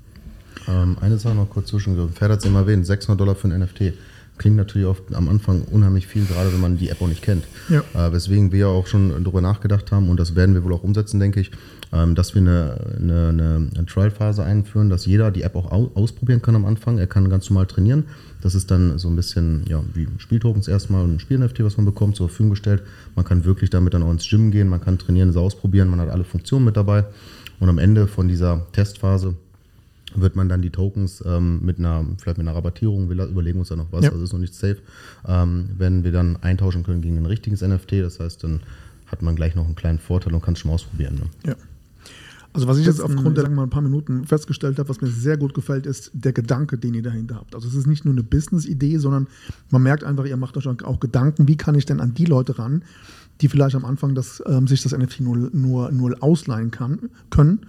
Ähm, 0.66 0.96
eine 1.00 1.18
Sache 1.18 1.34
noch 1.34 1.50
kurz 1.50 1.68
zwischengegriffen. 1.68 2.14
Pferd 2.14 2.32
hat 2.32 2.38
es 2.40 2.44
immer 2.44 2.60
erwähnt, 2.60 2.86
600 2.86 3.20
Dollar 3.20 3.34
für 3.34 3.48
ein 3.48 3.60
NFT. 3.60 3.94
Klingt 4.38 4.56
natürlich 4.56 4.86
oft 4.86 5.12
am 5.14 5.28
Anfang 5.28 5.62
unheimlich 5.62 6.06
viel, 6.06 6.24
gerade 6.24 6.52
wenn 6.52 6.60
man 6.60 6.78
die 6.78 6.90
App 6.90 7.02
auch 7.02 7.08
nicht 7.08 7.22
kennt. 7.22 7.44
Ja. 7.68 7.82
Äh, 7.94 8.12
weswegen 8.12 8.52
wir 8.52 8.68
auch 8.68 8.86
schon 8.86 9.24
darüber 9.24 9.40
nachgedacht 9.40 9.90
haben, 9.90 10.08
und 10.08 10.18
das 10.18 10.36
werden 10.36 10.54
wir 10.54 10.62
wohl 10.62 10.72
auch 10.72 10.84
umsetzen, 10.84 11.18
denke 11.18 11.40
ich, 11.40 11.50
ähm, 11.92 12.14
dass 12.14 12.34
wir 12.34 12.42
eine, 12.42 12.78
eine, 12.98 13.68
eine 13.74 13.86
Trial-Phase 13.86 14.44
einführen, 14.44 14.90
dass 14.90 15.06
jeder 15.06 15.32
die 15.32 15.42
App 15.42 15.56
auch 15.56 15.72
au 15.72 15.90
ausprobieren 15.94 16.40
kann 16.40 16.54
am 16.54 16.66
Anfang. 16.66 16.98
Er 16.98 17.08
kann 17.08 17.28
ganz 17.28 17.50
normal 17.50 17.66
trainieren. 17.66 18.04
Das 18.40 18.54
ist 18.54 18.70
dann 18.70 18.98
so 18.98 19.08
ein 19.08 19.16
bisschen 19.16 19.64
ja, 19.68 19.82
wie 19.94 20.06
Spieltokens 20.18 20.68
erstmal 20.68 21.02
und 21.02 21.16
ein 21.16 21.20
Spiel-NFT, 21.20 21.64
was 21.64 21.76
man 21.76 21.86
bekommt, 21.86 22.14
zur 22.14 22.28
Verfügung 22.28 22.50
gestellt. 22.50 22.82
Man 23.16 23.24
kann 23.24 23.44
wirklich 23.44 23.70
damit 23.70 23.94
dann 23.94 24.04
auch 24.04 24.12
ins 24.12 24.28
Gym 24.28 24.52
gehen, 24.52 24.68
man 24.68 24.80
kann 24.80 24.98
trainieren, 24.98 25.30
es 25.30 25.36
ausprobieren, 25.36 25.88
man 25.88 26.00
hat 26.00 26.10
alle 26.10 26.24
Funktionen 26.24 26.64
mit 26.64 26.76
dabei. 26.76 27.04
Und 27.58 27.68
am 27.68 27.78
Ende 27.78 28.06
von 28.06 28.28
dieser 28.28 28.66
Testphase 28.70 29.34
wird 30.16 30.36
man 30.36 30.48
dann 30.48 30.62
die 30.62 30.70
Tokens 30.70 31.22
ähm, 31.26 31.60
mit 31.64 31.78
einer, 31.78 32.04
vielleicht 32.18 32.38
mit 32.38 32.46
einer 32.46 32.56
Rabattierung, 32.56 33.08
wir 33.08 33.26
überlegen 33.26 33.58
uns 33.58 33.68
da 33.68 33.76
noch 33.76 33.92
was, 33.92 34.04
Ja. 34.04 34.10
also 34.10 34.24
ist 34.24 34.32
noch 34.32 34.38
nicht 34.38 34.54
safe, 34.54 34.78
ähm, 35.26 35.70
wenn 35.76 36.04
wir 36.04 36.12
dann 36.12 36.36
eintauschen 36.36 36.82
können 36.82 37.02
gegen 37.02 37.16
ein 37.18 37.26
richtiges 37.26 37.62
NFT. 37.62 37.92
Das 38.02 38.20
heißt, 38.20 38.44
dann 38.44 38.60
hat 39.06 39.22
man 39.22 39.36
gleich 39.36 39.54
noch 39.54 39.66
einen 39.66 39.74
kleinen 39.74 39.98
Vorteil 39.98 40.34
und 40.34 40.42
kann 40.42 40.54
es 40.54 40.60
schon 40.60 40.70
mal 40.70 40.74
ausprobieren. 40.74 41.14
Ne? 41.16 41.50
Ja. 41.50 41.56
Also 42.54 42.66
was 42.66 42.78
ich 42.78 42.86
jetzt 42.86 43.00
aufgrund 43.00 43.36
der 43.36 43.48
mal 43.50 43.64
ein 43.64 43.70
paar 43.70 43.82
Minuten 43.82 44.24
festgestellt 44.24 44.78
habe, 44.78 44.88
was 44.88 45.00
mir 45.00 45.08
sehr 45.08 45.36
gut 45.36 45.54
gefällt, 45.54 45.86
ist 45.86 46.10
der 46.14 46.32
Gedanke, 46.32 46.78
den 46.78 46.94
ihr 46.94 47.02
dahinter 47.02 47.36
habt. 47.36 47.54
Also 47.54 47.68
es 47.68 47.74
ist 47.74 47.86
nicht 47.86 48.04
nur 48.04 48.14
eine 48.14 48.22
Business-Idee, 48.22 48.96
sondern 48.98 49.28
man 49.70 49.82
merkt 49.82 50.02
einfach, 50.02 50.24
ihr 50.24 50.36
macht 50.36 50.56
euch 50.56 50.66
auch 50.66 50.98
Gedanken, 50.98 51.46
wie 51.46 51.56
kann 51.56 51.74
ich 51.74 51.86
denn 51.86 52.00
an 52.00 52.14
die 52.14 52.24
Leute 52.24 52.58
ran, 52.58 52.82
die 53.42 53.48
vielleicht 53.48 53.76
am 53.76 53.84
Anfang 53.84 54.14
das, 54.14 54.42
ähm, 54.46 54.66
sich 54.66 54.82
das 54.82 54.96
NFT 54.96 55.20
nur, 55.20 55.36
nur, 55.52 55.92
nur 55.92 56.16
ausleihen 56.20 56.70
kann, 56.70 57.10
können. 57.30 57.60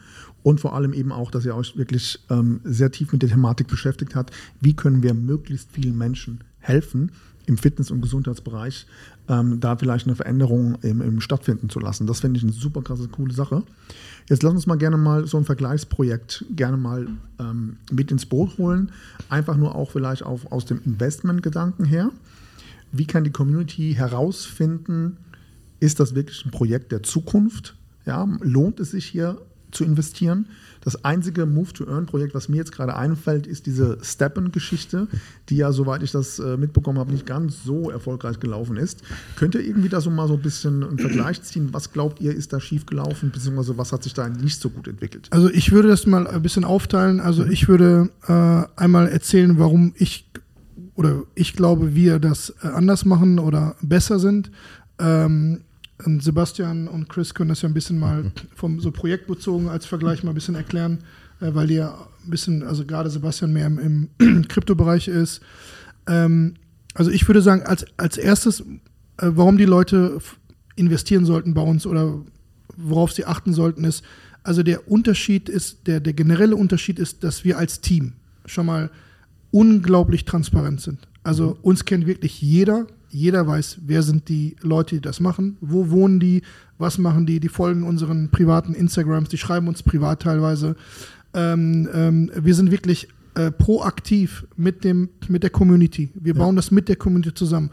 Und 0.43 0.59
vor 0.59 0.73
allem 0.73 0.93
eben 0.93 1.11
auch, 1.11 1.31
dass 1.31 1.45
ihr 1.45 1.55
euch 1.55 1.77
wirklich 1.77 2.19
ähm, 2.29 2.61
sehr 2.63 2.91
tief 2.91 3.11
mit 3.11 3.21
der 3.21 3.29
Thematik 3.29 3.67
beschäftigt 3.67 4.15
habt, 4.15 4.33
wie 4.61 4.73
können 4.73 5.03
wir 5.03 5.13
möglichst 5.13 5.71
vielen 5.71 5.97
Menschen 5.97 6.43
helfen, 6.59 7.11
im 7.49 7.57
Fitness- 7.57 7.89
und 7.91 8.01
Gesundheitsbereich 8.01 8.85
ähm, 9.27 9.59
da 9.59 9.75
vielleicht 9.75 10.05
eine 10.05 10.15
Veränderung 10.15 10.77
im, 10.81 11.01
im 11.01 11.19
stattfinden 11.19 11.69
zu 11.69 11.79
lassen. 11.79 12.05
Das 12.05 12.19
finde 12.19 12.37
ich 12.37 12.43
eine 12.43 12.53
super 12.53 12.81
krasse, 12.81 13.07
coole 13.07 13.33
Sache. 13.33 13.63
Jetzt 14.29 14.43
lass 14.43 14.53
uns 14.53 14.67
mal 14.67 14.77
gerne 14.77 14.97
mal 14.97 15.25
so 15.25 15.37
ein 15.37 15.45
Vergleichsprojekt 15.45 16.45
gerne 16.55 16.77
mal 16.77 17.07
ähm, 17.39 17.77
mit 17.91 18.11
ins 18.11 18.27
Boot 18.27 18.57
holen. 18.59 18.91
Einfach 19.29 19.57
nur 19.57 19.75
auch 19.75 19.91
vielleicht 19.91 20.23
auf, 20.23 20.51
aus 20.51 20.65
dem 20.65 20.81
Investmentgedanken 20.85 21.85
her. 21.85 22.11
Wie 22.91 23.05
kann 23.05 23.23
die 23.23 23.31
Community 23.31 23.93
herausfinden, 23.95 25.17
ist 25.79 25.99
das 25.99 26.13
wirklich 26.13 26.45
ein 26.45 26.51
Projekt 26.51 26.91
der 26.91 27.03
Zukunft? 27.03 27.75
Ja, 28.05 28.27
lohnt 28.41 28.79
es 28.79 28.91
sich 28.91 29.05
hier 29.05 29.41
zu 29.71 29.83
investieren? 29.83 30.47
Das 30.81 31.03
einzige 31.03 31.45
Move-to-Earn-Projekt, 31.45 32.33
was 32.33 32.47
mir 32.47 32.57
jetzt 32.57 32.71
gerade 32.71 32.95
einfällt, 32.95 33.47
ist 33.47 33.65
diese 33.65 33.97
Steppen-Geschichte, 34.01 35.07
die 35.49 35.57
ja, 35.57 35.71
soweit 35.71 36.03
ich 36.03 36.11
das 36.11 36.39
äh, 36.39 36.55
mitbekommen 36.55 36.99
habe, 36.99 37.11
nicht 37.11 37.25
ganz 37.25 37.63
so 37.63 37.89
erfolgreich 37.89 38.39
gelaufen 38.39 38.77
ist. 38.77 39.03
Könnt 39.35 39.55
ihr 39.55 39.61
irgendwie 39.61 39.89
da 39.89 39.99
so 39.99 40.09
mal 40.09 40.27
so 40.27 40.35
ein 40.35 40.41
bisschen 40.41 40.83
einen 40.83 40.99
Vergleich 40.99 41.41
ziehen? 41.43 41.69
Was 41.73 41.91
glaubt 41.91 42.21
ihr, 42.21 42.33
ist 42.33 42.53
da 42.53 42.61
schief 42.61 42.85
gelaufen, 42.85 43.31
beziehungsweise 43.31 43.77
was 43.77 43.91
hat 43.91 44.03
sich 44.03 44.13
da 44.13 44.29
nicht 44.29 44.61
so 44.61 44.69
gut 44.69 44.87
entwickelt? 44.87 45.27
Also 45.31 45.49
ich 45.49 45.71
würde 45.71 45.89
das 45.89 46.05
mal 46.05 46.27
ein 46.27 46.41
bisschen 46.41 46.63
aufteilen. 46.63 47.19
Also 47.19 47.45
ich 47.45 47.67
würde 47.67 48.09
äh, 48.27 48.81
einmal 48.81 49.09
erzählen, 49.09 49.59
warum 49.59 49.93
ich 49.97 50.29
oder 50.95 51.23
ich 51.33 51.53
glaube, 51.53 51.95
wir 51.95 52.19
das 52.19 52.53
äh, 52.61 52.67
anders 52.67 53.05
machen 53.05 53.39
oder 53.39 53.75
besser 53.81 54.19
sind. 54.19 54.51
Ähm, 54.99 55.61
Sebastian 56.05 56.87
und 56.87 57.09
Chris 57.09 57.33
können 57.33 57.49
das 57.49 57.61
ja 57.61 57.69
ein 57.69 57.73
bisschen 57.73 57.99
mal 57.99 58.31
vom 58.55 58.79
so 58.79 58.91
projektbezogen 58.91 59.67
als 59.67 59.85
Vergleich 59.85 60.23
mal 60.23 60.31
ein 60.31 60.35
bisschen 60.35 60.55
erklären, 60.55 60.99
äh, 61.41 61.53
weil 61.53 61.67
die 61.67 61.75
ja 61.75 62.07
ein 62.25 62.29
bisschen, 62.29 62.63
also 62.63 62.85
gerade 62.85 63.09
Sebastian 63.09 63.51
mehr 63.51 63.67
im, 63.67 64.09
im 64.19 64.47
Kryptobereich 64.47 65.07
ist. 65.07 65.41
Ähm, 66.07 66.55
also 66.93 67.11
ich 67.11 67.27
würde 67.27 67.41
sagen, 67.41 67.63
als, 67.63 67.85
als 67.97 68.17
erstes, 68.17 68.61
äh, 68.61 68.65
warum 69.17 69.57
die 69.57 69.65
Leute 69.65 70.19
investieren 70.75 71.25
sollten 71.25 71.53
bei 71.53 71.61
uns 71.61 71.85
oder 71.85 72.21
worauf 72.77 73.11
sie 73.11 73.25
achten 73.25 73.53
sollten, 73.53 73.83
ist, 73.83 74.03
also 74.43 74.63
der 74.63 74.89
Unterschied 74.89 75.49
ist, 75.49 75.87
der, 75.87 75.99
der 75.99 76.13
generelle 76.13 76.55
Unterschied 76.55 76.97
ist, 76.97 77.23
dass 77.23 77.43
wir 77.43 77.57
als 77.57 77.81
Team 77.81 78.13
schon 78.45 78.65
mal 78.65 78.89
unglaublich 79.51 80.25
transparent 80.25 80.81
sind. 80.81 81.07
Also 81.23 81.57
uns 81.61 81.85
kennt 81.85 82.07
wirklich 82.07 82.41
jeder. 82.41 82.87
Jeder 83.09 83.47
weiß, 83.47 83.79
wer 83.85 84.03
sind 84.03 84.29
die 84.29 84.55
Leute, 84.61 84.95
die 84.95 85.01
das 85.01 85.19
machen, 85.19 85.57
wo 85.61 85.89
wohnen 85.89 86.19
die, 86.19 86.41
was 86.77 86.97
machen 86.97 87.25
die, 87.25 87.39
die 87.39 87.49
folgen 87.49 87.83
unseren 87.83 88.29
privaten 88.29 88.73
Instagrams, 88.73 89.29
die 89.29 89.37
schreiben 89.37 89.67
uns 89.67 89.83
privat 89.83 90.21
teilweise. 90.21 90.75
Ähm, 91.33 91.87
ähm, 91.93 92.31
wir 92.35 92.55
sind 92.55 92.71
wirklich 92.71 93.07
äh, 93.35 93.51
proaktiv 93.51 94.45
mit, 94.57 94.83
dem, 94.83 95.09
mit 95.27 95.43
der 95.43 95.49
Community. 95.49 96.09
Wir 96.15 96.33
bauen 96.33 96.55
das 96.55 96.71
mit 96.71 96.87
der 96.89 96.95
Community 96.95 97.33
zusammen. 97.33 97.71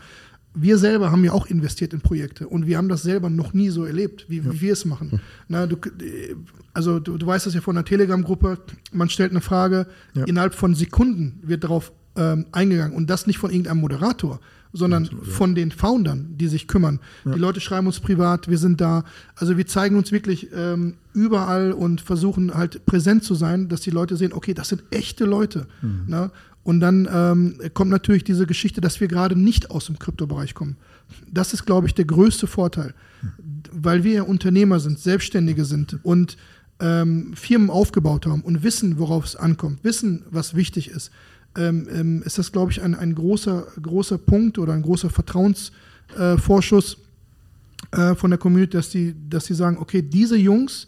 Wir 0.58 0.78
selber 0.78 1.10
haben 1.12 1.22
ja 1.22 1.32
auch 1.32 1.46
investiert 1.46 1.92
in 1.92 2.00
Projekte 2.00 2.48
und 2.48 2.66
wir 2.66 2.78
haben 2.78 2.88
das 2.88 3.02
selber 3.02 3.28
noch 3.28 3.52
nie 3.52 3.68
so 3.68 3.84
erlebt, 3.84 4.24
wie, 4.28 4.42
wie 4.44 4.60
wir 4.62 4.72
es 4.72 4.86
machen. 4.86 5.20
Na, 5.48 5.66
du, 5.66 5.76
also 6.72 6.98
du, 6.98 7.18
du 7.18 7.26
weißt 7.26 7.44
das 7.46 7.52
ja 7.54 7.60
von 7.60 7.74
der 7.74 7.84
Telegram-Gruppe, 7.84 8.58
man 8.92 9.10
stellt 9.10 9.32
eine 9.32 9.42
Frage, 9.42 9.86
Ja. 10.14 10.24
innerhalb 10.24 10.54
von 10.54 10.74
Sekunden 10.74 11.40
wird 11.42 11.62
darauf 11.64 11.92
ähm, 12.16 12.46
eingegangen 12.52 12.96
und 12.96 13.08
das 13.10 13.26
nicht 13.26 13.38
von 13.38 13.50
irgendeinem 13.50 13.80
Moderator, 13.80 14.40
sondern 14.72 15.06
von 15.06 15.54
den 15.54 15.70
Foundern, 15.70 16.34
die 16.36 16.48
sich 16.48 16.68
kümmern. 16.68 17.00
Die 17.24 17.38
Leute 17.38 17.60
schreiben 17.60 17.86
uns 17.86 18.00
privat, 18.00 18.48
wir 18.48 18.58
sind 18.58 18.80
da. 18.80 19.04
Also 19.34 19.56
wir 19.56 19.66
zeigen 19.66 19.96
uns 19.96 20.12
wirklich 20.12 20.48
ähm, 20.54 20.94
überall 21.14 21.72
und 21.72 22.00
versuchen 22.00 22.54
halt 22.54 22.84
präsent 22.84 23.24
zu 23.24 23.34
sein, 23.34 23.68
dass 23.68 23.80
die 23.80 23.90
Leute 23.90 24.16
sehen, 24.16 24.32
okay, 24.34 24.52
das 24.52 24.68
sind 24.68 24.82
echte 24.90 25.24
Leute. 25.24 25.66
Ne? 26.06 26.30
Und 26.62 26.80
dann 26.80 27.08
ähm, 27.10 27.58
kommt 27.74 27.90
natürlich 27.90 28.24
diese 28.24 28.44
Geschichte, 28.44 28.80
dass 28.80 29.00
wir 29.00 29.08
gerade 29.08 29.38
nicht 29.38 29.70
aus 29.70 29.86
dem 29.86 29.98
Kryptobereich 29.98 30.54
kommen. 30.54 30.76
Das 31.30 31.52
ist, 31.52 31.64
glaube 31.64 31.86
ich, 31.86 31.94
der 31.94 32.04
größte 32.04 32.48
Vorteil, 32.48 32.92
weil 33.72 34.02
wir 34.02 34.12
ja 34.12 34.22
Unternehmer 34.24 34.80
sind, 34.80 34.98
Selbstständige 34.98 35.64
sind 35.64 36.00
und 36.02 36.36
ähm, 36.80 37.34
Firmen 37.34 37.70
aufgebaut 37.70 38.26
haben 38.26 38.42
und 38.42 38.62
wissen, 38.62 38.98
worauf 38.98 39.24
es 39.24 39.36
ankommt, 39.36 39.84
wissen, 39.84 40.24
was 40.28 40.54
wichtig 40.54 40.90
ist, 40.90 41.10
ähm, 41.56 41.88
ähm, 41.90 42.22
ist 42.24 42.38
das, 42.38 42.52
glaube 42.52 42.72
ich, 42.72 42.82
ein, 42.82 42.94
ein 42.94 43.14
großer, 43.14 43.66
großer 43.80 44.18
Punkt 44.18 44.58
oder 44.58 44.72
ein 44.72 44.82
großer 44.82 45.10
Vertrauensvorschuss 45.10 46.96
äh, 47.92 48.10
äh, 48.10 48.14
von 48.14 48.30
der 48.30 48.38
Community, 48.38 48.76
dass 48.76 48.90
die, 48.90 49.14
dass 49.28 49.44
die 49.44 49.54
sagen, 49.54 49.78
okay, 49.78 50.02
diese 50.02 50.36
Jungs, 50.36 50.86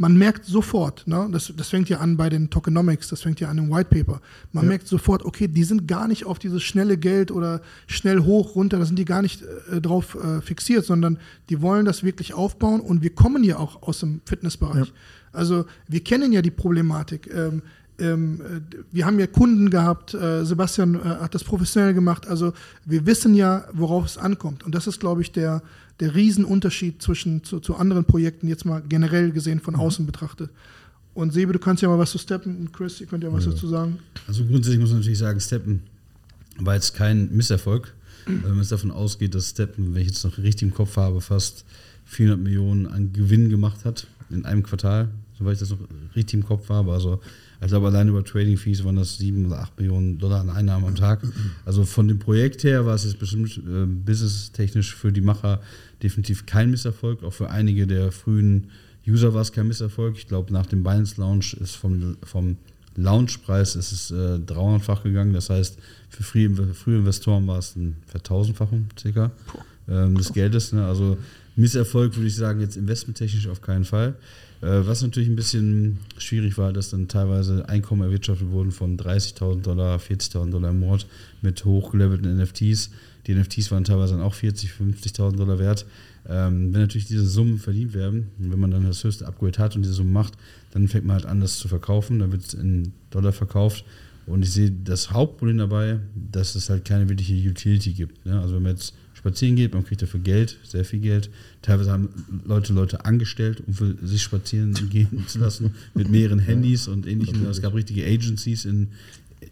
man 0.00 0.16
merkt 0.16 0.44
sofort, 0.44 1.06
ne, 1.08 1.28
das, 1.32 1.52
das 1.56 1.68
fängt 1.70 1.88
ja 1.88 1.98
an 1.98 2.16
bei 2.16 2.28
den 2.28 2.50
Tokenomics, 2.50 3.08
das 3.08 3.20
fängt 3.20 3.40
ja 3.40 3.48
an 3.48 3.58
im 3.58 3.70
White 3.70 3.90
Paper. 3.90 4.20
Man 4.52 4.68
merkt 4.68 4.86
sofort, 4.86 5.24
okay, 5.24 5.48
die 5.48 5.64
sind 5.64 5.88
gar 5.88 6.06
nicht 6.06 6.24
auf 6.24 6.38
dieses 6.38 6.62
schnelle 6.62 6.96
Geld 6.96 7.32
oder 7.32 7.60
schnell 7.88 8.20
hoch, 8.20 8.54
runter, 8.54 8.78
da 8.78 8.84
sind 8.84 8.98
die 8.98 9.04
gar 9.04 9.22
nicht 9.22 9.42
äh, 9.42 9.80
drauf 9.80 10.14
äh, 10.14 10.40
fixiert, 10.40 10.84
sondern 10.84 11.18
die 11.48 11.60
wollen 11.60 11.84
das 11.84 12.04
wirklich 12.04 12.32
aufbauen 12.32 12.80
und 12.80 13.02
wir 13.02 13.10
kommen 13.10 13.42
ja 13.42 13.58
auch 13.58 13.82
aus 13.82 13.98
dem 14.00 14.20
Fitnessbereich. 14.24 14.92
Also 15.32 15.66
wir 15.88 16.02
kennen 16.02 16.32
ja 16.32 16.42
die 16.42 16.50
Problematik. 16.50 17.28
Ähm, 17.32 17.38
ähm, 17.38 17.62
äh, 17.62 17.62
wir 17.98 19.06
haben 19.06 19.18
ja 19.18 19.26
Kunden 19.26 19.70
gehabt, 19.70 20.14
äh, 20.14 20.44
Sebastian 20.44 20.94
äh, 20.94 20.98
hat 21.00 21.34
das 21.34 21.42
professionell 21.42 21.94
gemacht, 21.94 22.28
also 22.28 22.52
wir 22.84 23.06
wissen 23.06 23.34
ja, 23.34 23.64
worauf 23.72 24.06
es 24.06 24.18
ankommt. 24.18 24.64
Und 24.64 24.74
das 24.74 24.86
ist, 24.86 25.00
glaube 25.00 25.20
ich, 25.20 25.32
der, 25.32 25.62
der 25.98 26.14
Riesenunterschied 26.14 27.02
zwischen 27.02 27.42
zu, 27.42 27.58
zu 27.58 27.74
anderen 27.76 28.04
Projekten, 28.04 28.46
jetzt 28.46 28.64
mal 28.64 28.82
generell 28.88 29.32
gesehen 29.32 29.60
von 29.60 29.74
außen 29.74 30.06
betrachtet. 30.06 30.50
Und 31.14 31.32
Sebe, 31.32 31.52
du 31.52 31.58
kannst 31.58 31.82
ja 31.82 31.88
mal 31.88 31.98
was 31.98 32.12
zu 32.12 32.18
steppen 32.18 32.56
und 32.58 32.72
Chris, 32.72 33.00
ihr 33.00 33.08
könnt 33.08 33.24
ja 33.24 33.32
was 33.32 33.44
dazu 33.44 33.66
sagen. 33.66 33.98
Also 34.28 34.44
grundsätzlich 34.44 34.78
muss 34.78 34.90
man 34.90 35.00
natürlich 35.00 35.18
sagen, 35.18 35.40
Steppen 35.40 35.82
war 36.58 36.74
jetzt 36.74 36.94
kein 36.94 37.34
Misserfolg. 37.34 37.92
Wenn 38.26 38.56
man 38.56 38.68
davon 38.68 38.92
ausgeht, 38.92 39.34
dass 39.34 39.50
Steppen, 39.50 39.94
wenn 39.94 40.02
ich 40.02 40.08
jetzt 40.08 40.22
noch 40.22 40.38
richtig 40.38 40.68
im 40.68 40.74
Kopf 40.74 40.96
habe, 40.96 41.20
fast 41.20 41.64
400 42.04 42.38
Millionen 42.38 42.86
an 42.86 43.12
Gewinn 43.12 43.48
gemacht 43.48 43.84
hat 43.84 44.06
in 44.30 44.44
einem 44.44 44.62
Quartal, 44.62 45.08
soweit 45.38 45.54
ich 45.54 45.60
das 45.60 45.70
noch 45.70 45.78
richtig 46.14 46.34
im 46.34 46.46
Kopf 46.46 46.68
habe. 46.68 46.92
Also 46.92 47.20
ich 47.60 47.68
glaube, 47.68 47.88
allein 47.88 48.08
über 48.08 48.24
Trading 48.24 48.56
Fees 48.56 48.84
waren 48.84 48.96
das 48.96 49.18
7 49.18 49.46
oder 49.46 49.60
8 49.60 49.78
Millionen 49.78 50.18
Dollar 50.18 50.40
an 50.40 50.50
Einnahmen 50.50 50.86
am 50.86 50.94
Tag. 50.94 51.22
Also 51.64 51.84
von 51.84 52.06
dem 52.06 52.18
Projekt 52.18 52.62
her 52.62 52.86
war 52.86 52.94
es 52.94 53.04
jetzt 53.04 53.18
bestimmt 53.18 53.58
äh, 53.58 53.84
businesstechnisch 53.84 54.94
für 54.94 55.12
die 55.12 55.20
Macher 55.20 55.60
definitiv 56.02 56.46
kein 56.46 56.70
Misserfolg. 56.70 57.24
Auch 57.24 57.32
für 57.32 57.50
einige 57.50 57.86
der 57.86 58.12
frühen 58.12 58.68
User 59.06 59.34
war 59.34 59.42
es 59.42 59.52
kein 59.52 59.66
Misserfolg. 59.66 60.16
Ich 60.16 60.28
glaube, 60.28 60.52
nach 60.52 60.66
dem 60.66 60.82
Binance 60.82 61.20
Launch 61.20 61.54
ist 61.54 61.74
vom, 61.74 62.16
vom 62.22 62.58
Launchpreis 62.94 63.76
ist 63.76 63.92
es 63.92 64.10
äh, 64.10 64.36
300-fach 64.36 65.02
gegangen. 65.02 65.32
Das 65.32 65.50
heißt, 65.50 65.78
für 66.10 66.22
frühe, 66.22 66.74
frühe 66.74 66.98
Investoren 66.98 67.46
war 67.46 67.58
es 67.58 67.76
eine 67.76 67.94
Vertausendfachung 68.06 68.88
circa 68.98 69.30
ähm, 69.88 70.16
des 70.16 70.32
Geldes. 70.32 70.72
Ne? 70.72 70.84
Also 70.84 71.16
Misserfolg 71.58 72.16
würde 72.16 72.28
ich 72.28 72.36
sagen, 72.36 72.60
jetzt 72.60 72.76
investmenttechnisch 72.76 73.48
auf 73.48 73.60
keinen 73.60 73.84
Fall. 73.84 74.14
Äh, 74.60 74.86
was 74.86 75.02
natürlich 75.02 75.28
ein 75.28 75.36
bisschen 75.36 75.98
schwierig 76.16 76.56
war, 76.56 76.72
dass 76.72 76.90
dann 76.90 77.08
teilweise 77.08 77.68
Einkommen 77.68 78.02
erwirtschaftet 78.02 78.50
wurden 78.50 78.70
von 78.70 78.96
30.000 78.96 79.62
Dollar, 79.62 79.98
40.000 79.98 80.50
Dollar 80.50 80.70
im 80.70 80.80
Monat 80.80 81.06
mit 81.42 81.64
hochgelevelten 81.64 82.38
NFTs. 82.38 82.90
Die 83.26 83.34
NFTs 83.34 83.70
waren 83.70 83.84
teilweise 83.84 84.14
dann 84.14 84.22
auch 84.22 84.34
40.000, 84.34 84.68
50.000 85.02 85.36
Dollar 85.36 85.58
wert. 85.58 85.84
Ähm, 86.28 86.72
wenn 86.72 86.80
natürlich 86.80 87.06
diese 87.06 87.26
Summen 87.26 87.58
verdient 87.58 87.92
werden, 87.92 88.28
wenn 88.38 88.60
man 88.60 88.70
dann 88.70 88.84
das 88.84 89.02
höchste 89.02 89.26
Upgrade 89.26 89.58
hat 89.58 89.74
und 89.74 89.82
diese 89.82 89.94
Summen 89.94 90.12
macht, 90.12 90.34
dann 90.72 90.86
fängt 90.86 91.06
man 91.06 91.16
halt 91.16 91.26
an, 91.26 91.40
das 91.40 91.58
zu 91.58 91.66
verkaufen. 91.66 92.20
Dann 92.20 92.30
wird 92.30 92.44
es 92.44 92.54
in 92.54 92.92
Dollar 93.10 93.32
verkauft. 93.32 93.84
Und 94.26 94.42
ich 94.42 94.52
sehe 94.52 94.70
das 94.70 95.10
Hauptproblem 95.10 95.58
dabei, 95.58 96.00
dass 96.14 96.54
es 96.54 96.68
halt 96.70 96.84
keine 96.84 97.08
wirkliche 97.08 97.34
Utility 97.34 97.92
gibt. 97.92 98.26
Ne? 98.26 98.38
Also 98.40 98.56
wenn 98.56 98.62
man 98.62 98.72
jetzt 98.72 98.94
spazieren 99.18 99.56
geht, 99.56 99.74
man 99.74 99.84
kriegt 99.84 100.00
dafür 100.00 100.20
Geld, 100.20 100.56
sehr 100.62 100.84
viel 100.84 101.00
Geld. 101.00 101.28
Teilweise 101.60 101.90
haben 101.90 102.08
Leute 102.46 102.72
Leute 102.72 103.04
angestellt, 103.04 103.62
um 103.66 103.74
für 103.74 103.96
sich 104.02 104.22
spazieren 104.22 104.74
gehen 104.90 105.24
zu 105.26 105.40
lassen, 105.40 105.74
mit 105.94 106.08
mehreren 106.08 106.38
Handys 106.38 106.86
und 106.86 107.06
ähnlichem. 107.06 107.44
Es 107.46 107.60
gab 107.60 107.74
richtige 107.74 108.04
Agencies 108.06 108.64
in, 108.64 108.88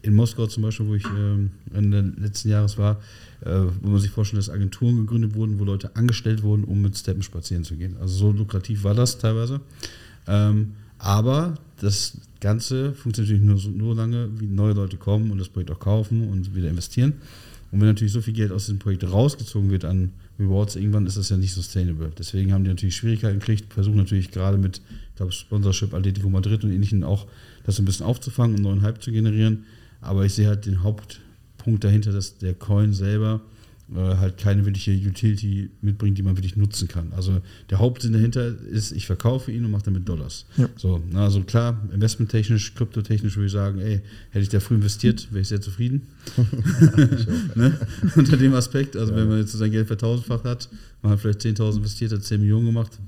in 0.03 0.14
Moskau 0.14 0.47
zum 0.47 0.62
Beispiel, 0.62 0.87
wo 0.87 0.95
ich 0.95 1.05
ähm, 1.05 1.51
Ende 1.75 2.12
letzten 2.17 2.49
Jahres 2.51 2.79
war, 2.79 3.01
äh, 3.41 3.62
wo 3.83 3.91
man 3.91 4.01
sich 4.01 4.11
vorstellt, 4.11 4.39
dass 4.39 4.51
Agenturen 4.51 4.99
gegründet 4.99 5.35
wurden, 5.35 5.59
wo 5.59 5.64
Leute 5.64 5.97
angestellt 5.97 6.45
wurden, 6.45 6.62
um 6.62 6.81
mit 6.81 6.97
Steppen 6.97 7.25
spazieren 7.25 7.64
zu 7.64 7.75
gehen. 7.77 7.97
Also 8.01 8.17
so 8.17 8.33
lukrativ 8.33 8.85
war 8.85 8.95
das 8.95 9.19
teilweise. 9.19 9.61
Ähm, 10.29 10.75
Aber 10.99 11.57
das 11.81 12.19
Ganze 12.41 12.95
funktioniert 12.95 13.43
natürlich 13.43 13.64
nur, 13.64 13.73
so, 13.73 13.85
nur 13.85 13.95
lange, 13.97 14.29
wie 14.39 14.47
neue 14.47 14.75
Leute 14.75 14.97
kommen 14.97 15.31
und 15.31 15.39
das 15.39 15.49
Projekt 15.49 15.71
auch 15.73 15.81
kaufen 15.81 16.29
und 16.29 16.55
wieder 16.55 16.69
investieren. 16.71 17.14
Und 17.71 17.81
wenn 17.81 17.89
natürlich 17.89 18.12
so 18.12 18.21
viel 18.21 18.35
Geld 18.35 18.53
aus 18.53 18.67
diesem 18.67 18.79
Projekt 18.79 19.05
rausgezogen 19.05 19.71
wird 19.71 19.85
an 19.85 20.12
Rewards, 20.39 20.77
irgendwann 20.77 21.07
ist 21.07 21.17
das 21.17 21.29
ja 21.31 21.37
nicht 21.37 21.53
sustainable. 21.53 22.12
Deswegen 22.19 22.53
haben 22.53 22.64
die 22.64 22.71
natürlich 22.71 22.97
Schwierigkeiten 22.97 23.41
gekriegt, 23.41 23.73
versuchen 23.73 23.97
natürlich 23.97 24.31
gerade 24.31 24.59
mit, 24.59 24.79
ich 25.11 25.17
glaube, 25.17 25.33
Sponsorship, 25.33 25.95
Atletico 25.95 26.29
Madrid 26.29 26.62
und 26.64 26.71
ähnlichen 26.71 27.05
auch 27.05 27.27
das 27.64 27.79
ein 27.79 27.85
bisschen 27.85 28.07
aufzufangen 28.07 28.57
und 28.57 28.62
neuen 28.62 28.83
Hype 28.83 29.03
zu 29.03 29.11
generieren. 29.11 29.64
Aber 30.01 30.25
ich 30.25 30.35
sehe 30.35 30.47
halt 30.47 30.67
den 30.67 30.83
Hauptpunkt 30.83 31.83
dahinter, 31.83 32.12
dass 32.12 32.39
der 32.39 32.55
Coin 32.55 32.93
selber 32.93 33.41
äh, 33.95 34.16
halt 34.16 34.39
keine 34.39 34.64
wirkliche 34.64 34.91
Utility 34.91 35.70
mitbringt, 35.80 36.18
die 36.18 36.22
man 36.22 36.37
wirklich 36.37 36.57
nutzen 36.57 36.89
kann. 36.89 37.12
Also 37.12 37.41
der 37.70 37.78
Hauptsinn 37.78 38.12
dahinter 38.12 38.49
ist, 38.68 38.91
ich 38.91 39.07
verkaufe 39.07 39.53
ihn 39.53 39.64
und 39.64 39.70
mache 39.70 39.84
damit 39.84 40.09
Dollars. 40.09 40.47
Ja. 40.57 40.68
So, 40.76 41.01
na, 41.11 41.24
also 41.24 41.43
klar, 41.43 41.80
investmenttechnisch, 41.93 42.74
kryptotechnisch 42.74 43.37
würde 43.37 43.47
ich 43.47 43.53
sagen, 43.53 43.78
ey, 43.78 44.01
hätte 44.30 44.43
ich 44.43 44.49
da 44.49 44.59
früh 44.59 44.74
investiert, 44.74 45.28
wäre 45.30 45.43
ich 45.43 45.49
sehr 45.49 45.61
zufrieden. 45.61 46.09
ne? 47.55 47.78
Unter 48.16 48.37
dem 48.37 48.55
Aspekt, 48.55 48.97
also 48.97 49.14
wenn 49.14 49.28
man 49.28 49.39
jetzt 49.39 49.53
sein 49.53 49.70
Geld 49.70 49.87
vertausendfacht 49.87 50.45
hat, 50.45 50.68
man 51.03 51.12
hat 51.12 51.20
vielleicht 51.20 51.43
10.000 51.43 51.76
investiert, 51.76 52.11
hat 52.12 52.24
10 52.24 52.41
Millionen 52.41 52.66
gemacht, 52.66 52.99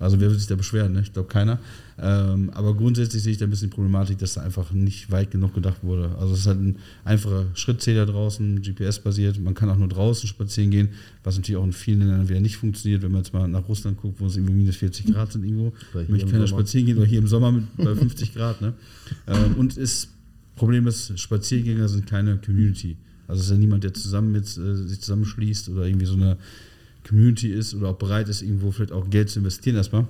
also 0.00 0.18
wer 0.18 0.30
wird 0.30 0.40
sich 0.40 0.48
da 0.48 0.56
beschweren? 0.56 0.94
Ne? 0.94 1.02
Ich 1.02 1.12
glaube 1.12 1.28
keiner. 1.28 1.58
Ähm, 1.98 2.48
aber 2.54 2.74
grundsätzlich 2.74 3.22
sehe 3.22 3.32
ich 3.32 3.38
da 3.38 3.44
ein 3.44 3.50
bisschen 3.50 3.68
die 3.68 3.74
Problematik, 3.74 4.18
dass 4.18 4.34
da 4.34 4.40
einfach 4.40 4.72
nicht 4.72 5.10
weit 5.10 5.30
genug 5.30 5.54
gedacht 5.54 5.84
wurde. 5.84 6.16
Also 6.18 6.32
es 6.32 6.40
ist 6.40 6.46
halt 6.46 6.58
ein 6.58 6.76
einfacher 7.04 7.46
Schrittzähler 7.52 8.06
draußen, 8.06 8.62
GPS-basiert. 8.62 9.38
Man 9.38 9.52
kann 9.52 9.68
auch 9.68 9.76
nur 9.76 9.88
draußen 9.88 10.26
spazieren 10.26 10.70
gehen, 10.70 10.88
was 11.22 11.36
natürlich 11.36 11.60
auch 11.60 11.64
in 11.64 11.74
vielen 11.74 11.98
Ländern 11.98 12.28
wieder 12.30 12.40
nicht 12.40 12.56
funktioniert. 12.56 13.02
Wenn 13.02 13.12
man 13.12 13.20
jetzt 13.20 13.34
mal 13.34 13.46
nach 13.46 13.68
Russland 13.68 14.00
guckt, 14.00 14.20
wo 14.20 14.26
es 14.26 14.36
irgendwie 14.36 14.54
minus 14.54 14.76
40 14.76 15.12
Grad 15.12 15.32
sind 15.32 15.44
irgendwo, 15.44 15.74
möchte 16.08 16.30
keiner 16.30 16.46
spazieren 16.46 16.86
gehen 16.86 16.96
oder 16.96 17.06
hier 17.06 17.18
im 17.18 17.28
Sommer 17.28 17.52
mit 17.52 17.64
bei 17.76 17.94
50 17.94 18.34
Grad. 18.34 18.62
Ne? 18.62 18.72
Ähm, 19.26 19.56
und 19.56 19.76
das 19.76 20.08
Problem 20.56 20.86
ist, 20.86 21.18
Spaziergänger 21.18 21.88
sind 21.88 22.06
keine 22.06 22.38
Community. 22.38 22.96
Also 23.28 23.40
es 23.40 23.46
ist 23.46 23.52
ja 23.52 23.58
niemand, 23.58 23.84
der 23.84 23.94
zusammen 23.94 24.32
mit, 24.32 24.44
äh, 24.44 24.74
sich 24.74 25.00
zusammenschließt 25.00 25.68
oder 25.68 25.86
irgendwie 25.86 26.06
so 26.06 26.14
eine 26.14 26.38
Community 27.08 27.52
ist 27.52 27.74
oder 27.74 27.88
auch 27.88 27.96
bereit 27.96 28.28
ist, 28.28 28.42
irgendwo 28.42 28.70
vielleicht 28.70 28.92
auch 28.92 29.08
Geld 29.10 29.30
zu 29.30 29.38
investieren 29.38 29.76
erstmal. 29.76 30.06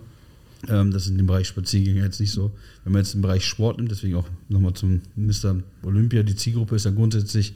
Ähm, 0.68 0.90
das 0.90 1.04
ist 1.04 1.10
in 1.10 1.16
dem 1.16 1.26
Bereich 1.26 1.46
Spaziergänger 1.46 2.04
jetzt 2.04 2.20
nicht 2.20 2.32
so. 2.32 2.50
Wenn 2.84 2.92
man 2.92 3.02
jetzt 3.02 3.14
den 3.14 3.22
Bereich 3.22 3.44
Sport 3.44 3.78
nimmt, 3.78 3.90
deswegen 3.90 4.16
auch 4.16 4.28
nochmal 4.48 4.74
zum 4.74 5.00
Mr. 5.16 5.56
Olympia, 5.82 6.22
die 6.22 6.36
Zielgruppe 6.36 6.76
ist 6.76 6.84
ja 6.84 6.90
grundsätzlich 6.90 7.54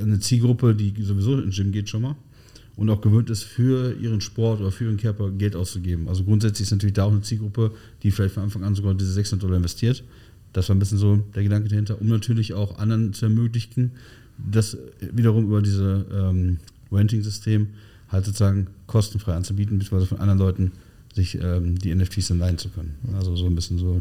eine 0.00 0.18
Zielgruppe, 0.18 0.74
die 0.74 0.94
sowieso 1.02 1.38
ins 1.40 1.56
Gym 1.56 1.72
geht 1.72 1.88
schon 1.88 2.02
mal 2.02 2.16
und 2.76 2.88
auch 2.90 3.00
gewöhnt 3.00 3.28
ist, 3.30 3.42
für 3.42 3.92
ihren 4.00 4.20
Sport 4.20 4.60
oder 4.60 4.70
für 4.70 4.84
ihren 4.84 4.98
Körper 4.98 5.30
Geld 5.30 5.56
auszugeben. 5.56 6.08
Also 6.08 6.22
grundsätzlich 6.22 6.66
ist 6.66 6.70
natürlich 6.70 6.94
da 6.94 7.04
auch 7.04 7.12
eine 7.12 7.22
Zielgruppe, 7.22 7.72
die 8.02 8.10
vielleicht 8.12 8.34
von 8.34 8.44
Anfang 8.44 8.62
an 8.62 8.74
sogar 8.76 8.94
diese 8.94 9.12
600 9.12 9.42
Dollar 9.42 9.56
investiert. 9.56 10.04
Das 10.52 10.68
war 10.68 10.76
ein 10.76 10.78
bisschen 10.78 10.98
so 10.98 11.16
der 11.34 11.42
Gedanke 11.42 11.68
dahinter, 11.68 12.00
um 12.00 12.06
natürlich 12.06 12.54
auch 12.54 12.78
anderen 12.78 13.12
zu 13.12 13.26
ermöglichen, 13.26 13.92
das 14.38 14.78
wiederum 15.12 15.46
über 15.46 15.60
diese 15.60 16.06
ähm, 16.12 16.58
Renting-System 16.92 17.66
halt 18.08 18.24
sozusagen 18.24 18.68
kostenfrei 18.86 19.34
anzubieten, 19.34 19.78
beziehungsweise 19.78 20.06
von 20.06 20.18
anderen 20.18 20.38
Leuten 20.38 20.72
sich 21.14 21.38
ähm, 21.40 21.78
die 21.78 21.94
NFTs 21.94 22.28
dann 22.28 22.38
leihen 22.38 22.58
zu 22.58 22.68
können. 22.68 22.94
Also 23.16 23.36
so 23.36 23.46
ein 23.46 23.54
bisschen 23.54 23.78
so 23.78 24.00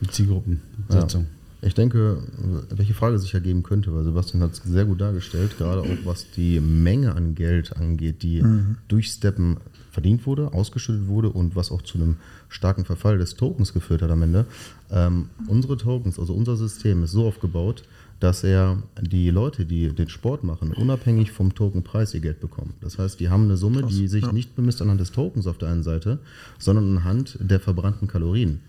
die 0.00 0.08
Zielgruppensetzung. 0.08 1.26
Ich 1.62 1.74
denke, 1.74 2.22
welche 2.70 2.94
Frage 2.94 3.18
sich 3.18 3.32
ergeben 3.32 3.62
könnte, 3.62 3.94
weil 3.94 4.04
Sebastian 4.04 4.42
hat 4.42 4.52
es 4.52 4.62
sehr 4.62 4.84
gut 4.84 5.00
dargestellt, 5.00 5.56
gerade 5.56 5.80
auch 5.80 6.04
was 6.04 6.30
die 6.36 6.60
Menge 6.60 7.14
an 7.14 7.34
Geld 7.34 7.76
angeht, 7.76 8.22
die 8.22 8.44
durch 8.88 9.08
Steppen 9.08 9.56
verdient 9.96 10.26
wurde, 10.26 10.52
ausgeschüttet 10.52 11.08
wurde 11.08 11.30
und 11.30 11.56
was 11.56 11.72
auch 11.72 11.80
zu 11.80 11.96
einem 11.96 12.16
starken 12.50 12.84
Verfall 12.84 13.16
des 13.16 13.34
Tokens 13.34 13.72
geführt 13.72 14.02
hat 14.02 14.10
am 14.10 14.20
Ende. 14.20 14.44
Ähm, 14.90 15.30
unsere 15.48 15.78
Tokens, 15.78 16.18
also 16.18 16.34
unser 16.34 16.54
System 16.54 17.02
ist 17.02 17.12
so 17.12 17.26
aufgebaut, 17.26 17.82
dass 18.20 18.44
er 18.44 18.82
die 19.00 19.30
Leute, 19.30 19.64
die 19.64 19.88
den 19.88 20.10
Sport 20.10 20.44
machen, 20.44 20.72
unabhängig 20.72 21.32
vom 21.32 21.54
Tokenpreis 21.54 22.12
ihr 22.12 22.20
Geld 22.20 22.40
bekommen. 22.40 22.74
Das 22.82 22.98
heißt, 22.98 23.18
die 23.20 23.30
haben 23.30 23.44
eine 23.44 23.56
Summe, 23.56 23.84
die 23.84 24.06
sich 24.06 24.30
nicht 24.32 24.54
bemisst 24.54 24.82
anhand 24.82 25.00
des 25.00 25.12
Tokens 25.12 25.46
auf 25.46 25.56
der 25.56 25.70
einen 25.70 25.82
Seite, 25.82 26.18
sondern 26.58 26.98
anhand 26.98 27.38
der 27.40 27.60
verbrannten 27.60 28.06
Kalorien. 28.06 28.60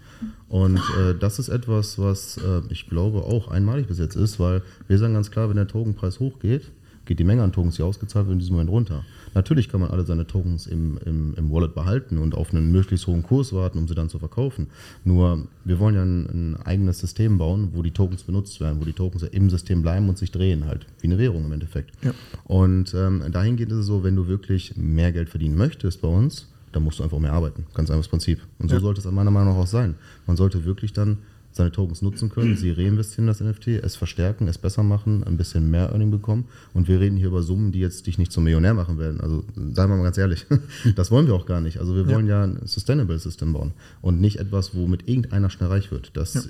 Und 0.48 0.78
äh, 0.78 1.14
das 1.20 1.40
ist 1.40 1.50
etwas, 1.50 2.00
was 2.00 2.38
äh, 2.38 2.62
ich 2.70 2.88
glaube 2.88 3.24
auch 3.24 3.50
einmalig 3.50 3.88
bis 3.88 4.00
jetzt 4.00 4.16
ist, 4.16 4.40
weil 4.40 4.62
wir 4.88 4.98
sagen 4.98 5.14
ganz 5.14 5.30
klar, 5.30 5.50
wenn 5.50 5.58
der 5.58 5.68
Tokenpreis 5.68 6.22
hochgeht, 6.22 6.72
geht 7.06 7.20
die 7.20 7.26
Menge 7.26 7.44
an 7.44 7.52
Tokens, 7.52 7.76
die 7.76 7.84
ausgezahlt 7.84 8.28
werden, 8.28 8.36
in 8.36 8.40
diesem 8.40 8.56
Moment 8.56 8.70
runter. 8.70 9.04
Natürlich 9.34 9.70
kann 9.70 9.82
man 9.82 9.90
alle 9.92 10.06
seine 10.06 10.26
Tokens 10.28 10.68
im, 10.68 10.98
im, 11.06 11.34
im 11.36 11.52
Wallet 11.52 11.76
behalten 11.76 12.18
und 12.18 12.36
auf 12.36 12.54
einen 12.54 12.72
möglichst 12.72 13.08
hohen 13.08 13.24
Kurs 13.24 13.54
warten, 13.54 13.78
um 13.78 13.88
sie 13.88 13.96
dann 13.96 14.10
zu 14.10 14.20
verkaufen. 14.20 14.68
Nur, 15.04 15.48
wir 15.66 15.80
wollen 15.80 15.96
ja 15.96 16.04
ein, 16.04 16.26
ein 16.56 16.58
eigenes 16.64 17.00
System 17.00 17.38
bauen, 17.38 17.70
wo 17.74 17.82
die 17.82 17.92
Tokens 17.92 18.24
benutzt 18.24 18.60
werden, 18.62 18.80
wo 18.80 18.86
die 18.86 18.94
Tokens 18.94 19.24
im 19.24 19.50
System 19.50 19.82
bleiben 19.82 20.10
und 20.10 20.18
sich 20.18 20.32
drehen 20.32 20.66
halt, 20.66 20.86
wie 21.02 21.08
eine 21.08 21.18
Währung 21.18 21.46
im 21.46 21.52
Endeffekt. 21.52 21.92
Ja. 22.04 22.12
Und 22.46 22.94
ähm, 22.94 23.24
dahingehend 23.32 23.72
ist 23.72 23.80
es 23.80 23.86
so, 23.86 24.04
wenn 24.04 24.16
du 24.16 24.28
wirklich 24.28 24.76
mehr 24.78 25.12
Geld 25.12 25.30
verdienen 25.30 25.56
möchtest 25.56 26.02
bei 26.02 26.08
uns, 26.08 26.48
dann 26.72 26.84
musst 26.84 27.00
du 27.00 27.04
einfach 27.04 27.20
mehr 27.20 27.34
arbeiten. 27.34 27.66
Ganz 27.74 27.90
einfaches 27.90 28.10
Prinzip. 28.10 28.42
Und 28.60 28.70
so 28.70 28.76
Ja. 28.76 28.82
sollte 28.82 29.00
es 29.00 29.12
meiner 29.12 29.32
Meinung 29.32 29.54
nach 29.54 29.62
auch 29.64 29.68
sein. 29.68 29.96
Man 30.26 30.36
sollte 30.38 30.66
wirklich 30.66 30.94
dann 30.94 31.18
seine 31.58 31.72
Tokens 31.72 32.02
nutzen 32.02 32.30
können, 32.30 32.56
sie 32.56 32.72
reinvestieren 32.72 33.26
in 33.26 33.28
das 33.28 33.42
NFT, 33.42 33.68
es 33.84 33.96
verstärken, 33.96 34.48
es 34.48 34.58
besser 34.58 34.84
machen, 34.84 35.24
ein 35.24 35.38
bisschen 35.38 35.70
mehr 35.70 35.90
Earning 35.90 36.12
bekommen. 36.12 36.46
Und 36.74 36.88
wir 36.88 37.00
reden 37.00 37.18
hier 37.18 37.28
über 37.28 37.44
Summen, 37.44 37.72
die 37.72 37.80
jetzt 37.80 38.08
dich 38.08 38.18
nicht 38.18 38.32
zum 38.32 38.46
Millionär 38.46 38.74
machen 38.74 38.98
werden. 38.98 39.20
Also 39.20 39.44
seien 39.56 39.90
wir 39.90 39.98
mal 39.98 40.04
ganz 40.04 40.18
ehrlich, 40.18 40.46
das 40.96 41.12
wollen 41.12 41.28
wir 41.28 41.34
auch 41.34 41.46
gar 41.46 41.62
nicht. 41.62 41.80
Also 41.80 41.96
wir 41.96 42.08
wollen 42.08 42.28
ja, 42.28 42.44
ein 42.44 42.60
Sustainable 42.66 43.20
System 43.20 43.54
bauen 43.54 43.74
und 44.02 44.22
nicht 44.22 44.38
etwas, 44.40 44.76
womit 44.76 45.08
irgendeiner 45.08 45.50
schnell 45.50 45.70
reich 45.70 45.92
wird. 45.92 46.12
Das 46.14 46.48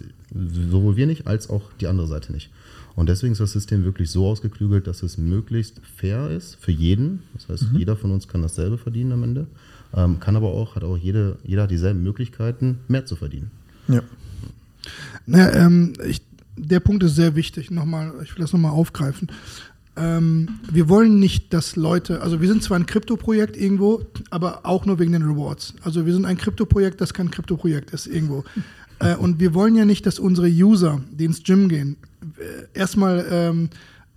sowohl 0.71 0.97
wir 0.97 1.07
nicht 1.07 1.27
als 1.27 1.49
auch 1.49 1.63
die 1.79 1.87
andere 1.87 2.07
Seite 2.07 2.31
nicht. 2.31 2.49
Und 2.97 3.09
deswegen 3.09 3.33
ist 3.33 3.41
das 3.41 3.51
System 3.51 3.83
wirklich 3.83 4.09
so 4.09 4.27
ausgeklügelt, 4.27 4.87
dass 4.87 5.03
es 5.03 5.19
möglichst 5.19 5.79
fair 5.95 6.31
ist 6.31 6.55
für 6.55 6.71
jeden. 6.71 7.21
Das 7.35 7.47
heißt, 7.47 7.65
jeder 7.77 7.95
von 7.95 8.09
uns 8.11 8.27
kann 8.27 8.41
dasselbe 8.41 8.79
verdienen 8.79 9.11
am 9.11 9.21
Ende, 9.21 9.45
ähm, 9.95 10.19
kann 10.19 10.35
aber 10.35 10.47
auch, 10.47 10.75
hat 10.75 10.83
auch 10.83 10.97
jede, 10.97 11.37
jeder 11.43 11.63
hat 11.63 11.71
dieselben 11.71 12.01
Möglichkeiten, 12.01 12.79
mehr 12.87 13.05
zu 13.05 13.15
verdienen. 13.15 13.51
Ja. 13.87 14.01
Naja, 15.25 15.65
ähm, 15.65 15.93
ich, 16.05 16.21
der 16.55 16.79
Punkt 16.79 17.03
ist 17.03 17.15
sehr 17.15 17.35
wichtig. 17.35 17.71
Nochmal, 17.71 18.13
ich 18.23 18.35
will 18.35 18.41
das 18.41 18.53
nochmal 18.53 18.71
aufgreifen. 18.71 19.29
Ähm, 19.95 20.59
wir 20.71 20.89
wollen 20.89 21.19
nicht, 21.19 21.53
dass 21.53 21.75
Leute, 21.75 22.21
also 22.21 22.39
wir 22.39 22.47
sind 22.47 22.61
zwar 22.61 22.77
ein 22.77 22.85
Krypto-Projekt 22.85 23.57
irgendwo, 23.57 24.03
aber 24.29 24.65
auch 24.65 24.85
nur 24.85 24.99
wegen 24.99 25.11
den 25.11 25.23
Rewards. 25.23 25.73
Also 25.81 26.05
wir 26.05 26.13
sind 26.13 26.25
ein 26.25 26.37
Krypto-Projekt, 26.37 27.01
das 27.01 27.13
kein 27.13 27.31
Krypto-Projekt 27.31 27.91
ist 27.91 28.05
irgendwo. 28.05 28.43
Äh, 28.99 29.15
und 29.15 29.39
wir 29.39 29.53
wollen 29.53 29.75
ja 29.75 29.85
nicht, 29.85 30.05
dass 30.05 30.19
unsere 30.19 30.47
User, 30.47 31.01
die 31.11 31.25
ins 31.25 31.43
Gym 31.43 31.67
gehen, 31.67 31.97
äh, 32.37 32.77
erstmal 32.77 33.25
ähm, 33.29 33.69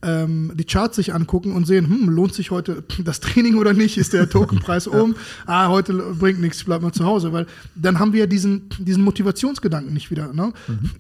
ähm, 0.03 0.53
die 0.55 0.64
Charts 0.64 0.96
sich 0.96 1.12
angucken 1.12 1.53
und 1.53 1.66
sehen, 1.66 1.86
hm, 1.88 2.09
lohnt 2.09 2.34
sich 2.34 2.51
heute 2.51 2.84
das 3.05 3.20
Training 3.20 3.57
oder 3.57 3.72
nicht? 3.72 3.98
Ist 3.98 4.12
der 4.12 4.28
Tokenpreis 4.28 4.88
oben? 4.88 5.14
Ah, 5.46 5.68
heute 5.68 5.92
bringt 6.18 6.40
nichts, 6.40 6.64
bleib 6.64 6.82
mal 6.82 6.92
zu 6.92 7.05
Hause. 7.05 7.32
Weil 7.32 7.46
dann 7.74 7.98
haben 7.98 8.12
wir 8.12 8.20
ja 8.20 8.26
diesen, 8.26 8.68
diesen 8.78 9.05
Motivationsgedanken 9.05 9.92
nicht 9.92 10.11
wieder. 10.11 10.32
Ne? 10.32 10.53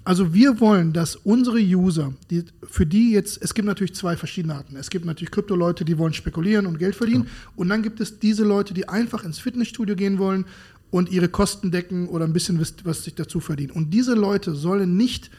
Also 0.04 0.34
wir 0.34 0.60
wollen, 0.60 0.92
dass 0.92 1.16
unsere 1.16 1.58
User, 1.58 2.12
die, 2.30 2.44
für 2.68 2.86
die 2.86 3.12
jetzt, 3.12 3.42
es 3.42 3.54
gibt 3.54 3.66
natürlich 3.66 3.94
zwei 3.94 4.16
verschiedene 4.16 4.54
Arten. 4.54 4.76
Es 4.76 4.90
gibt 4.90 5.04
natürlich 5.04 5.30
Krypto-Leute, 5.30 5.84
die 5.84 5.98
wollen 5.98 6.12
spekulieren 6.12 6.66
und 6.66 6.78
Geld 6.78 6.94
verdienen. 6.94 7.28
Und 7.56 7.68
dann 7.68 7.82
gibt 7.82 8.00
es 8.00 8.18
diese 8.18 8.44
Leute, 8.44 8.74
die 8.74 8.88
einfach 8.88 9.24
ins 9.24 9.38
Fitnessstudio 9.38 9.96
gehen 9.96 10.18
wollen 10.18 10.44
und 10.90 11.10
ihre 11.10 11.28
Kosten 11.28 11.70
decken 11.70 12.08
oder 12.08 12.24
ein 12.24 12.32
bisschen 12.32 12.60
was, 12.60 12.74
was 12.84 13.04
sich 13.04 13.14
dazu 13.14 13.40
verdienen. 13.40 13.70
Und 13.70 13.90
diese 13.90 14.14
Leute 14.14 14.54
sollen 14.54 14.96
nicht 14.96 15.30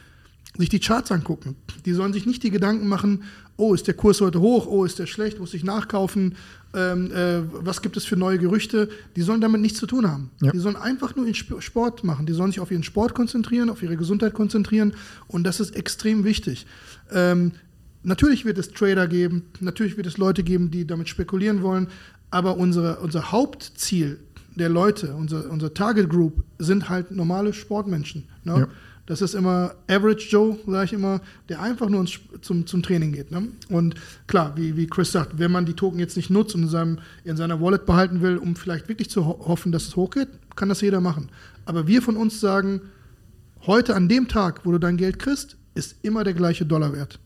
sich 0.58 0.68
die 0.68 0.80
Charts 0.80 1.10
angucken. 1.10 1.56
Die 1.86 1.92
sollen 1.92 2.12
sich 2.12 2.26
nicht 2.26 2.42
die 2.42 2.50
Gedanken 2.50 2.86
machen, 2.86 3.22
oh, 3.56 3.74
ist 3.74 3.86
der 3.86 3.94
Kurs 3.94 4.20
heute 4.20 4.40
hoch, 4.40 4.66
oh, 4.66 4.84
ist 4.84 4.98
der 4.98 5.06
schlecht, 5.06 5.38
muss 5.38 5.54
ich 5.54 5.62
nachkaufen, 5.64 6.34
ähm, 6.74 7.12
äh, 7.12 7.42
was 7.52 7.82
gibt 7.82 7.96
es 7.96 8.04
für 8.04 8.16
neue 8.16 8.38
Gerüchte. 8.38 8.88
Die 9.14 9.22
sollen 9.22 9.40
damit 9.40 9.60
nichts 9.60 9.78
zu 9.78 9.86
tun 9.86 10.10
haben. 10.10 10.30
Ja. 10.40 10.50
Die 10.52 10.58
sollen 10.58 10.76
einfach 10.76 11.14
nur 11.16 11.26
ihren 11.26 11.34
Sp- 11.36 11.60
Sport 11.60 12.02
machen. 12.02 12.24
Die 12.26 12.32
sollen 12.32 12.50
sich 12.50 12.60
auf 12.60 12.70
ihren 12.70 12.82
Sport 12.82 13.14
konzentrieren, 13.14 13.68
auf 13.68 13.82
ihre 13.82 13.96
Gesundheit 13.96 14.32
konzentrieren. 14.32 14.94
Und 15.28 15.44
das 15.44 15.60
ist 15.60 15.76
extrem 15.76 16.24
wichtig. 16.24 16.66
Ähm, 17.12 17.52
natürlich 18.02 18.44
wird 18.44 18.58
es 18.58 18.72
Trader 18.72 19.06
geben, 19.06 19.44
natürlich 19.60 19.96
wird 19.96 20.06
es 20.06 20.16
Leute 20.16 20.42
geben, 20.42 20.70
die 20.70 20.86
damit 20.86 21.08
spekulieren 21.08 21.62
wollen, 21.62 21.88
aber 22.30 22.56
unsere, 22.56 23.00
unser 23.00 23.30
Hauptziel 23.32 24.18
der 24.56 24.70
Leute, 24.70 25.14
unser, 25.14 25.50
unser 25.50 25.72
Target 25.72 26.08
Group 26.10 26.42
sind 26.58 26.88
halt 26.88 27.10
normale 27.10 27.52
Sportmenschen. 27.52 28.24
Ne? 28.44 28.60
Ja. 28.60 28.68
Das 29.12 29.20
ist 29.20 29.34
immer 29.34 29.74
Average 29.88 30.30
Joe, 30.30 30.58
sage 30.66 30.86
ich 30.86 30.92
immer, 30.94 31.20
der 31.50 31.60
einfach 31.60 31.90
nur 31.90 32.00
ins, 32.00 32.18
zum, 32.40 32.66
zum 32.66 32.82
Training 32.82 33.12
geht. 33.12 33.30
Ne? 33.30 33.48
Und 33.68 33.94
klar, 34.26 34.56
wie, 34.56 34.74
wie 34.78 34.86
Chris 34.86 35.12
sagt, 35.12 35.38
wenn 35.38 35.52
man 35.52 35.66
die 35.66 35.74
Token 35.74 35.98
jetzt 35.98 36.16
nicht 36.16 36.30
nutzt 36.30 36.54
und 36.54 36.62
in, 36.62 36.68
seinem, 36.70 36.98
in 37.22 37.36
seiner 37.36 37.60
Wallet 37.60 37.84
behalten 37.84 38.22
will, 38.22 38.38
um 38.38 38.56
vielleicht 38.56 38.88
wirklich 38.88 39.10
zu 39.10 39.26
ho 39.26 39.38
hoffen, 39.46 39.70
dass 39.70 39.86
es 39.86 39.96
hochgeht, 39.96 40.28
kann 40.56 40.70
das 40.70 40.80
jeder 40.80 41.02
machen. 41.02 41.28
Aber 41.66 41.86
wir 41.86 42.00
von 42.00 42.16
uns 42.16 42.40
sagen, 42.40 42.80
heute 43.66 43.94
an 43.94 44.08
dem 44.08 44.28
Tag, 44.28 44.64
wo 44.64 44.72
du 44.72 44.78
dein 44.78 44.96
Geld 44.96 45.18
kriegst, 45.18 45.58
ist 45.74 45.96
immer 46.00 46.24
der 46.24 46.32
gleiche 46.32 46.64
Dollar 46.64 46.94
wert. 46.94 47.20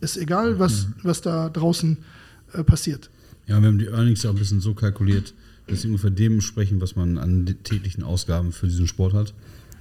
Ist 0.00 0.16
egal, 0.16 0.58
was, 0.58 0.86
was 1.02 1.20
da 1.20 1.50
draußen 1.50 1.98
äh, 2.54 2.64
passiert. 2.64 3.10
Ja, 3.46 3.60
wir 3.60 3.68
haben 3.68 3.78
die 3.78 3.88
Earnings 3.88 4.22
ja 4.22 4.30
auch 4.30 4.34
ein 4.34 4.38
bisschen 4.38 4.62
so 4.62 4.72
kalkuliert, 4.72 5.34
dass 5.66 5.82
sie 5.82 5.88
ungefähr 5.88 6.08
dem 6.08 6.40
sprechen, 6.40 6.80
was 6.80 6.96
man 6.96 7.18
an 7.18 7.44
täglichen 7.62 8.04
Ausgaben 8.04 8.52
für 8.52 8.68
diesen 8.68 8.86
Sport 8.86 9.12
hat. 9.12 9.34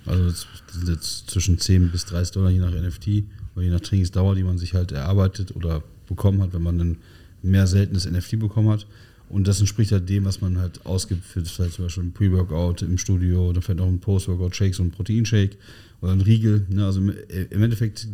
Also 0.06 0.24
das 0.26 0.48
sind 0.72 0.88
jetzt 0.88 1.30
zwischen 1.30 1.58
10 1.58 1.92
bis 1.92 2.06
30 2.06 2.34
Dollar 2.34 2.52
je 2.52 2.60
nach 2.60 2.72
NFT 2.72 3.24
oder 3.56 3.66
je 3.66 3.72
nach 3.72 3.80
Trainingsdauer, 3.80 4.36
die 4.36 4.44
man 4.44 4.58
sich 4.58 4.74
halt 4.74 4.92
erarbeitet 4.92 5.56
oder 5.56 5.84
bekommen 6.08 6.42
hat, 6.42 6.54
wenn 6.54 6.62
man 6.62 6.80
ein 6.80 6.98
mehr 7.42 7.68
seltenes 7.68 8.10
NFT 8.10 8.40
bekommen 8.40 8.70
hat. 8.70 8.86
Und 9.30 9.48
das 9.48 9.60
entspricht 9.60 9.92
halt 9.92 10.08
dem, 10.08 10.26
was 10.26 10.42
man 10.42 10.60
halt 10.60 10.86
ausgibt 10.86 11.26
für 11.26 11.44
vielleicht 11.44 11.74
zum 11.74 11.86
Beispiel 11.86 12.04
ein 12.04 12.12
Pre-Workout 12.14 12.84
im 12.84 12.98
Studio 12.98 13.50
oder 13.50 13.62
vielleicht 13.62 13.82
auch 13.82 13.88
ein 13.88 14.00
Post-Workout-Shake, 14.00 14.76
so 14.76 14.84
ein 14.84 14.92
Proteinshake 14.92 15.58
oder 16.02 16.12
ein 16.12 16.22
Riegel. 16.22 16.66
Ne? 16.70 16.86
Also 16.86 17.00
im, 17.00 17.64
Endeffekt 17.64 18.08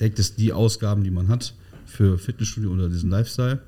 deckt 0.00 0.18
es 0.18 0.34
die 0.34 0.52
Ausgaben, 0.52 1.02
die 1.02 1.10
man 1.10 1.28
hat 1.28 1.54
für 1.86 2.18
Fitnessstudio 2.18 2.70
oder 2.70 2.88
diesen 2.88 3.10
Lifestyle. 3.10 3.60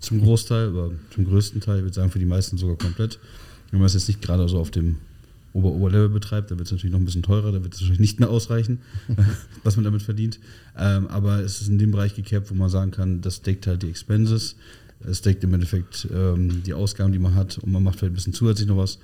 Zum 0.00 0.20
Großteil, 0.20 0.68
aber 0.68 0.90
zum 1.14 1.24
größten 1.26 1.60
Teil, 1.60 1.78
ich 1.78 1.84
würde 1.84 1.94
sagen, 1.94 2.10
für 2.10 2.18
die 2.18 2.26
meisten 2.26 2.58
sogar 2.58 2.76
komplett. 2.76 3.20
Wenn 3.70 3.78
man 3.78 3.86
es 3.86 3.94
jetzt 3.94 4.08
nicht 4.08 4.20
gerade 4.20 4.48
so 4.48 4.58
auf 4.58 4.72
dem 4.72 4.96
Ober-Oberlevel 5.52 6.08
betreibt, 6.08 6.50
dann 6.50 6.58
wird 6.58 6.66
es 6.66 6.72
natürlich 6.72 6.92
noch 6.92 7.00
ein 7.00 7.04
bisschen 7.04 7.22
teurer, 7.22 7.52
da 7.52 7.62
wird 7.62 7.74
es 7.74 7.80
wahrscheinlich 7.80 8.00
nicht 8.00 8.20
mehr 8.20 8.30
ausreichen, 8.30 8.80
was 9.64 9.76
man 9.76 9.84
damit 9.84 10.02
verdient. 10.02 10.40
Ähm, 10.76 11.06
aber 11.08 11.40
es 11.40 11.60
ist 11.60 11.68
in 11.68 11.78
dem 11.78 11.90
Bereich 11.90 12.14
gecapped, 12.14 12.50
wo 12.50 12.54
man 12.54 12.70
sagen 12.70 12.90
kann, 12.90 13.20
das 13.20 13.42
deckt 13.42 13.66
halt 13.66 13.82
die 13.82 13.90
Expenses, 13.90 14.56
es 15.00 15.20
deckt 15.20 15.44
im 15.44 15.52
Endeffekt 15.54 16.08
ähm, 16.14 16.62
die 16.62 16.74
Ausgaben, 16.74 17.12
die 17.12 17.18
man 17.18 17.34
hat 17.34 17.58
und 17.58 17.72
man 17.72 17.82
macht 17.82 17.98
vielleicht 17.98 18.12
ein 18.12 18.16
bisschen 18.16 18.32
zusätzlich 18.32 18.68
noch 18.68 18.76
was. 18.76 18.98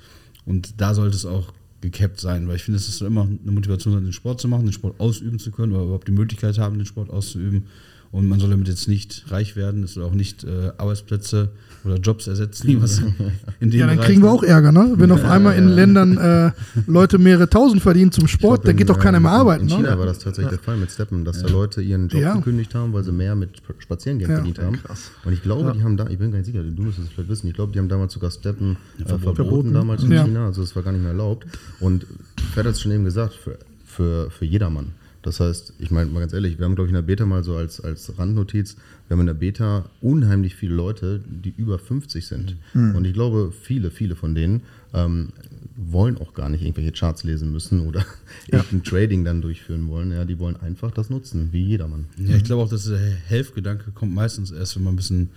Und 0.47 0.81
da 0.81 0.95
sollte 0.95 1.17
es 1.17 1.27
auch 1.27 1.53
gecapped 1.81 2.21
sein, 2.21 2.49
weil 2.49 2.57
ich 2.57 2.65
finde, 2.65 2.79
es 2.79 2.89
ist 2.89 3.03
immer 3.03 3.23
eine 3.23 3.53
Motivation, 3.53 4.03
den 4.03 4.13
Sport 4.13 4.41
zu 4.41 4.49
machen, 4.49 4.65
den 4.65 4.73
Sport 4.73 4.99
ausüben 4.99 5.39
zu 5.39 5.51
können 5.51 5.73
oder 5.73 5.85
überhaupt 5.85 6.09
die 6.09 6.13
Möglichkeit 6.13 6.59
haben, 6.59 6.79
den 6.79 6.87
Sport 6.87 7.11
auszuüben. 7.11 7.67
Und 8.11 8.27
man 8.27 8.41
soll 8.41 8.49
damit 8.51 8.69
jetzt 8.69 8.89
nicht 8.89 9.25
reich 9.29 9.55
werden, 9.55 9.83
es 9.83 9.95
soll 9.95 10.05
auch 10.05 10.15
nicht 10.15 10.43
äh, 10.43 10.73
Arbeitsplätze 10.79 11.51
oder 11.85 11.97
Jobs 11.97 12.27
ersetzen, 12.27 12.81
was 12.81 12.99
in 13.61 13.71
dem 13.71 13.81
Ja, 13.81 13.87
dann 13.87 13.97
Bereich 13.97 14.09
kriegen 14.09 14.23
wir 14.23 14.31
auch 14.31 14.43
Ärger, 14.43 14.73
ne? 14.73 14.95
Wenn 14.97 15.11
auf 15.13 15.25
einmal 15.25 15.57
in 15.57 15.69
Ländern 15.69 16.17
äh, 16.17 16.53
Leute 16.87 17.19
mehrere 17.19 17.51
tausend 17.51 17.83
verdienen 17.83 18.11
zum 18.11 18.27
Sport, 18.27 18.67
da 18.67 18.73
geht 18.73 18.89
doch 18.89 18.99
keiner 18.99 19.21
mehr 19.21 19.33
arbeiten. 19.33 19.65
In 19.65 19.77
China 19.77 19.91
ne? 19.91 19.99
war 19.99 20.07
das 20.07 20.21
tatsächlich 20.21 20.51
der 20.51 20.59
Fall 20.59 20.79
mit 20.79 20.91
Steppen, 20.91 21.25
dass 21.27 21.43
da 21.43 21.49
Leute 21.49 21.83
ihren 21.83 22.09
Job 22.09 22.37
gekündigt 22.37 22.75
haben, 22.75 22.95
weil 22.95 23.05
sie 23.05 23.13
mehr 23.13 23.35
mit 23.35 23.63
Spazierengehen 23.79 24.31
verdient 24.31 24.59
haben. 24.59 24.77
Krass. 24.83 25.11
Und 25.25 25.35
ich 25.35 25.43
glaube, 25.43 25.73
die 25.77 25.83
haben 25.83 25.99
da, 25.99 26.07
ich 26.09 26.19
bin 26.19 26.31
gar 26.31 26.39
nicht 26.39 26.47
sicher, 26.47 26.63
du 26.63 26.83
müsstest 26.83 27.09
es 27.09 27.15
vielleicht 27.15 27.29
wissen, 27.29 27.49
ich 27.49 27.55
glaube, 27.55 27.73
die 27.73 27.79
haben 27.79 27.89
damals 27.89 28.15
sogar 28.15 28.31
Steppen 28.31 28.79
äh, 28.99 29.05
verboten, 29.05 29.37
verboten, 29.37 29.75
damals 29.75 30.03
in 30.03 30.11
China, 30.11 30.47
also 30.47 30.63
es 30.63 30.75
war 30.75 30.83
gar 30.83 30.93
nicht 30.93 31.03
mehr 31.03 31.13
erlaubt. 31.13 31.47
Und 31.81 32.07
Fed 32.55 32.65
hat 32.65 32.73
es 32.73 32.81
schon 32.81 32.93
eben 32.93 33.05
gesagt, 33.05 33.35
für, 33.35 33.59
für, 33.85 34.31
für 34.31 34.47
jedermann. 34.47 34.93
Das 35.29 35.41
heißt, 35.41 35.75
ich 35.79 35.91
meine 35.91 36.11
mal 36.11 36.21
ganz 36.21 36.33
ehrlich, 36.33 36.59
wir 36.59 36.65
haben, 36.65 36.75
glaube 36.75 36.87
ich, 36.87 36.91
in 36.91 36.95
der 36.95 37.03
Beta 37.03 37.27
mal 37.27 37.45
so 37.45 37.55
als, 37.55 37.83
als 37.83 38.19
Randnotiz, 38.19 38.77
wir 39.07 39.15
haben 39.15 39.21
in 39.21 39.27
der 39.27 39.35
Beta 39.35 39.85
unheimlich 40.01 40.55
viele 40.55 40.75
Leute, 40.75 41.21
die 41.27 41.53
über 41.55 41.79
50 41.79 42.27
sind. 42.27 42.57
Mhm. 42.73 42.95
Und 42.95 43.05
ich 43.05 43.13
glaube, 43.13 43.53
viele, 43.53 43.91
viele 43.91 44.17
von 44.17 44.35
denen 44.35 44.63
ähm, 44.95 45.29
wollen 45.77 46.17
auch 46.17 46.33
gar 46.33 46.49
nicht 46.49 46.63
irgendwelche 46.63 46.93
Charts 46.93 47.25
lesen 47.25 47.53
müssen 47.53 47.87
oder 47.87 48.07
ja. 48.51 48.61
irgendein 48.61 48.85
Trading 48.85 49.25
dann 49.27 49.43
durchführen 49.43 49.89
wollen. 49.89 50.13
Ja, 50.13 50.25
die 50.25 50.39
wollen 50.39 50.57
einfach 50.57 50.93
das 50.93 51.11
nutzen, 51.11 51.51
wie 51.53 51.63
jedermann. 51.63 52.07
Ja, 52.17 52.35
ich 52.35 52.45
glaube 52.45 52.63
auch, 52.63 52.71
dass 52.71 52.85
der 52.85 52.99
Helfgedanke 52.99 53.91
kommt 53.91 54.15
meistens 54.15 54.51
erst, 54.51 54.77
wenn 54.77 54.85
man 54.85 54.95
ein 54.95 54.97
bisschen 54.97 55.29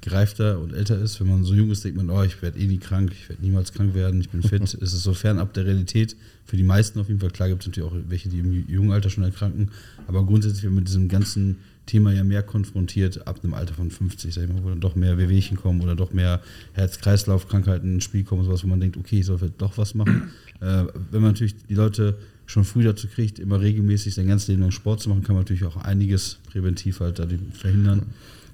gereifter 0.00 0.58
und 0.58 0.72
älter 0.72 0.98
ist. 0.98 1.20
Wenn 1.20 1.28
man 1.28 1.44
so 1.44 1.54
jung 1.54 1.70
ist, 1.70 1.84
denkt 1.84 1.96
man, 1.96 2.10
oh, 2.10 2.22
ich 2.22 2.40
werde 2.42 2.58
eh 2.58 2.66
nie 2.66 2.78
krank, 2.78 3.12
ich 3.12 3.28
werde 3.28 3.42
niemals 3.42 3.72
krank 3.72 3.94
werden, 3.94 4.20
ich 4.20 4.30
bin 4.30 4.42
fit. 4.42 4.62
es 4.62 4.74
ist 4.74 5.02
so 5.02 5.14
fernab 5.14 5.52
der 5.54 5.66
Realität. 5.66 6.16
Für 6.44 6.56
die 6.56 6.62
meisten 6.62 6.98
auf 6.98 7.08
jeden 7.08 7.20
Fall. 7.20 7.30
Klar 7.30 7.48
gibt 7.48 7.62
es 7.62 7.68
natürlich 7.68 7.90
auch 7.90 7.96
welche, 8.08 8.28
die 8.28 8.38
im 8.38 8.68
jungen 8.68 8.92
Alter 8.92 9.10
schon 9.10 9.24
erkranken. 9.24 9.70
Aber 10.06 10.24
grundsätzlich 10.24 10.62
wird 10.62 10.74
mit 10.74 10.88
diesem 10.88 11.08
ganzen 11.08 11.58
Thema 11.86 12.12
ja 12.12 12.24
mehr 12.24 12.42
konfrontiert 12.42 13.26
ab 13.26 13.40
einem 13.42 13.54
Alter 13.54 13.74
von 13.74 13.90
50, 13.90 14.32
sag 14.32 14.44
ich 14.44 14.52
mal, 14.52 14.62
wo 14.62 14.68
dann 14.68 14.80
doch 14.80 14.94
mehr 14.94 15.18
Wehwehchen 15.18 15.56
kommen 15.56 15.80
oder 15.80 15.96
doch 15.96 16.12
mehr 16.12 16.40
Herz-Kreislauf-Krankheiten 16.74 17.94
ins 17.94 18.04
Spiel 18.04 18.22
kommen, 18.22 18.44
sowas, 18.44 18.62
wo 18.62 18.68
man 18.68 18.80
denkt, 18.80 18.96
okay, 18.96 19.20
ich 19.20 19.26
soll 19.26 19.38
vielleicht 19.38 19.60
doch 19.60 19.76
was 19.76 19.94
machen. 19.94 20.30
Äh, 20.60 20.84
wenn 21.10 21.22
man 21.22 21.30
natürlich 21.30 21.54
die 21.70 21.74
Leute 21.74 22.18
schon 22.44 22.64
früh 22.64 22.82
dazu 22.82 23.08
kriegt, 23.08 23.38
immer 23.38 23.62
regelmäßig 23.62 24.14
sein 24.14 24.28
ganzes 24.28 24.48
Leben 24.48 24.60
lang 24.60 24.72
Sport 24.72 25.00
zu 25.00 25.08
machen, 25.08 25.22
kann 25.22 25.34
man 25.34 25.44
natürlich 25.44 25.64
auch 25.64 25.78
einiges 25.78 26.38
präventiv 26.50 27.00
halt 27.00 27.18
da 27.18 27.26
verhindern 27.54 28.02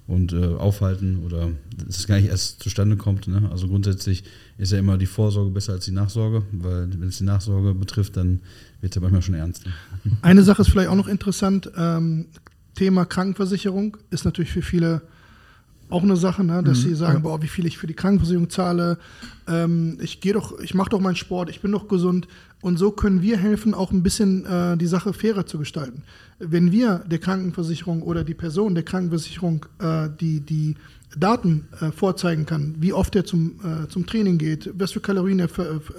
und 0.06 0.32
äh, 0.32 0.54
aufhalten 0.54 1.24
oder 1.24 1.50
dass 1.76 1.98
es 1.98 2.06
gar 2.06 2.16
nicht 2.16 2.28
erst 2.28 2.62
zustande 2.62 2.96
kommt. 2.96 3.26
Ne? 3.26 3.48
Also 3.50 3.66
grundsätzlich 3.66 4.24
ist 4.56 4.72
ja 4.72 4.78
immer 4.78 4.98
die 4.98 5.06
Vorsorge 5.06 5.50
besser 5.50 5.72
als 5.72 5.84
die 5.84 5.90
Nachsorge, 5.90 6.42
weil 6.52 6.88
wenn 6.98 7.08
es 7.08 7.18
die 7.18 7.24
Nachsorge 7.24 7.74
betrifft, 7.74 8.16
dann 8.16 8.40
wird 8.80 8.92
es 8.92 8.94
ja 8.94 9.00
manchmal 9.00 9.22
schon 9.22 9.34
ernst. 9.34 9.64
Eine 10.22 10.42
Sache 10.42 10.62
ist 10.62 10.68
vielleicht 10.68 10.90
auch 10.90 10.96
noch 10.96 11.08
interessant. 11.08 11.70
Ähm, 11.76 12.26
Thema 12.74 13.04
Krankenversicherung 13.04 13.96
ist 14.10 14.24
natürlich 14.24 14.52
für 14.52 14.62
viele 14.62 15.02
auch 15.88 16.02
eine 16.02 16.16
Sache, 16.16 16.44
ne, 16.44 16.62
dass 16.62 16.78
mhm, 16.78 16.88
sie 16.88 16.94
sagen, 16.94 17.14
ja. 17.14 17.20
boah, 17.20 17.42
wie 17.42 17.48
viel 17.48 17.66
ich 17.66 17.78
für 17.78 17.86
die 17.86 17.94
Krankenversicherung 17.94 18.50
zahle. 18.50 18.98
Ähm, 19.46 19.98
ich 20.00 20.20
gehe 20.20 20.32
doch, 20.32 20.58
ich 20.60 20.74
mache 20.74 20.90
doch 20.90 21.00
meinen 21.00 21.16
Sport, 21.16 21.50
ich 21.50 21.60
bin 21.60 21.72
doch 21.72 21.88
gesund. 21.88 22.26
Und 22.60 22.78
so 22.78 22.90
können 22.90 23.22
wir 23.22 23.36
helfen, 23.36 23.74
auch 23.74 23.92
ein 23.92 24.02
bisschen 24.02 24.44
äh, 24.46 24.76
die 24.76 24.86
Sache 24.86 25.12
fairer 25.12 25.46
zu 25.46 25.58
gestalten. 25.58 26.02
Wenn 26.38 26.72
wir 26.72 27.04
der 27.06 27.18
Krankenversicherung 27.18 28.02
oder 28.02 28.24
die 28.24 28.34
Person 28.34 28.74
der 28.74 28.84
Krankenversicherung 28.84 29.66
äh, 29.78 30.08
die, 30.20 30.40
die 30.40 30.74
Daten 31.16 31.68
äh, 31.80 31.92
vorzeigen 31.92 32.44
kann, 32.44 32.74
wie 32.78 32.92
oft 32.92 33.14
er 33.14 33.24
zum, 33.24 33.60
äh, 33.62 33.88
zum 33.88 34.06
Training 34.06 34.36
geht, 34.38 34.70
was 34.76 34.92
für 34.92 35.00
Kalorien 35.00 35.38
er 35.38 35.48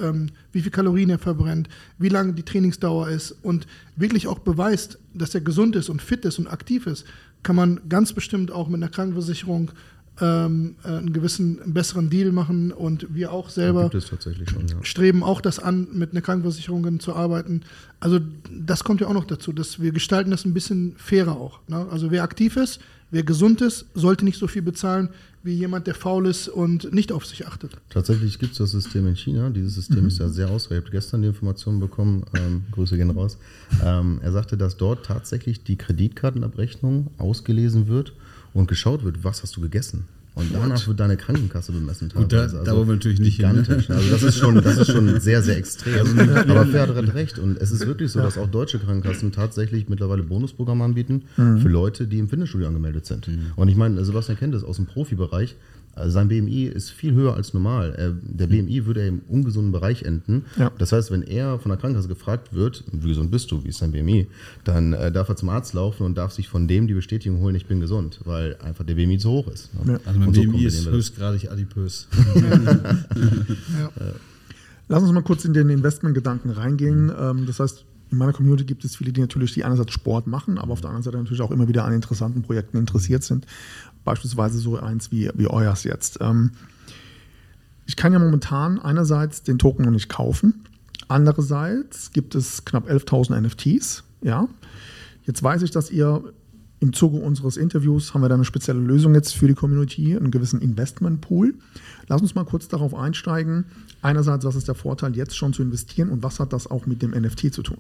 ähm, 0.02 0.28
wie 0.52 0.62
viel 0.62 0.72
Kalorien 0.72 1.10
er 1.10 1.18
verbrennt, 1.18 1.70
wie 1.98 2.10
lange 2.10 2.34
die 2.34 2.44
Trainingsdauer 2.44 3.10
ist 3.10 3.32
und 3.42 3.66
wirklich 3.96 4.28
auch 4.28 4.40
beweist, 4.40 5.00
dass 5.14 5.34
er 5.34 5.42
gesund 5.42 5.76
ist 5.76 5.90
und 5.90 6.02
fit 6.02 6.26
ist 6.26 6.38
und 6.38 6.48
aktiv 6.48 6.86
ist, 6.86 7.06
kann 7.48 7.56
man 7.56 7.80
ganz 7.88 8.12
bestimmt 8.12 8.52
auch 8.52 8.68
mit 8.68 8.84
einer 8.84 8.92
Krankenversicherung 8.92 9.72
ähm, 10.20 10.76
äh, 10.84 10.90
einen 10.90 11.14
gewissen 11.14 11.62
einen 11.62 11.74
besseren 11.74 12.10
Deal 12.10 12.34
machen 12.34 12.74
und 12.74 13.16
wir 13.16 13.32
auch 13.32 13.48
selber 13.48 13.90
schon, 13.90 14.68
ja. 14.68 14.76
streben 14.82 15.24
auch 15.24 15.40
das 15.40 15.58
an, 15.58 15.88
mit 15.94 16.12
einer 16.12 16.20
Krankenversicherung 16.20 17.00
zu 17.00 17.16
arbeiten. 17.16 17.62
Also 18.02 18.20
das 18.52 18.84
kommt 18.84 19.00
ja 19.00 19.08
auch 19.08 19.14
noch 19.14 19.24
dazu, 19.24 19.54
dass 19.54 19.80
wir 19.80 19.94
gestalten 19.94 20.30
das 20.30 20.44
ein 20.44 20.54
bisschen 20.54 20.96
fairer 20.98 21.38
auch. 21.38 21.62
Ne? 21.70 21.88
Also 21.90 22.12
wer 22.12 22.24
aktiv 22.24 22.58
ist, 22.58 22.82
wer 23.12 23.24
gesund 23.24 23.62
ist, 23.62 23.86
sollte 23.94 24.26
nicht 24.26 24.38
so 24.38 24.48
viel 24.48 24.62
bezahlen 24.62 25.10
wie 25.44 25.54
jemand, 25.54 25.88
der 25.88 25.96
faul 25.96 26.28
ist 26.28 26.50
und 26.50 26.94
nicht 26.94 27.12
auf 27.12 27.26
sich 27.26 27.48
achtet. 27.48 27.78
Tatsächlich 27.90 28.38
gibt 28.38 28.52
es 28.52 28.58
das 28.58 28.72
System 28.72 29.08
in 29.08 29.16
China. 29.16 29.50
Dieses 29.50 29.76
System 29.76 30.02
mhm. 30.02 30.08
ist 30.08 30.20
ja 30.20 30.28
sehr 30.28 30.50
ausreichend. 30.50 30.88
Ich 30.88 30.88
habe 30.88 30.98
gestern 30.98 31.22
die 31.22 31.30
Informationen 31.30 31.80
bekommen, 31.80 32.26
ähm, 32.36 32.64
Grüße 32.72 32.98
gehen 32.98 33.10
raus. 33.10 33.38
Ähm, 33.84 34.20
er 34.22 34.34
sagte, 34.34 34.58
dass 34.58 34.76
dort 34.76 35.06
tatsächlich 35.06 35.64
die 35.64 35.78
Kreditkartenabrechnung 35.78 37.12
ausgelesen 37.18 37.88
wird 37.88 38.14
und 38.54 38.68
geschaut 38.68 39.04
wird, 39.04 39.24
was 39.24 39.42
hast 39.42 39.56
du 39.56 39.62
gegessen. 39.62 40.06
Und 40.38 40.54
danach 40.54 40.88
wird 40.88 41.00
deine 41.00 41.18
Krankenkasse 41.18 41.72
bemessen. 41.72 42.10
Gut, 42.14 42.32
da, 42.32 42.42
also 42.42 42.64
da 42.64 42.76
wollen 42.76 42.88
wir 42.88 42.94
natürlich 42.94 43.20
nicht 43.20 43.38
hin. 43.38 43.56
Ne? 43.56 43.86
Also 43.90 44.10
das 44.12 44.22
ist, 44.22 44.38
schon, 44.38 44.56
das 44.62 44.78
ist 44.78 44.92
schon 44.92 45.20
sehr, 45.20 45.42
sehr 45.42 45.58
extrem. 45.58 46.00
Also 46.00 46.52
Aber 46.52 46.66
Pferd 46.68 46.96
hat 46.96 47.14
recht. 47.16 47.40
Und 47.40 47.58
es 47.60 47.72
ist 47.72 47.88
wirklich 47.88 48.12
so, 48.12 48.20
dass 48.20 48.38
auch 48.38 48.48
deutsche 48.48 48.78
Krankenkassen 48.78 49.32
tatsächlich 49.32 49.90
mittlerweile 49.90 50.22
Bonusprogramme 50.22 50.84
anbieten 50.84 51.24
mhm. 51.38 51.60
für 51.60 51.70
Leute, 51.70 52.08
die 52.08 52.20
im 52.20 52.30
Fitnessstudio 52.30 52.68
angemeldet 52.68 53.08
sind. 53.08 53.28
Mhm. 53.28 53.54
Und 53.56 53.68
ich 53.68 53.76
meine, 53.76 54.06
Sebastian 54.06 54.38
kennt 54.38 54.54
das 54.54 54.64
aus 54.64 54.76
dem 54.76 54.86
Profibereich. 54.86 55.56
Also 55.98 56.12
sein 56.12 56.28
BMI 56.28 56.66
ist 56.66 56.92
viel 56.92 57.14
höher 57.14 57.34
als 57.36 57.54
normal. 57.54 58.18
der 58.22 58.48
BMI 58.48 58.86
würde 58.86 59.06
im 59.06 59.22
ungesunden 59.28 59.72
Bereich 59.72 60.04
enden. 60.04 60.46
Ja. 60.58 60.72
Das 60.78 60.92
heißt, 60.92 61.12
wenn 61.12 61.24
er 61.24 61.60
von 61.60 61.70
der 61.70 61.78
Krankenkasse 61.78 62.08
gefragt 62.08 62.54
wird, 62.54 62.84
wie 62.92 63.10
gesund 63.10 63.32
bist 63.32 63.52
du, 63.52 63.64
wie 63.64 63.70
ist 63.70 63.82
dein 63.82 63.92
BMI, 63.92 64.28
dann 64.64 64.94
äh, 64.94 65.12
darf 65.12 65.30
er 65.30 65.36
zum 65.36 65.50
Arzt 65.50 65.74
laufen 65.74 66.04
und 66.04 66.18
darf 66.18 66.32
sich 66.32 66.48
von 66.48 66.68
dem 66.68 66.88
die 66.88 66.94
Bestätigung 66.94 67.40
holen, 67.42 67.56
ich 67.56 67.66
bin 67.66 67.80
gesund, 67.80 68.20
weil 68.26 68.58
einfach 68.58 68.86
der 68.86 68.96
BMI 68.96 69.18
zu 69.18 69.30
hoch 69.30 69.48
ist. 69.48 69.74
Ne? 69.86 69.94
Ja. 69.94 70.00
Also 70.06 70.20
mein 70.20 70.30
und 70.30 70.34
BMI 70.36 70.70
so 70.70 70.90
ist 70.90 70.90
höchstgradig 70.90 71.52
adipös. 71.52 72.08
ja. 72.36 73.90
Lass 74.90 75.04
uns 75.04 75.12
mal 75.12 75.24
kurz 75.24 75.44
in 75.46 75.54
den 75.54 75.70
Investmentgedanken 75.70 76.52
reingehen. 76.52 77.12
Ähm, 77.18 77.46
das 77.46 77.60
heißt, 77.60 77.86
in 78.10 78.18
meiner 78.18 78.32
Community 78.32 78.64
gibt 78.64 78.86
es 78.86 78.96
viele, 78.96 79.12
die 79.12 79.20
natürlich 79.20 79.54
die 79.54 79.66
einerseits 79.66 79.92
Sport 79.92 80.28
machen, 80.28 80.58
aber 80.58 80.72
auf 80.72 80.82
der 80.82 80.90
anderen 80.90 81.04
Seite 81.04 81.18
natürlich 81.18 81.42
auch 81.42 81.52
immer 81.52 81.68
wieder 81.68 81.84
an 81.84 81.94
interessanten 81.94 82.42
Projekten 82.42 82.78
interessiert 82.78 83.24
sind. 83.24 83.46
Beispielsweise 84.08 84.58
so 84.58 84.80
eins 84.80 85.12
wie, 85.12 85.30
wie 85.36 85.48
euers 85.48 85.84
jetzt. 85.84 86.20
Ähm, 86.22 86.52
ich 87.86 87.98
kann 87.98 88.14
ja 88.14 88.20
momentan 88.20 88.80
einerseits 88.80 89.44
den 89.44 89.60
Token 89.60 89.84
noch 89.84 89.92
nicht 89.92 90.08
kaufen. 90.08 90.64
Andererseits 91.10 92.14
gibt 92.14 92.34
es 92.34 92.64
knapp 92.64 92.90
11.000 92.90 93.42
NFTs. 93.42 94.06
Ja. 94.22 94.48
Jetzt 95.26 95.44
weiß 95.44 95.62
ich, 95.62 95.72
dass 95.72 95.92
ihr 95.92 96.24
im 96.80 96.94
Zuge 96.94 97.18
unseres 97.18 97.58
Interviews 97.58 98.14
haben 98.14 98.22
wir 98.22 98.30
da 98.30 98.36
eine 98.36 98.46
spezielle 98.46 98.80
Lösung 98.80 99.14
jetzt 99.14 99.36
für 99.36 99.48
die 99.50 99.56
Community, 99.56 100.16
einen 100.16 100.32
gewissen 100.32 100.62
Investmentpool. 100.62 101.56
Lass 102.08 102.22
uns 102.22 102.34
mal 102.34 102.46
kurz 102.46 102.70
darauf 102.70 102.96
einsteigen. 102.96 103.66
Einerseits, 104.02 104.46
was 104.46 104.56
ist 104.56 104.70
der 104.70 104.76
Vorteil, 104.76 105.18
jetzt 105.18 105.36
schon 105.36 105.52
zu 105.52 105.64
investieren 105.64 106.08
und 106.12 106.24
was 106.24 106.40
hat 106.40 106.54
das 106.54 106.72
auch 106.72 106.86
mit 106.86 107.02
dem 107.02 107.12
NFT 107.12 107.54
zu 107.54 107.62
tun? 107.62 107.80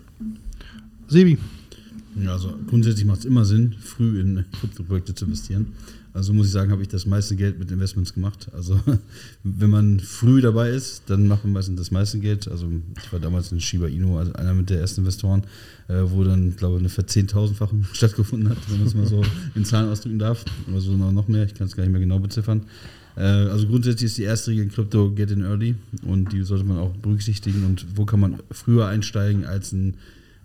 Sebi. 1.07 1.37
Ja, 2.21 2.33
also 2.33 2.53
grundsätzlich 2.67 3.05
macht 3.05 3.19
es 3.19 3.25
immer 3.25 3.45
Sinn, 3.45 3.75
früh 3.79 4.19
in 4.19 4.43
Krypto-Projekte 4.59 5.13
zu 5.13 5.25
investieren. 5.25 5.73
Also 6.17 6.33
muss 6.33 6.47
ich 6.47 6.51
sagen, 6.51 6.71
habe 6.71 6.81
ich 6.81 6.87
das 6.87 7.05
meiste 7.05 7.35
Geld 7.35 7.59
mit 7.59 7.69
Investments 7.69 8.13
gemacht. 8.13 8.49
Also 8.53 8.79
wenn 9.43 9.69
man 9.69 9.99
früh 9.99 10.41
dabei 10.41 10.71
ist, 10.71 11.03
dann 11.05 11.27
macht 11.27 11.43
man 11.43 11.53
meistens 11.53 11.77
das 11.77 11.91
meiste 11.91 12.17
Geld. 12.17 12.47
Also 12.47 12.67
ich 13.01 13.13
war 13.13 13.19
damals 13.19 13.51
in 13.51 13.61
Shiba 13.61 13.85
Inu, 13.85 14.17
also 14.17 14.33
einer 14.33 14.55
mit 14.55 14.71
der 14.71 14.79
ersten 14.79 15.01
Investoren, 15.01 15.43
äh, 15.87 16.01
wo 16.05 16.23
dann, 16.23 16.55
glaube 16.55 16.77
ich, 16.77 16.79
eine 16.79 16.89
Verzehntausendfachung 16.89 17.85
stattgefunden 17.93 18.49
hat, 18.49 18.57
wenn 18.67 18.79
man 18.79 18.87
es 18.87 18.95
mal 18.95 19.05
so 19.05 19.23
in 19.53 19.63
Zahlen 19.63 19.89
ausdrücken 19.89 20.17
darf. 20.17 20.43
Oder 20.67 20.81
so 20.81 20.97
noch 20.97 21.27
mehr, 21.27 21.45
ich 21.45 21.53
kann 21.53 21.67
es 21.67 21.75
gar 21.75 21.83
nicht 21.83 21.91
mehr 21.91 22.01
genau 22.01 22.17
beziffern. 22.17 22.63
Äh, 23.15 23.21
also 23.21 23.67
grundsätzlich 23.67 24.07
ist 24.07 24.17
die 24.17 24.23
erste 24.23 24.49
Regel 24.49 24.63
in 24.63 24.71
Krypto 24.71 25.11
Get 25.11 25.29
in 25.29 25.43
Early 25.43 25.75
und 26.01 26.33
die 26.33 26.41
sollte 26.41 26.63
man 26.63 26.79
auch 26.79 26.95
berücksichtigen. 26.97 27.63
Und 27.63 27.85
wo 27.95 28.05
kann 28.05 28.19
man 28.19 28.39
früher 28.49 28.87
einsteigen 28.87 29.45
als 29.45 29.71
ein 29.71 29.93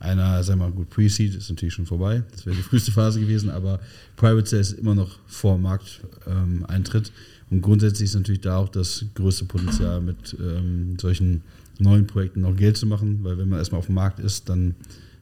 einer, 0.03 0.43
sagen 0.43 0.61
wir 0.61 0.69
mal, 0.69 0.73
gut, 0.73 0.91
Pre-Seed 0.91 1.35
ist 1.35 1.49
natürlich 1.49 1.75
schon 1.75 1.87
vorbei, 1.87 2.23
das 2.33 2.45
wäre 2.45 2.57
die 2.57 2.63
früheste 2.69 2.93
Phase 2.93 3.21
gewesen, 3.21 3.51
aber 3.51 3.81
Private 4.17 4.49
Sale 4.49 4.61
ist 4.61 4.73
immer 4.73 4.95
noch 4.95 5.19
vor 5.27 5.59
Markteintritt. 5.59 7.13
Und 7.51 7.61
grundsätzlich 7.61 8.09
ist 8.09 8.15
natürlich 8.15 8.41
da 8.41 8.57
auch 8.57 8.71
das 8.71 9.05
größte 9.15 9.45
Potenzial, 9.45 10.01
mit 10.01 10.37
ähm, 10.41 10.97
solchen 10.99 11.43
neuen 11.79 12.07
Projekten 12.07 12.41
noch 12.41 12.57
Geld 12.57 12.77
zu 12.77 12.87
machen, 12.87 13.21
weil 13.23 13.37
wenn 13.39 13.49
man 13.49 13.59
erstmal 13.59 13.81
auf 13.81 13.87
dem 13.87 13.95
Markt 13.95 14.21
ist, 14.21 14.49
dann 14.49 14.75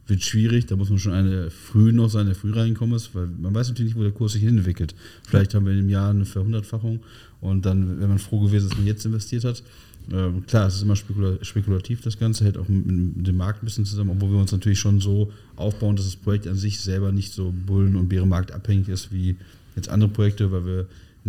wird 0.07 0.20
es 0.20 0.26
schwierig. 0.26 0.66
Da 0.66 0.76
muss 0.76 0.91
man 0.91 0.99
schon 0.99 1.12
eine 1.12 1.51
früh 1.51 1.93
noch 1.93 2.09
sein, 2.09 2.26
der 2.26 2.35
früh 2.35 2.53
reinkommen 2.53 2.97
ist, 2.97 3.14
weil 3.14 3.26
man 3.26 3.55
weiß 3.55 3.68
natürlich 3.68 3.95
nicht, 3.95 3.99
wo 3.99 4.05
der 4.05 4.12
Kurs 4.12 4.33
sich 4.33 4.45
entwickelt. 4.45 4.95
Vielleicht 5.26 5.55
haben 5.55 5.66
wir 5.66 5.72
in 5.72 5.78
einem 5.78 5.89
Jahr 5.89 6.11
eine 6.11 6.24
Verhundertfachung 6.24 7.01
und 7.41 7.64
dann 7.64 7.99
wäre 7.99 8.09
man 8.09 8.18
froh 8.18 8.41
gewesen, 8.41 8.68
dass 8.68 8.76
man 8.76 8.87
jetzt 8.87 9.05
investiert 9.07 9.45
hat. 9.45 9.62
Ähm, 10.12 10.44
klar, 10.46 10.66
es 10.66 10.76
ist 10.76 10.82
immer 10.82 10.96
spekulativ, 10.96 12.00
das 12.00 12.18
Ganze, 12.18 12.44
hält 12.44 12.58
auch 12.58 12.68
mit 12.68 13.26
dem 13.26 13.36
Markt 13.36 13.62
ein 13.62 13.66
bisschen 13.66 13.84
zusammen, 13.84 14.11
obwohl 14.11 14.30
wir 14.30 14.38
uns 14.38 14.50
natürlich 14.50 14.80
schon 14.80 15.00
so 15.00 15.32
aufbauen, 15.56 15.94
dass 15.94 16.06
das 16.06 16.16
Projekt 16.16 16.48
an 16.48 16.56
sich 16.56 16.80
selber 16.80 17.12
nicht 17.12 17.32
so 17.32 17.52
Bullen- 17.66 17.96
und 17.96 18.08
Bärenmarkt 18.08 18.50
abhängig 18.50 18.88
ist 18.88 19.12
wie 19.12 19.36
jetzt 19.76 19.88
andere 19.88 20.11
Projekte, 20.11 20.50
weil 20.50 20.66
wir 20.66 20.86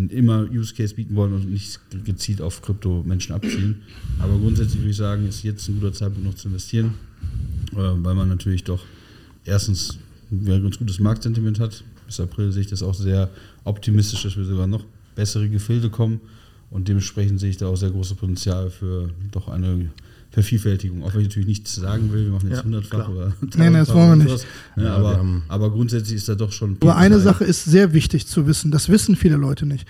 immer 0.10 0.50
Use 0.50 0.74
Case 0.74 0.96
bieten 0.96 1.16
wollen 1.16 1.34
und 1.34 1.52
nicht 1.52 1.80
gezielt 2.06 2.42
auf 2.42 2.62
Krypto-Menschen 2.62 3.36
abzielen. 3.36 3.84
Aber 4.20 4.38
grundsätzlich 4.38 4.80
würde 4.80 4.92
ich 4.92 4.98
sagen, 4.98 5.28
ist 5.28 5.44
jetzt 5.44 5.68
ein 5.68 5.76
guter 5.76 5.94
Zeitpunkt 5.94 6.26
noch 6.26 6.36
zu 6.36 6.48
investieren, 6.48 6.96
äh, 7.74 7.76
weil 7.76 8.16
man 8.16 8.30
natürlich 8.30 8.64
doch 8.64 8.84
erstens 9.46 10.00
ein 10.32 10.46
ganz 10.46 10.80
gutes 10.80 11.00
Marktsentiment 11.00 11.60
hat. 11.60 11.84
Bis 12.08 12.20
April 12.20 12.52
sehe 12.52 12.62
ich 12.62 12.70
das 12.70 12.82
auch 12.82 12.96
sehr 12.96 13.30
optimistisch, 13.64 14.24
dass 14.24 14.38
wir 14.38 14.46
sogar 14.46 14.66
noch 14.66 14.86
bessere 15.16 15.50
Gefilde 15.50 15.90
kommen 15.90 16.22
und 16.72 16.88
dementsprechend 16.88 17.40
sehe 17.40 17.50
ich 17.52 17.58
da 17.58 17.68
auch 17.68 17.76
sehr 17.76 17.92
großes 17.92 18.16
Potenzial 18.16 18.70
für 18.70 19.10
doch 19.32 19.50
eine 19.50 19.90
Vervielfältigung. 20.32 21.04
Auch 21.04 21.14
wenn 21.14 21.22
ich 21.22 21.28
natürlich 21.28 21.48
nichts 21.48 21.76
sagen 21.76 22.12
will, 22.14 22.26
wir 22.26 22.32
machen 22.32 22.50
jetzt 22.50 22.64
ja, 22.64 22.80
100-fach 22.80 23.10
oder 23.10 23.34
Nein, 23.58 23.74
das 23.74 23.94
wollen 23.94 24.20
wir 24.20 24.26
nicht. 24.32 24.48
Ja, 24.78 24.96
aber, 24.96 25.24
aber, 25.50 25.70
grundsätzlich 25.70 26.16
ist 26.16 26.30
da 26.30 26.36
doch 26.36 26.54
schon. 26.54 26.78
Aber 26.80 26.96
eine 26.96 27.20
Sache 27.20 27.44
ist 27.44 27.66
sehr 27.66 27.94
wichtig 27.94 28.26
zu 28.26 28.48
wissen, 28.48 28.72
das 28.72 28.88
wissen 28.88 29.18
viele 29.18 29.36
Leute 29.36 29.66
nicht. 29.66 29.86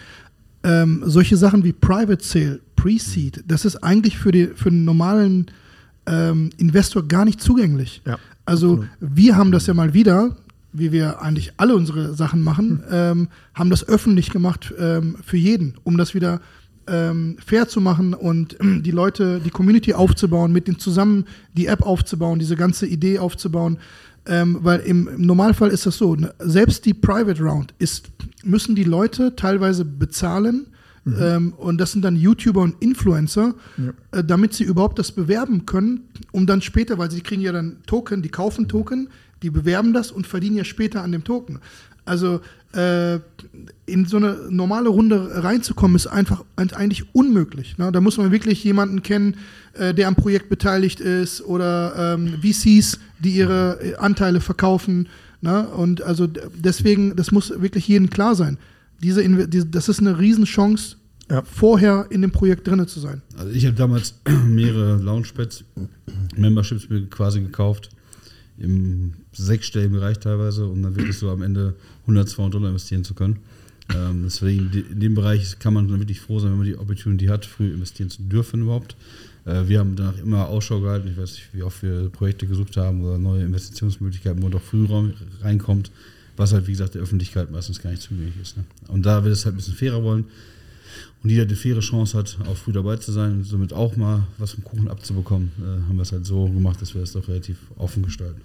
Ähm, 0.64 1.04
solche 1.06 1.38
Sachen 1.38 1.64
wie 1.64 1.72
Private 1.72 2.24
Sale, 2.24 2.60
Pre-Seed, 2.76 3.44
das 3.48 3.66
ist 3.66 3.78
eigentlich 3.84 4.18
für, 4.18 4.32
die, 4.32 4.48
für 4.48 4.72
den 4.72 4.84
normalen 4.84 5.48
ähm, 6.08 6.50
Investor 6.58 7.08
gar 7.08 7.26
nicht 7.26 7.42
zugänglich. 7.42 8.02
Ja, 8.06 8.18
also 8.46 8.74
absolut. 8.74 8.90
wir 9.00 9.36
haben 9.36 9.52
das 9.52 9.68
ja 9.68 9.76
mal 9.76 9.94
wieder, 9.94 10.36
wie 10.74 10.92
wir 10.92 11.22
eigentlich 11.22 11.54
alle 11.58 11.76
unsere 11.76 12.16
Sachen 12.16 12.42
machen, 12.42 12.84
hm. 12.84 12.86
ähm, 12.92 13.28
haben 13.54 13.70
das 13.70 13.88
öffentlich 13.88 14.32
gemacht 14.32 14.74
ähm, 14.80 15.18
für 15.24 15.38
jeden, 15.38 15.76
um 15.84 15.98
das 15.98 16.16
wieder 16.16 16.42
ähm, 16.88 17.38
fair 17.46 17.68
zu 17.68 17.82
machen 17.82 18.14
und 18.14 18.58
ähm, 18.60 18.84
die 18.84 18.92
Leute, 18.92 19.40
die 19.40 19.50
Community 19.50 19.94
aufzubauen, 19.94 20.52
mit 20.52 20.68
denen 20.68 20.80
zusammen 20.80 21.26
die 21.54 21.68
App 21.68 21.84
aufzubauen, 21.84 22.40
diese 22.40 22.56
ganze 22.56 22.86
Idee 22.86 23.20
aufzubauen. 23.20 23.78
Ähm, 24.28 24.60
weil 24.62 24.82
im, 24.82 25.08
im, 25.08 25.26
Normalfall 25.26 25.70
ist 25.70 25.88
das 25.88 25.98
so, 25.98 26.16
ne, 26.16 26.32
selbst 26.38 26.86
die 26.86 26.94
Private 26.94 27.42
Round 27.42 27.74
ist, 27.80 28.10
müssen 28.44 28.76
die 28.76 28.84
Leute 28.84 29.36
teilweise 29.36 29.84
bezahlen. 29.84 30.68
Mhm. 31.04 31.16
Ähm, 31.20 31.54
und 31.54 31.82
das 31.82 31.94
sind 31.94 32.04
dann 32.04 32.16
YouTuber 32.16 32.62
und 32.62 32.76
Influencer, 32.80 33.56
ja. 33.78 34.20
äh, 34.20 34.24
damit 34.24 34.54
sie 34.54 34.64
überhaupt 34.64 35.00
das 35.00 35.12
bewerben 35.12 35.66
können, 35.66 36.02
um 36.32 36.46
dann 36.46 36.62
später, 36.62 37.00
weil 37.00 37.10
sie 37.10 37.22
kriegen 37.22 37.42
ja 37.42 37.52
dann 37.52 37.78
Token, 37.88 38.22
die 38.22 38.30
kaufen 38.30 38.68
Token, 38.68 39.10
die 39.42 39.50
bewerben 39.50 39.94
das 39.94 40.12
und 40.12 40.28
verdienen 40.28 40.58
ja 40.58 40.64
später 40.64 41.02
an 41.02 41.12
dem 41.12 41.24
Token. 41.24 41.60
Also 42.06 42.42
äh, 42.74 43.20
in 43.86 44.06
so 44.06 44.18
eine 44.18 44.48
normale 44.50 44.90
Runde 44.90 45.44
reinzukommen, 45.44 45.96
ist 45.96 46.08
einfach 46.08 46.44
eigentlich 46.56 47.14
unmöglich. 47.14 47.78
Ne? 47.78 47.92
Da 47.92 48.00
muss 48.02 48.18
man 48.18 48.32
wirklich 48.32 48.64
jemanden 48.64 49.04
kennen, 49.04 49.36
äh, 49.74 49.94
der 49.94 50.08
am 50.08 50.16
Projekt 50.16 50.50
beteiligt 50.50 51.00
ist 51.00 51.42
oder 51.42 52.16
ähm, 52.16 52.40
VCs, 52.42 53.00
die 53.20 53.32
ihre 53.32 53.80
äh, 53.82 53.96
Anteile 53.96 54.40
verkaufen. 54.40 55.10
Ne? 55.42 55.68
Und 55.68 56.02
also 56.02 56.28
deswegen, 56.28 57.16
das 57.16 57.32
muss 57.32 57.50
wirklich 57.62 57.88
jedem 57.88 58.10
klar 58.10 58.36
sein. 58.36 58.58
Diese, 59.04 59.28
diese, 59.48 59.66
das 59.66 59.90
ist 59.90 60.00
eine 60.00 60.20
Riesenchance, 60.20 60.96
ja. 61.30 61.42
vorher 61.44 62.08
in 62.10 62.22
dem 62.22 62.32
Projekt 62.32 62.68
drin 62.68 62.88
zu 62.88 63.00
sein. 63.00 63.22
Also 63.38 63.52
ich 63.52 63.66
habe 63.66 63.76
damals 63.76 64.16
mehrere 64.46 64.98
Launchpads, 64.98 65.64
Memberships 66.38 66.90
mir 66.90 67.06
quasi 67.08 67.42
gekauft 67.42 67.90
im 68.62 69.14
sechsstelligen 69.34 69.94
Bereich 69.94 70.20
teilweise 70.20 70.66
und 70.68 70.84
dann 70.84 70.96
wirklich 70.96 71.18
so 71.18 71.30
am 71.30 71.42
Ende 71.42 71.76
100, 72.02 72.30
200 72.30 72.54
Dollar 72.54 72.70
investieren 72.70 73.04
zu 73.04 73.14
können. 73.14 73.38
Ähm, 73.96 74.22
deswegen 74.24 74.72
in 74.92 75.00
dem 75.00 75.16
Bereich 75.16 75.60
kann 75.60 75.74
man 75.74 75.88
dann 75.88 76.00
wirklich 76.00 76.22
froh 76.22 76.40
sein, 76.40 76.52
wenn 76.52 76.58
man 76.58 76.68
die 76.68 76.78
Opportunity 76.78 77.26
hat, 77.26 77.46
früh 77.46 77.72
investieren 77.74 78.10
zu 78.10 78.22
dürfen 78.24 78.62
überhaupt. 78.62 78.96
Äh, 79.46 79.68
wir 79.68 79.80
haben 79.80 79.96
danach 79.96 80.18
immer 80.18 80.48
Ausschau 80.48 80.80
gehalten. 80.82 81.10
Ich 81.10 81.18
weiß 81.18 81.32
nicht, 81.32 81.50
wie 81.54 81.64
oft 81.64 81.82
wir 81.84 82.10
Projekte 82.10 82.48
gesucht 82.48 82.78
haben 82.78 83.04
oder 83.04 83.18
neue 83.18 83.44
Investitionsmöglichkeiten, 83.44 84.42
wo 84.42 84.50
doch 84.50 84.62
früh 84.62 84.88
reinkommt, 85.42 85.92
was 86.38 86.54
halt, 86.54 86.68
wie 86.68 86.72
gesagt, 86.72 86.96
der 86.96 87.02
Öffentlichkeit 87.02 87.52
meistens 87.52 87.82
gar 87.82 87.90
nicht 87.92 88.02
zugänglich 88.02 88.40
ist. 88.42 88.58
Ne? 88.58 88.64
Und 88.88 89.06
da 89.06 89.24
wir 89.24 89.32
es 89.32 89.46
halt 89.46 89.56
ein 89.56 89.58
bisschen 89.58 89.76
fairer 89.76 90.04
wollen 90.04 90.26
und 91.24 91.30
jeder 91.30 91.46
die 91.46 91.56
faire 91.56 91.80
Chance 91.80 92.18
hat, 92.18 92.38
auch 92.48 92.58
früh 92.58 92.72
dabei 92.72 92.98
zu 92.98 93.12
sein 93.12 93.34
und 93.34 93.44
somit 93.44 93.74
auch 93.74 93.96
mal 93.96 94.28
was 94.38 94.52
vom 94.52 94.64
Kuchen 94.64 94.88
abzubekommen, 94.88 95.52
äh, 95.60 95.88
haben 95.88 95.96
wir 95.96 96.04
es 96.04 96.12
halt 96.12 96.26
so 96.26 96.48
gemacht, 96.48 96.82
dass 96.82 96.94
wir 96.96 97.02
es 97.02 97.14
doch 97.14 97.28
relativ 97.28 97.58
offen 97.78 98.04
gestalten. 98.04 98.42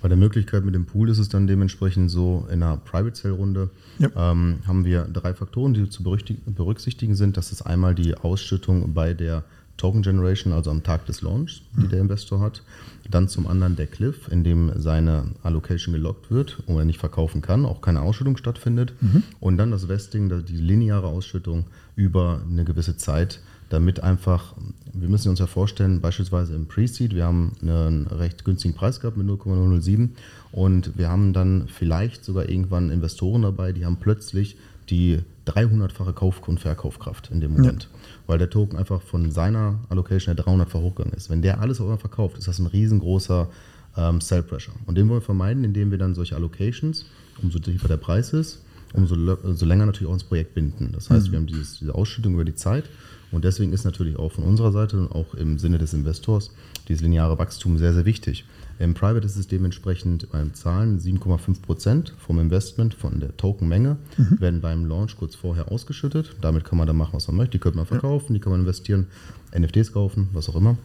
Bei 0.00 0.08
der 0.08 0.16
Möglichkeit 0.16 0.64
mit 0.64 0.74
dem 0.74 0.86
Pool 0.86 1.08
ist 1.08 1.18
es 1.18 1.28
dann 1.28 1.46
dementsprechend 1.46 2.10
so, 2.10 2.46
in 2.50 2.62
einer 2.62 2.76
Private 2.76 3.16
Sale 3.16 3.34
Runde 3.34 3.70
ja. 3.98 4.08
ähm, 4.16 4.58
haben 4.66 4.84
wir 4.84 5.02
drei 5.04 5.34
Faktoren, 5.34 5.74
die 5.74 5.88
zu 5.88 6.02
berücksichtigen 6.02 7.14
sind. 7.16 7.36
Das 7.36 7.50
ist 7.50 7.62
einmal 7.62 7.94
die 7.94 8.14
Ausschüttung 8.14 8.94
bei 8.94 9.14
der 9.14 9.44
Token 9.76 10.02
Generation, 10.02 10.52
also 10.52 10.70
am 10.70 10.82
Tag 10.82 11.06
des 11.06 11.22
Launch, 11.22 11.62
die 11.76 11.86
mhm. 11.86 11.88
der 11.88 12.00
Investor 12.00 12.40
hat. 12.40 12.62
Dann 13.10 13.28
zum 13.28 13.46
anderen 13.46 13.76
der 13.76 13.86
Cliff, 13.86 14.28
in 14.28 14.44
dem 14.44 14.72
seine 14.76 15.28
Allocation 15.42 15.94
gelockt 15.94 16.30
wird 16.30 16.58
und 16.66 16.76
er 16.76 16.84
nicht 16.84 16.98
verkaufen 16.98 17.40
kann, 17.40 17.64
auch 17.64 17.80
keine 17.80 18.02
Ausschüttung 18.02 18.36
stattfindet. 18.36 18.92
Mhm. 19.00 19.22
Und 19.40 19.56
dann 19.56 19.70
das 19.70 19.88
Vesting, 19.88 20.44
die 20.44 20.56
lineare 20.56 21.06
Ausschüttung 21.06 21.64
über 21.98 22.40
eine 22.48 22.64
gewisse 22.64 22.96
Zeit, 22.96 23.40
damit 23.70 24.00
einfach, 24.00 24.54
wir 24.94 25.08
müssen 25.08 25.30
uns 25.30 25.40
ja 25.40 25.48
vorstellen, 25.48 26.00
beispielsweise 26.00 26.54
im 26.54 26.66
Pre-Seed, 26.66 27.12
wir 27.12 27.24
haben 27.24 27.52
einen 27.60 28.06
recht 28.06 28.44
günstigen 28.44 28.72
Preis 28.72 29.00
gehabt 29.00 29.16
mit 29.16 29.26
0,007 29.26 30.14
und 30.52 30.96
wir 30.96 31.10
haben 31.10 31.32
dann 31.32 31.66
vielleicht 31.66 32.24
sogar 32.24 32.48
irgendwann 32.48 32.90
Investoren 32.90 33.42
dabei, 33.42 33.72
die 33.72 33.84
haben 33.84 33.96
plötzlich 33.96 34.56
die 34.90 35.18
300-fache 35.46 36.12
Kauf- 36.12 36.46
und 36.46 36.60
Verkaufkraft 36.60 37.30
in 37.32 37.40
dem 37.40 37.54
Moment, 37.54 37.88
ja. 37.92 37.98
weil 38.28 38.38
der 38.38 38.48
Token 38.48 38.78
einfach 38.78 39.02
von 39.02 39.32
seiner 39.32 39.80
Allocation 39.88 40.36
der 40.36 40.46
300-fach 40.46 40.80
hochgegangen 40.80 41.16
ist. 41.16 41.28
Wenn 41.28 41.42
der 41.42 41.60
alles 41.60 41.80
auf 41.80 41.86
einmal 41.86 41.98
verkauft, 41.98 42.38
ist 42.38 42.46
das 42.46 42.60
ein 42.60 42.66
riesengroßer 42.66 43.48
ähm, 43.96 44.20
Sell 44.20 44.44
Pressure. 44.44 44.74
Und 44.86 44.96
den 44.96 45.08
wollen 45.08 45.18
wir 45.18 45.24
vermeiden, 45.24 45.64
indem 45.64 45.90
wir 45.90 45.98
dann 45.98 46.14
solche 46.14 46.36
Allocations, 46.36 47.06
umso 47.42 47.58
tiefer 47.58 47.88
der 47.88 47.96
Preis 47.96 48.32
ist, 48.32 48.62
umso, 48.94 49.14
umso 49.14 49.66
länger 49.66 49.86
natürlich 49.86 50.08
auch 50.08 50.14
ins 50.14 50.24
Projekt 50.24 50.54
binden. 50.54 50.90
Das 50.92 51.10
heißt, 51.10 51.28
mhm. 51.28 51.32
wir 51.32 51.38
haben 51.38 51.46
dieses, 51.46 51.78
diese 51.78 51.94
Ausschüttung 51.94 52.34
über 52.34 52.44
die 52.44 52.54
Zeit 52.54 52.84
und 53.30 53.44
deswegen 53.44 53.72
ist 53.72 53.84
natürlich 53.84 54.16
auch 54.16 54.32
von 54.32 54.44
unserer 54.44 54.72
Seite 54.72 54.98
und 54.98 55.12
auch 55.12 55.34
im 55.34 55.58
Sinne 55.58 55.78
des 55.78 55.92
Investors 55.92 56.50
dieses 56.88 57.02
lineare 57.02 57.38
Wachstum 57.38 57.76
sehr, 57.78 57.92
sehr 57.92 58.04
wichtig. 58.06 58.44
Im 58.78 58.94
Private 58.94 59.26
ist 59.26 59.36
es 59.36 59.48
dementsprechend 59.48 60.30
beim 60.30 60.54
Zahlen 60.54 61.00
7,5 61.00 61.62
Prozent 61.62 62.14
vom 62.18 62.38
Investment 62.38 62.94
von 62.94 63.18
der 63.20 63.36
Tokenmenge 63.36 63.96
mhm. 64.16 64.40
werden 64.40 64.60
beim 64.60 64.86
Launch 64.86 65.16
kurz 65.16 65.34
vorher 65.34 65.70
ausgeschüttet. 65.70 66.36
Damit 66.40 66.64
kann 66.64 66.78
man 66.78 66.86
dann 66.86 66.96
machen, 66.96 67.12
was 67.14 67.26
man 67.26 67.36
möchte. 67.36 67.52
Die 67.52 67.58
könnte 67.58 67.76
man 67.76 67.86
verkaufen, 67.86 68.34
die 68.34 68.40
kann 68.40 68.52
man 68.52 68.60
investieren, 68.60 69.08
NFTs 69.56 69.92
kaufen, 69.92 70.28
was 70.32 70.48
auch 70.48 70.56
immer. 70.56 70.78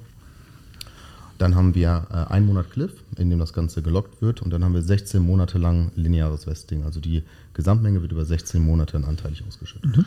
Dann 1.37 1.55
haben 1.55 1.75
wir 1.75 2.07
äh, 2.09 2.31
einen 2.31 2.45
Monat 2.45 2.71
Cliff, 2.71 2.91
in 3.17 3.29
dem 3.29 3.39
das 3.39 3.53
Ganze 3.53 3.81
gelockt 3.81 4.21
wird. 4.21 4.41
Und 4.41 4.51
dann 4.51 4.63
haben 4.63 4.73
wir 4.73 4.81
16 4.81 5.21
Monate 5.21 5.57
lang 5.57 5.91
lineares 5.95 6.47
Vesting. 6.47 6.83
Also 6.83 6.99
die 6.99 7.23
Gesamtmenge 7.53 8.01
wird 8.01 8.11
über 8.11 8.25
16 8.25 8.61
Monate 8.61 8.97
anteilig 8.97 9.43
ausgeschüttet. 9.47 9.97
Mhm. 9.97 10.05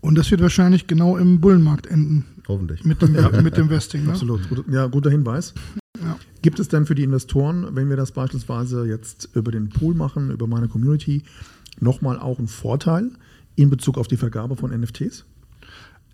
Und 0.00 0.14
das 0.14 0.30
wird 0.30 0.40
wahrscheinlich 0.40 0.86
genau 0.86 1.16
im 1.16 1.40
Bullenmarkt 1.40 1.86
enden. 1.86 2.24
Hoffentlich. 2.46 2.84
Mit 2.84 3.02
dem, 3.02 3.14
ja, 3.14 3.28
mit 3.42 3.56
dem 3.56 3.68
Vesting. 3.70 4.04
Ne? 4.04 4.10
Absolut. 4.10 4.40
Ja, 4.70 4.86
guter 4.86 5.10
Hinweis. 5.10 5.54
Ja. 6.00 6.16
Gibt 6.42 6.60
es 6.60 6.68
denn 6.68 6.86
für 6.86 6.94
die 6.94 7.02
Investoren, 7.02 7.74
wenn 7.74 7.88
wir 7.88 7.96
das 7.96 8.12
beispielsweise 8.12 8.86
jetzt 8.86 9.30
über 9.34 9.50
den 9.50 9.68
Pool 9.68 9.94
machen, 9.94 10.30
über 10.30 10.46
meine 10.46 10.68
Community, 10.68 11.24
nochmal 11.80 12.18
auch 12.18 12.38
einen 12.38 12.48
Vorteil 12.48 13.10
in 13.56 13.70
Bezug 13.70 13.98
auf 13.98 14.06
die 14.06 14.16
Vergabe 14.16 14.54
von 14.54 14.70
NFTs? 14.70 15.24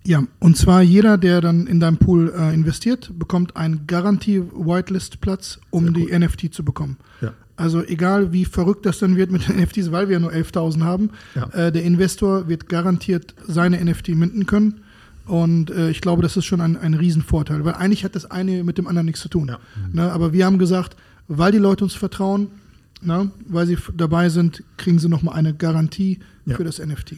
Ja, 0.06 0.22
und 0.38 0.56
zwar 0.58 0.82
jeder, 0.82 1.16
der 1.16 1.40
dann 1.40 1.66
in 1.66 1.80
deinem 1.80 1.96
Pool 1.96 2.32
äh, 2.36 2.52
investiert, 2.52 3.10
bekommt 3.18 3.56
einen 3.56 3.86
Garantie-Whitelist-Platz, 3.86 5.60
um 5.70 5.94
die 5.94 6.06
NFT 6.16 6.52
zu 6.52 6.64
bekommen. 6.64 6.96
Ja. 7.20 7.32
Also 7.56 7.82
egal, 7.84 8.32
wie 8.32 8.44
verrückt 8.44 8.84
das 8.84 8.98
dann 8.98 9.16
wird 9.16 9.30
mit 9.30 9.48
den 9.48 9.56
NFTs, 9.62 9.92
weil 9.92 10.08
wir 10.08 10.14
ja 10.14 10.20
nur 10.20 10.32
11.000 10.32 10.82
haben, 10.82 11.10
Ja. 11.34 11.46
äh, 11.50 11.72
der 11.72 11.82
Investor 11.84 12.48
wird 12.48 12.68
garantiert 12.68 13.34
seine 13.46 13.82
NFT 13.82 14.08
minden 14.10 14.46
können. 14.46 14.80
Und 15.26 15.70
äh, 15.70 15.88
ich 15.88 16.02
glaube, 16.02 16.20
das 16.22 16.36
ist 16.36 16.44
schon 16.44 16.60
ein, 16.60 16.76
ein 16.76 16.92
Riesenvorteil, 16.94 17.64
weil 17.64 17.74
eigentlich 17.74 18.04
hat 18.04 18.14
das 18.14 18.30
eine 18.30 18.62
mit 18.62 18.76
dem 18.76 18.86
anderen 18.86 19.06
nichts 19.06 19.22
zu 19.22 19.28
tun. 19.28 19.48
Ja. 19.48 19.58
Ne, 19.92 20.12
aber 20.12 20.34
wir 20.34 20.44
haben 20.44 20.58
gesagt, 20.58 20.96
weil 21.28 21.50
die 21.52 21.56
Leute 21.58 21.82
uns 21.84 21.94
vertrauen, 21.94 22.48
ne, 23.00 23.30
weil 23.48 23.66
sie 23.66 23.78
dabei 23.96 24.28
sind, 24.28 24.62
kriegen 24.76 24.98
sie 24.98 25.08
nochmal 25.08 25.36
eine 25.36 25.54
Garantie 25.54 26.18
Ja. 26.44 26.56
für 26.56 26.64
das 26.64 26.78
NFT. 26.78 27.14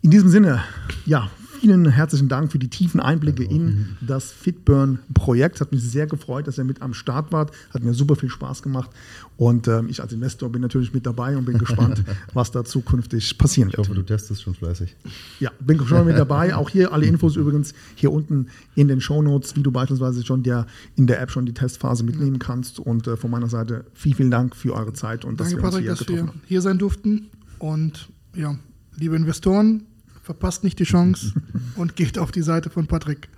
In 0.00 0.10
diesem 0.10 0.30
Sinne, 0.30 0.64
ja, 1.06 1.30
vielen 1.62 1.88
herzlichen 1.88 2.28
Dank 2.28 2.50
für 2.50 2.58
die 2.58 2.66
tiefen 2.66 2.98
Einblicke 2.98 3.44
in 3.44 3.96
das 4.00 4.32
Fitburn-Projekt. 4.32 5.60
Hat 5.60 5.70
mich 5.70 5.80
sehr 5.80 6.08
gefreut, 6.08 6.48
dass 6.48 6.58
ihr 6.58 6.64
mit 6.64 6.82
am 6.82 6.92
Start 6.92 7.30
wart. 7.30 7.52
Hat 7.72 7.84
mir 7.84 7.94
super 7.94 8.16
viel 8.16 8.30
Spaß 8.30 8.64
gemacht. 8.64 8.90
Und 9.36 9.68
ähm, 9.68 9.86
ich 9.88 10.02
als 10.02 10.12
Investor 10.12 10.50
bin 10.50 10.60
natürlich 10.60 10.92
mit 10.92 11.06
dabei 11.06 11.36
und 11.36 11.44
bin 11.44 11.58
gespannt, 11.58 12.02
was 12.34 12.50
da 12.50 12.64
zukünftig 12.64 13.38
passieren 13.38 13.68
Ich 13.68 13.76
wird. 13.76 13.86
hoffe, 13.86 13.94
du 13.94 14.02
testest 14.02 14.42
schon 14.42 14.54
fleißig. 14.54 14.96
Ja, 15.38 15.52
bin 15.60 15.78
schon 15.86 16.04
mit 16.04 16.18
dabei. 16.18 16.52
Auch 16.56 16.68
hier 16.68 16.92
alle 16.92 17.06
Infos 17.06 17.36
übrigens 17.36 17.74
hier 17.94 18.10
unten 18.10 18.48
in 18.74 18.88
den 18.88 19.00
Shownotes, 19.00 19.54
wie 19.54 19.62
du 19.62 19.70
beispielsweise 19.70 20.26
schon 20.26 20.42
der, 20.42 20.66
in 20.96 21.06
der 21.06 21.20
App 21.20 21.30
schon 21.30 21.46
die 21.46 21.54
Testphase 21.54 22.02
mitnehmen 22.02 22.40
kannst. 22.40 22.80
Und 22.80 23.06
äh, 23.06 23.16
von 23.16 23.30
meiner 23.30 23.48
Seite 23.48 23.84
vielen, 23.94 24.16
vielen 24.16 24.30
Dank 24.32 24.56
für 24.56 24.74
eure 24.74 24.94
Zeit 24.94 25.24
und 25.24 25.38
Danke, 25.38 25.54
dass 25.54 25.62
wir 25.62 25.64
uns 25.64 25.74
Patrick, 25.76 25.84
hier 25.84 25.94
dass 25.94 26.08
wir 26.08 26.34
hier 26.44 26.60
sein 26.60 26.78
durften. 26.78 27.28
Und 27.60 28.08
ja, 28.34 28.56
liebe 28.96 29.14
Investoren, 29.14 29.84
verpasst 30.22 30.64
nicht 30.64 30.78
die 30.78 30.84
Chance 30.84 31.32
und 31.76 31.96
geht 31.96 32.18
auf 32.18 32.30
die 32.30 32.42
Seite 32.42 32.70
von 32.70 32.86
Patrick. 32.86 33.28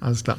Alles 0.00 0.24
klar. 0.24 0.38